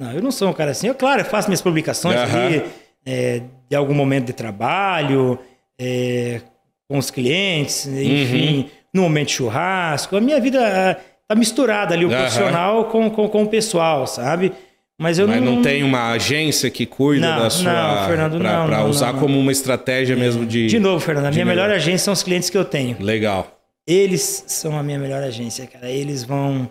não. 0.00 0.12
Eu 0.12 0.22
não 0.22 0.30
sou 0.30 0.48
um 0.48 0.52
cara 0.52 0.70
assim. 0.70 0.86
Eu, 0.86 0.94
claro, 0.94 1.22
eu 1.22 1.24
faço 1.24 1.48
minhas 1.48 1.60
publicações 1.62 2.16
Aham. 2.16 2.46
ali 2.46 2.62
é, 3.04 3.42
de 3.68 3.76
algum 3.76 3.94
momento 3.94 4.26
de 4.26 4.32
trabalho, 4.32 5.38
é, 5.78 6.40
com 6.88 6.98
os 6.98 7.10
clientes, 7.10 7.84
Uhum. 7.86 8.00
enfim, 8.00 8.70
no 8.94 9.02
momento 9.02 9.26
de 9.28 9.34
churrasco. 9.34 10.16
A 10.16 10.20
minha 10.20 10.40
vida 10.40 10.60
ah, 10.92 10.96
tá 11.26 11.34
misturada 11.34 11.94
ali, 11.94 12.04
o 12.04 12.08
Aham. 12.08 12.16
profissional 12.18 12.84
com, 12.86 13.10
com, 13.10 13.28
com 13.28 13.42
o 13.42 13.48
pessoal, 13.48 14.06
sabe? 14.06 14.52
Mas 15.00 15.16
eu 15.18 15.28
Mas 15.28 15.40
não, 15.40 15.56
não 15.56 15.62
tem 15.62 15.84
uma 15.84 16.10
agência 16.10 16.68
que 16.70 16.84
cuida 16.84 17.28
Não, 17.30 17.42
da 17.42 17.50
sua. 17.50 17.72
não, 17.72 18.06
Fernando, 18.08 18.38
pra, 18.38 18.52
não, 18.52 18.68
não, 18.68 18.90
usar 18.90 19.12
não, 19.12 19.20
como 19.20 19.38
uma 19.38 19.52
estratégia 19.52 20.16
mesmo 20.16 20.44
de. 20.44 20.66
De 20.66 20.78
novo, 20.80 20.98
Fernando, 20.98 21.26
a 21.26 21.30
minha 21.30 21.44
melhor 21.44 21.68
melhor. 21.68 21.76
agência 21.76 22.04
são 22.06 22.12
os 22.12 22.22
clientes 22.24 22.50
que 22.50 22.58
eu 22.58 22.64
tenho. 22.64 22.96
Legal. 23.00 23.56
Eles 23.86 24.44
são 24.48 24.76
a 24.76 24.82
minha 24.82 24.98
melhor 24.98 25.22
agência, 25.22 25.66
cara. 25.68 25.88
Eles 25.88 26.24
vão. 26.24 26.68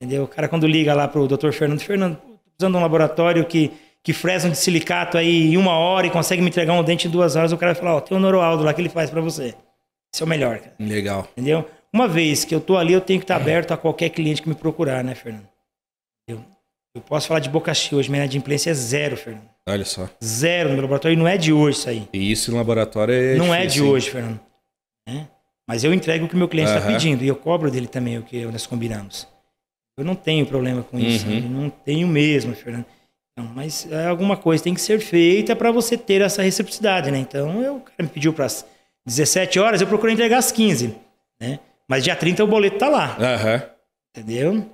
Entendeu? 0.00 0.24
O 0.24 0.26
cara, 0.26 0.48
quando 0.48 0.66
liga 0.66 0.94
lá 0.94 1.06
pro 1.06 1.28
Dr. 1.28 1.52
Fernando, 1.52 1.80
Fernando, 1.80 2.18
de 2.58 2.66
um 2.66 2.80
laboratório 2.80 3.44
que, 3.44 3.70
que 4.02 4.12
fresa 4.14 4.48
um 4.48 4.50
de 4.50 4.58
silicato 4.58 5.18
aí 5.18 5.52
em 5.52 5.56
uma 5.58 5.72
hora 5.72 6.06
e 6.06 6.10
consegue 6.10 6.40
me 6.40 6.48
entregar 6.48 6.72
um 6.72 6.82
dente 6.82 7.06
em 7.06 7.10
duas 7.10 7.36
horas, 7.36 7.52
o 7.52 7.58
cara 7.58 7.74
vai 7.74 7.80
falar: 7.80 7.96
Ó, 7.96 8.00
tem 8.00 8.16
o 8.16 8.20
Noroaldo 8.20 8.62
lá 8.64 8.72
que 8.72 8.80
ele 8.80 8.88
faz 8.88 9.10
pra 9.10 9.20
você. 9.20 9.54
Esse 10.12 10.22
é 10.22 10.24
o 10.24 10.28
melhor, 10.28 10.58
cara. 10.58 10.72
Legal. 10.80 11.28
Entendeu? 11.36 11.66
Uma 11.92 12.08
vez 12.08 12.42
que 12.44 12.54
eu 12.54 12.60
tô 12.60 12.76
ali, 12.78 12.94
eu 12.94 13.00
tenho 13.02 13.20
que 13.20 13.24
estar 13.24 13.36
aberto 13.36 13.72
a 13.72 13.76
qualquer 13.76 14.08
cliente 14.08 14.40
que 14.40 14.48
me 14.48 14.54
procurar, 14.54 15.04
né, 15.04 15.14
Fernando? 15.14 15.46
Eu, 16.96 17.02
posso 17.02 17.28
falar 17.28 17.40
de 17.40 17.50
boca 17.50 17.72
cheia 17.74 17.98
hoje, 17.98 18.08
minha 18.10 18.22
inadimplência 18.22 18.70
é 18.70 18.74
zero, 18.74 19.16
Fernando. 19.16 19.48
Olha 19.68 19.84
só. 19.84 20.08
Zero 20.24 20.68
no 20.70 20.74
meu 20.74 20.82
laboratório 20.82 21.14
e 21.14 21.18
não 21.18 21.28
é 21.28 21.36
de 21.36 21.52
hoje 21.52 21.78
isso 21.78 21.88
aí. 21.90 22.08
E 22.12 22.32
isso 22.32 22.50
no 22.50 22.56
laboratório 22.56 23.12
é. 23.12 23.34
não 23.36 23.54
é 23.54 23.60
de 23.66 23.74
difícil, 23.74 23.84
hein? 23.84 23.92
hoje, 23.92 24.10
Fernando. 24.10 24.40
Né? 25.06 25.28
Mas 25.68 25.84
eu 25.84 25.92
entrego 25.92 26.24
o 26.24 26.28
que 26.28 26.34
o 26.34 26.38
meu 26.38 26.48
cliente 26.48 26.70
está 26.70 26.86
pedindo 26.86 27.22
e 27.22 27.28
eu 27.28 27.36
cobro 27.36 27.70
dele 27.70 27.86
também 27.86 28.18
o 28.18 28.22
que 28.22 28.44
nós 28.46 28.66
combinamos. 28.66 29.28
Eu 29.98 30.04
não 30.04 30.14
tenho 30.14 30.46
problema 30.46 30.82
com 30.82 30.98
isso, 30.98 31.26
Uhum. 31.26 31.40
não 31.48 31.70
tenho 31.70 32.06
mesmo, 32.06 32.54
Fernando. 32.54 32.84
Não, 33.36 33.44
mas 33.44 33.86
é 33.90 34.06
alguma 34.06 34.36
coisa 34.36 34.64
tem 34.64 34.72
que 34.72 34.80
ser 34.80 34.98
feita 34.98 35.54
para 35.54 35.70
você 35.70 35.98
ter 35.98 36.22
essa 36.22 36.42
reciprocidade, 36.42 37.10
né? 37.10 37.18
Então, 37.18 37.62
eu, 37.62 37.76
o 37.76 37.80
cara 37.80 38.02
me 38.02 38.08
pediu 38.08 38.32
para 38.32 38.46
as 38.46 38.64
17 39.04 39.58
horas, 39.58 39.80
eu 39.80 39.86
procurei 39.86 40.14
entregar 40.14 40.38
às 40.38 40.50
15, 40.50 40.94
né? 41.40 41.58
Mas 41.86 42.04
dia 42.04 42.16
30 42.16 42.42
o 42.42 42.46
boleto 42.46 42.78
tá 42.78 42.88
lá. 42.88 43.16
Aham. 43.20 43.62
Entendeu? 44.16 44.66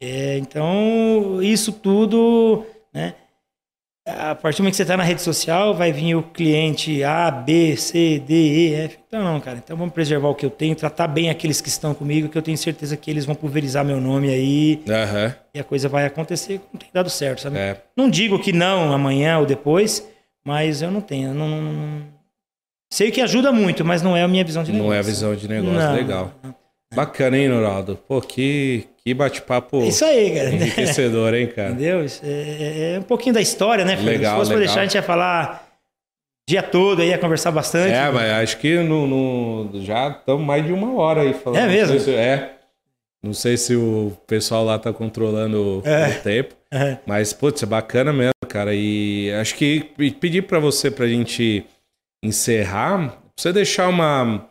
É, 0.00 0.38
então, 0.38 1.42
isso 1.42 1.72
tudo, 1.72 2.64
né? 2.92 3.14
A 4.06 4.34
partir 4.34 4.58
do 4.58 4.62
momento 4.62 4.72
que 4.72 4.76
você 4.78 4.82
está 4.84 4.96
na 4.96 5.02
rede 5.02 5.20
social, 5.20 5.74
vai 5.74 5.92
vir 5.92 6.14
o 6.14 6.22
cliente 6.22 7.04
A, 7.04 7.30
B, 7.30 7.76
C, 7.76 8.18
D, 8.18 8.34
E, 8.34 8.74
F. 8.74 8.98
Então, 9.06 9.22
não, 9.22 9.38
cara. 9.38 9.58
Então, 9.62 9.76
vamos 9.76 9.92
preservar 9.92 10.28
o 10.28 10.34
que 10.34 10.46
eu 10.46 10.50
tenho, 10.50 10.74
tratar 10.74 11.06
bem 11.08 11.28
aqueles 11.28 11.60
que 11.60 11.68
estão 11.68 11.92
comigo, 11.92 12.26
que 12.28 12.38
eu 12.38 12.40
tenho 12.40 12.56
certeza 12.56 12.96
que 12.96 13.10
eles 13.10 13.26
vão 13.26 13.34
pulverizar 13.34 13.84
meu 13.84 14.00
nome 14.00 14.30
aí 14.30 14.82
Aham. 14.88 15.34
e 15.52 15.60
a 15.60 15.64
coisa 15.64 15.90
vai 15.90 16.06
acontecer 16.06 16.58
como 16.58 16.78
tem 16.80 16.88
dado 16.90 17.10
certo, 17.10 17.42
sabe? 17.42 17.58
É. 17.58 17.82
Não 17.94 18.08
digo 18.08 18.38
que 18.38 18.50
não 18.50 18.94
amanhã 18.94 19.38
ou 19.40 19.44
depois, 19.44 20.08
mas 20.42 20.80
eu 20.80 20.90
não 20.90 21.02
tenho. 21.02 21.34
Não, 21.34 21.46
não- 21.48 21.62
não- 21.72 22.02
Sei 22.90 23.10
que 23.10 23.20
ajuda 23.20 23.52
muito, 23.52 23.84
mas 23.84 24.00
não 24.00 24.16
é 24.16 24.22
a 24.22 24.28
minha 24.28 24.42
visão 24.42 24.62
de 24.64 24.72
negócio. 24.72 24.88
Não 24.88 24.96
é 24.96 24.98
a 25.00 25.02
visão 25.02 25.34
de 25.36 25.46
negócio. 25.46 25.78
Não, 25.78 25.94
Legal. 25.94 26.32
não. 26.42 26.54
Bacana, 26.94 27.36
hein, 27.36 27.48
Noraldo? 27.48 27.98
Pô, 28.08 28.20
que, 28.20 28.86
que 29.04 29.12
bate-papo 29.12 29.82
É 29.82 29.88
isso 29.88 30.04
aí, 30.04 30.34
cara. 30.34 30.50
enriquecedor, 30.50 31.34
hein, 31.34 31.46
cara? 31.48 31.70
Entendeu? 31.70 32.04
Isso 32.04 32.22
é, 32.24 32.94
é 32.94 32.98
um 32.98 33.02
pouquinho 33.02 33.34
da 33.34 33.40
história, 33.40 33.84
né, 33.84 33.94
Fernando? 33.96 34.14
Legal, 34.14 34.32
Se 34.32 34.38
fosse 34.38 34.50
pra 34.50 34.58
legal. 34.58 34.66
deixar, 34.74 34.80
a 34.80 34.84
gente 34.84 34.94
ia 34.94 35.02
falar 35.02 35.68
o 36.48 36.50
dia 36.50 36.62
todo, 36.62 37.02
aí 37.02 37.08
ia 37.08 37.18
conversar 37.18 37.50
bastante. 37.50 37.92
É, 37.92 38.10
mas 38.10 38.30
acho 38.30 38.58
que 38.58 38.78
no, 38.82 39.06
no- 39.06 39.82
já 39.84 40.08
estamos 40.08 40.44
mais 40.46 40.64
de 40.64 40.72
uma 40.72 40.94
hora 40.98 41.20
aí 41.22 41.34
falando. 41.34 41.58
É 41.60 41.66
Não 41.66 41.72
mesmo? 41.72 41.88
sei 41.88 42.00
se- 42.00 42.14
é. 42.18 42.54
Não 43.22 43.34
sei 43.34 43.56
se 43.56 43.74
o 43.76 44.16
pessoal 44.26 44.64
lá 44.64 44.78
tá 44.78 44.92
controlando 44.92 45.82
o- 45.84 45.88
É. 45.88 46.08
o 46.18 46.22
tempo. 46.22 46.54
É. 46.72 46.98
Mas, 47.04 47.32
putz, 47.32 47.62
é 47.62 47.66
bacana 47.66 48.12
mesmo, 48.12 48.32
cara. 48.48 48.72
E 48.74 49.30
acho 49.40 49.56
que 49.56 49.80
pe- 49.96 50.10
pedir 50.12 50.42
pra 50.42 50.58
você, 50.58 50.90
pra 50.90 51.06
gente 51.08 51.64
encerrar, 52.24 53.08
pra 53.08 53.18
você 53.36 53.52
deixar 53.52 53.88
uma, 53.88 54.46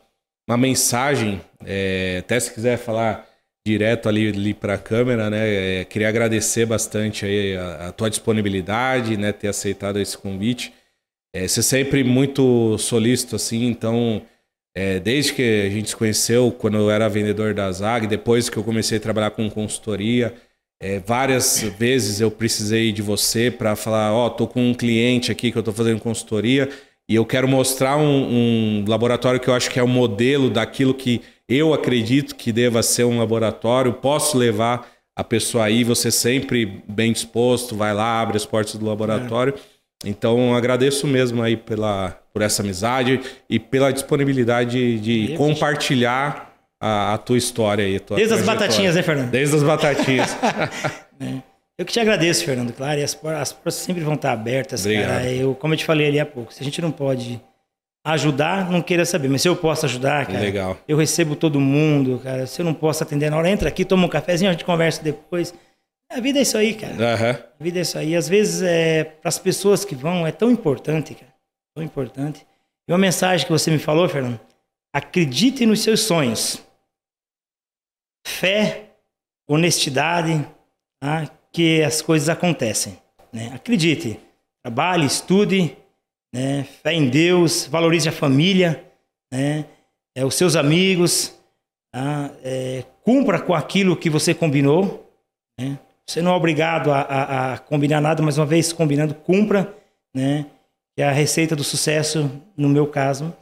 uma 0.47 0.57
mensagem, 0.57 1.41
é, 1.65 2.17
até 2.19 2.39
se 2.39 2.53
quiser 2.53 2.77
falar 2.77 3.27
direto 3.65 4.07
ali, 4.07 4.29
ali 4.29 4.53
pra 4.53 4.77
câmera, 4.77 5.29
né? 5.29 5.81
é, 5.81 5.85
queria 5.85 6.07
agradecer 6.09 6.65
bastante 6.65 7.25
aí 7.25 7.57
a, 7.57 7.87
a 7.87 7.91
tua 7.91 8.09
disponibilidade, 8.09 9.17
né? 9.17 9.31
Ter 9.33 9.49
aceitado 9.49 9.99
esse 9.99 10.17
convite. 10.17 10.73
É, 11.33 11.47
você 11.47 11.61
sempre 11.61 12.03
muito 12.03 12.77
solícito, 12.77 13.35
assim, 13.35 13.65
então... 13.65 14.21
é, 14.75 14.99
desde 14.99 15.33
que 15.33 15.65
a 15.65 15.69
gente 15.69 15.89
se 15.89 15.95
conheceu, 15.95 16.51
quando 16.51 16.77
eu 16.77 16.91
era 16.91 17.09
vendedor 17.09 17.53
da 17.53 17.71
Zag, 17.71 18.05
depois 18.07 18.47
que 18.47 18.57
eu 18.57 18.63
comecei 18.63 18.99
a 18.99 19.01
trabalhar 19.01 19.31
com 19.31 19.49
consultoria, 19.49 20.33
é, 20.79 20.99
várias 20.99 21.61
vezes 21.79 22.21
eu 22.21 22.29
precisei 22.29 22.91
de 22.91 23.01
você 23.01 23.49
para 23.49 23.75
falar, 23.75 24.13
ó, 24.13 24.29
tô 24.29 24.45
com 24.47 24.69
um 24.69 24.75
cliente 24.75 25.31
aqui 25.31 25.51
que 25.51 25.57
eu 25.57 25.63
tô 25.63 25.73
fazendo 25.73 25.99
consultoria 25.99 26.69
e 27.09 27.15
eu 27.15 27.25
quero 27.25 27.47
mostrar 27.47 27.95
um, 27.97 28.03
um 28.03 28.85
laboratório 28.87 29.39
que 29.39 29.47
eu 29.47 29.53
acho 29.53 29.69
que 29.69 29.79
é 29.79 29.83
o 29.83 29.87
modelo 29.87 30.49
daquilo 30.49 30.93
que 30.93 31.21
eu 31.47 31.73
acredito 31.73 32.35
que 32.35 32.51
deva 32.51 32.83
ser 32.83 33.05
um 33.05 33.19
laboratório. 33.19 33.93
Posso 33.93 34.37
levar 34.37 34.87
a 35.15 35.23
pessoa 35.23 35.63
aí, 35.65 35.83
você 35.83 36.11
sempre 36.11 36.83
bem 36.87 37.13
disposto, 37.13 37.75
vai 37.75 37.93
lá, 37.93 38.21
abre 38.21 38.35
as 38.35 38.45
portas 38.45 38.75
do 38.75 38.85
laboratório. 38.85 39.53
Então 40.05 40.53
agradeço 40.53 41.07
mesmo 41.07 41.41
aí 41.41 41.55
pela, 41.55 42.19
por 42.33 42.41
essa 42.41 42.61
amizade 42.61 43.21
e 43.49 43.57
pela 43.57 43.91
disponibilidade 43.91 44.99
de 44.99 45.31
Eu- 45.31 45.37
compartilhar 45.37 46.53
a, 46.79 47.13
a 47.13 47.17
tua 47.17 47.37
história 47.37 47.85
aí. 47.85 47.99
tua 47.99 48.17
Desde 48.17 48.35
as 48.35 48.43
batatinhas, 48.43 48.95
né, 48.95 49.01
Fernando? 49.01 49.31
Desde 49.31 49.55
as 49.55 49.63
batatinhas. 49.63 50.37
Eu 51.77 51.85
que 51.85 51.93
te 51.93 51.99
agradeço, 51.99 52.43
Fernando, 52.43 52.73
claro, 52.73 52.99
e 52.99 53.03
as, 53.03 53.13
as 53.23 53.53
portas 53.53 53.75
sempre 53.75 54.03
vão 54.03 54.15
estar 54.15 54.31
abertas, 54.31 54.81
Obrigado. 54.81 55.07
cara. 55.09 55.31
Eu, 55.31 55.53
como 55.53 55.73
eu 55.73 55.77
te 55.77 55.85
falei 55.85 56.07
ali 56.07 56.19
há 56.19 56.25
pouco, 56.25 56.51
se 56.51 56.61
a 56.61 56.65
gente 56.65 56.81
não 56.81 56.91
pode 56.91 57.39
ajudar, 58.03 58.71
não 58.71 58.81
queira 58.81 59.05
saber, 59.05 59.27
mas 59.27 59.41
se 59.41 59.49
eu 59.49 59.55
posso 59.55 59.85
ajudar, 59.85 60.25
cara, 60.25 60.39
Legal. 60.39 60.77
eu 60.87 60.97
recebo 60.97 61.35
todo 61.35 61.59
mundo, 61.59 62.19
cara. 62.23 62.47
Se 62.47 62.61
eu 62.61 62.65
não 62.65 62.73
posso 62.73 63.03
atender 63.03 63.29
na 63.29 63.37
hora, 63.37 63.49
entra 63.49 63.69
aqui, 63.69 63.85
toma 63.85 64.05
um 64.05 64.09
cafezinho, 64.09 64.49
a 64.49 64.53
gente 64.53 64.65
conversa 64.65 65.03
depois. 65.03 65.53
A 66.09 66.19
vida 66.21 66.39
é 66.39 66.41
isso 66.41 66.57
aí, 66.57 66.73
cara. 66.73 67.13
Aham. 67.13 67.39
A 67.59 67.63
vida 67.63 67.79
é 67.79 67.81
isso 67.81 67.97
aí. 67.97 68.15
Às 68.15 68.27
vezes, 68.29 68.61
é, 68.61 69.03
para 69.03 69.27
as 69.29 69.37
pessoas 69.37 69.83
que 69.83 69.93
vão, 69.93 70.25
é 70.25 70.31
tão 70.31 70.49
importante, 70.49 71.13
cara. 71.13 71.33
Tão 71.75 71.83
importante. 71.83 72.47
E 72.87 72.91
uma 72.91 72.97
mensagem 72.97 73.45
que 73.45 73.51
você 73.51 73.69
me 73.69 73.77
falou, 73.77 74.07
Fernando: 74.07 74.39
acredite 74.95 75.65
nos 75.65 75.81
seus 75.81 75.99
sonhos. 75.99 76.63
Fé, 78.25 78.91
honestidade, 79.47 80.47
tá? 81.01 81.29
Que 81.57 81.81
as 81.81 82.03
coisas 82.03 82.29
acontecem. 82.29 82.99
Né? 83.33 83.51
Acredite. 83.51 84.19
Trabalhe, 84.63 85.07
estude, 85.07 85.75
né? 86.31 86.67
Fé 86.83 86.93
em 86.93 87.09
Deus, 87.09 87.65
valorize 87.65 88.07
a 88.07 88.11
família, 88.11 88.85
né? 89.33 89.65
É, 90.15 90.23
os 90.23 90.35
seus 90.35 90.55
amigos, 90.55 91.33
tá? 91.91 92.29
é, 92.43 92.83
cumpra 93.01 93.41
com 93.41 93.55
aquilo 93.55 93.97
que 93.97 94.07
você 94.07 94.35
combinou. 94.35 95.11
Né? 95.59 95.79
Você 96.05 96.21
não 96.21 96.31
é 96.31 96.35
obrigado 96.35 96.91
a, 96.91 97.01
a, 97.01 97.53
a, 97.53 97.57
combinar 97.57 98.01
nada, 98.01 98.21
mas 98.21 98.37
uma 98.37 98.45
vez 98.45 98.71
combinando, 98.71 99.15
cumpra, 99.15 99.73
né? 100.13 100.45
Que 100.95 101.01
a 101.01 101.11
receita 101.11 101.55
do 101.55 101.63
sucesso, 101.63 102.29
no 102.55 102.69
meu 102.69 102.85
caso, 102.85 103.35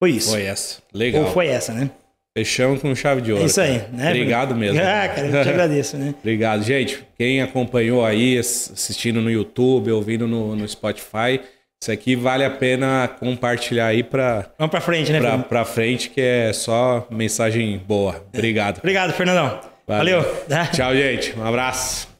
foi 0.00 0.10
isso. 0.10 0.32
Foi 0.32 0.42
essa. 0.42 0.82
Legal. 0.92 1.22
Ou 1.22 1.30
foi 1.30 1.46
essa, 1.46 1.72
né? 1.72 1.92
Fechamos 2.36 2.82
com 2.82 2.94
chave 2.94 3.22
de 3.22 3.32
ouro. 3.32 3.44
É 3.44 3.46
isso 3.46 3.58
aí, 3.58 3.78
cara. 3.78 3.92
né? 3.94 4.10
Obrigado 4.10 4.54
mesmo. 4.54 4.78
Ah, 4.78 5.08
cara, 5.08 5.26
eu 5.26 5.42
te 5.42 5.48
agradeço, 5.48 5.96
né? 5.96 6.14
Obrigado, 6.20 6.62
gente. 6.62 7.02
Quem 7.16 7.40
acompanhou 7.40 8.04
aí, 8.04 8.36
assistindo 8.36 9.22
no 9.22 9.30
YouTube, 9.30 9.90
ouvindo 9.90 10.28
no, 10.28 10.54
no 10.54 10.68
Spotify, 10.68 11.40
isso 11.80 11.90
aqui 11.90 12.14
vale 12.14 12.44
a 12.44 12.50
pena 12.50 13.08
compartilhar 13.18 13.86
aí 13.86 14.02
para 14.02 14.50
Vamos 14.58 14.70
para 14.70 14.82
frente, 14.82 15.10
né? 15.12 15.18
Para 15.18 15.38
pra 15.38 15.64
frente, 15.64 16.10
que 16.10 16.20
é 16.20 16.52
só 16.52 17.06
mensagem 17.10 17.80
boa. 17.88 18.22
Obrigado. 18.34 18.80
Obrigado, 18.80 19.14
Fernandão. 19.14 19.58
Valeu. 19.86 20.20
Valeu. 20.20 20.72
Tchau, 20.72 20.94
gente. 20.94 21.34
Um 21.38 21.46
abraço. 21.46 22.15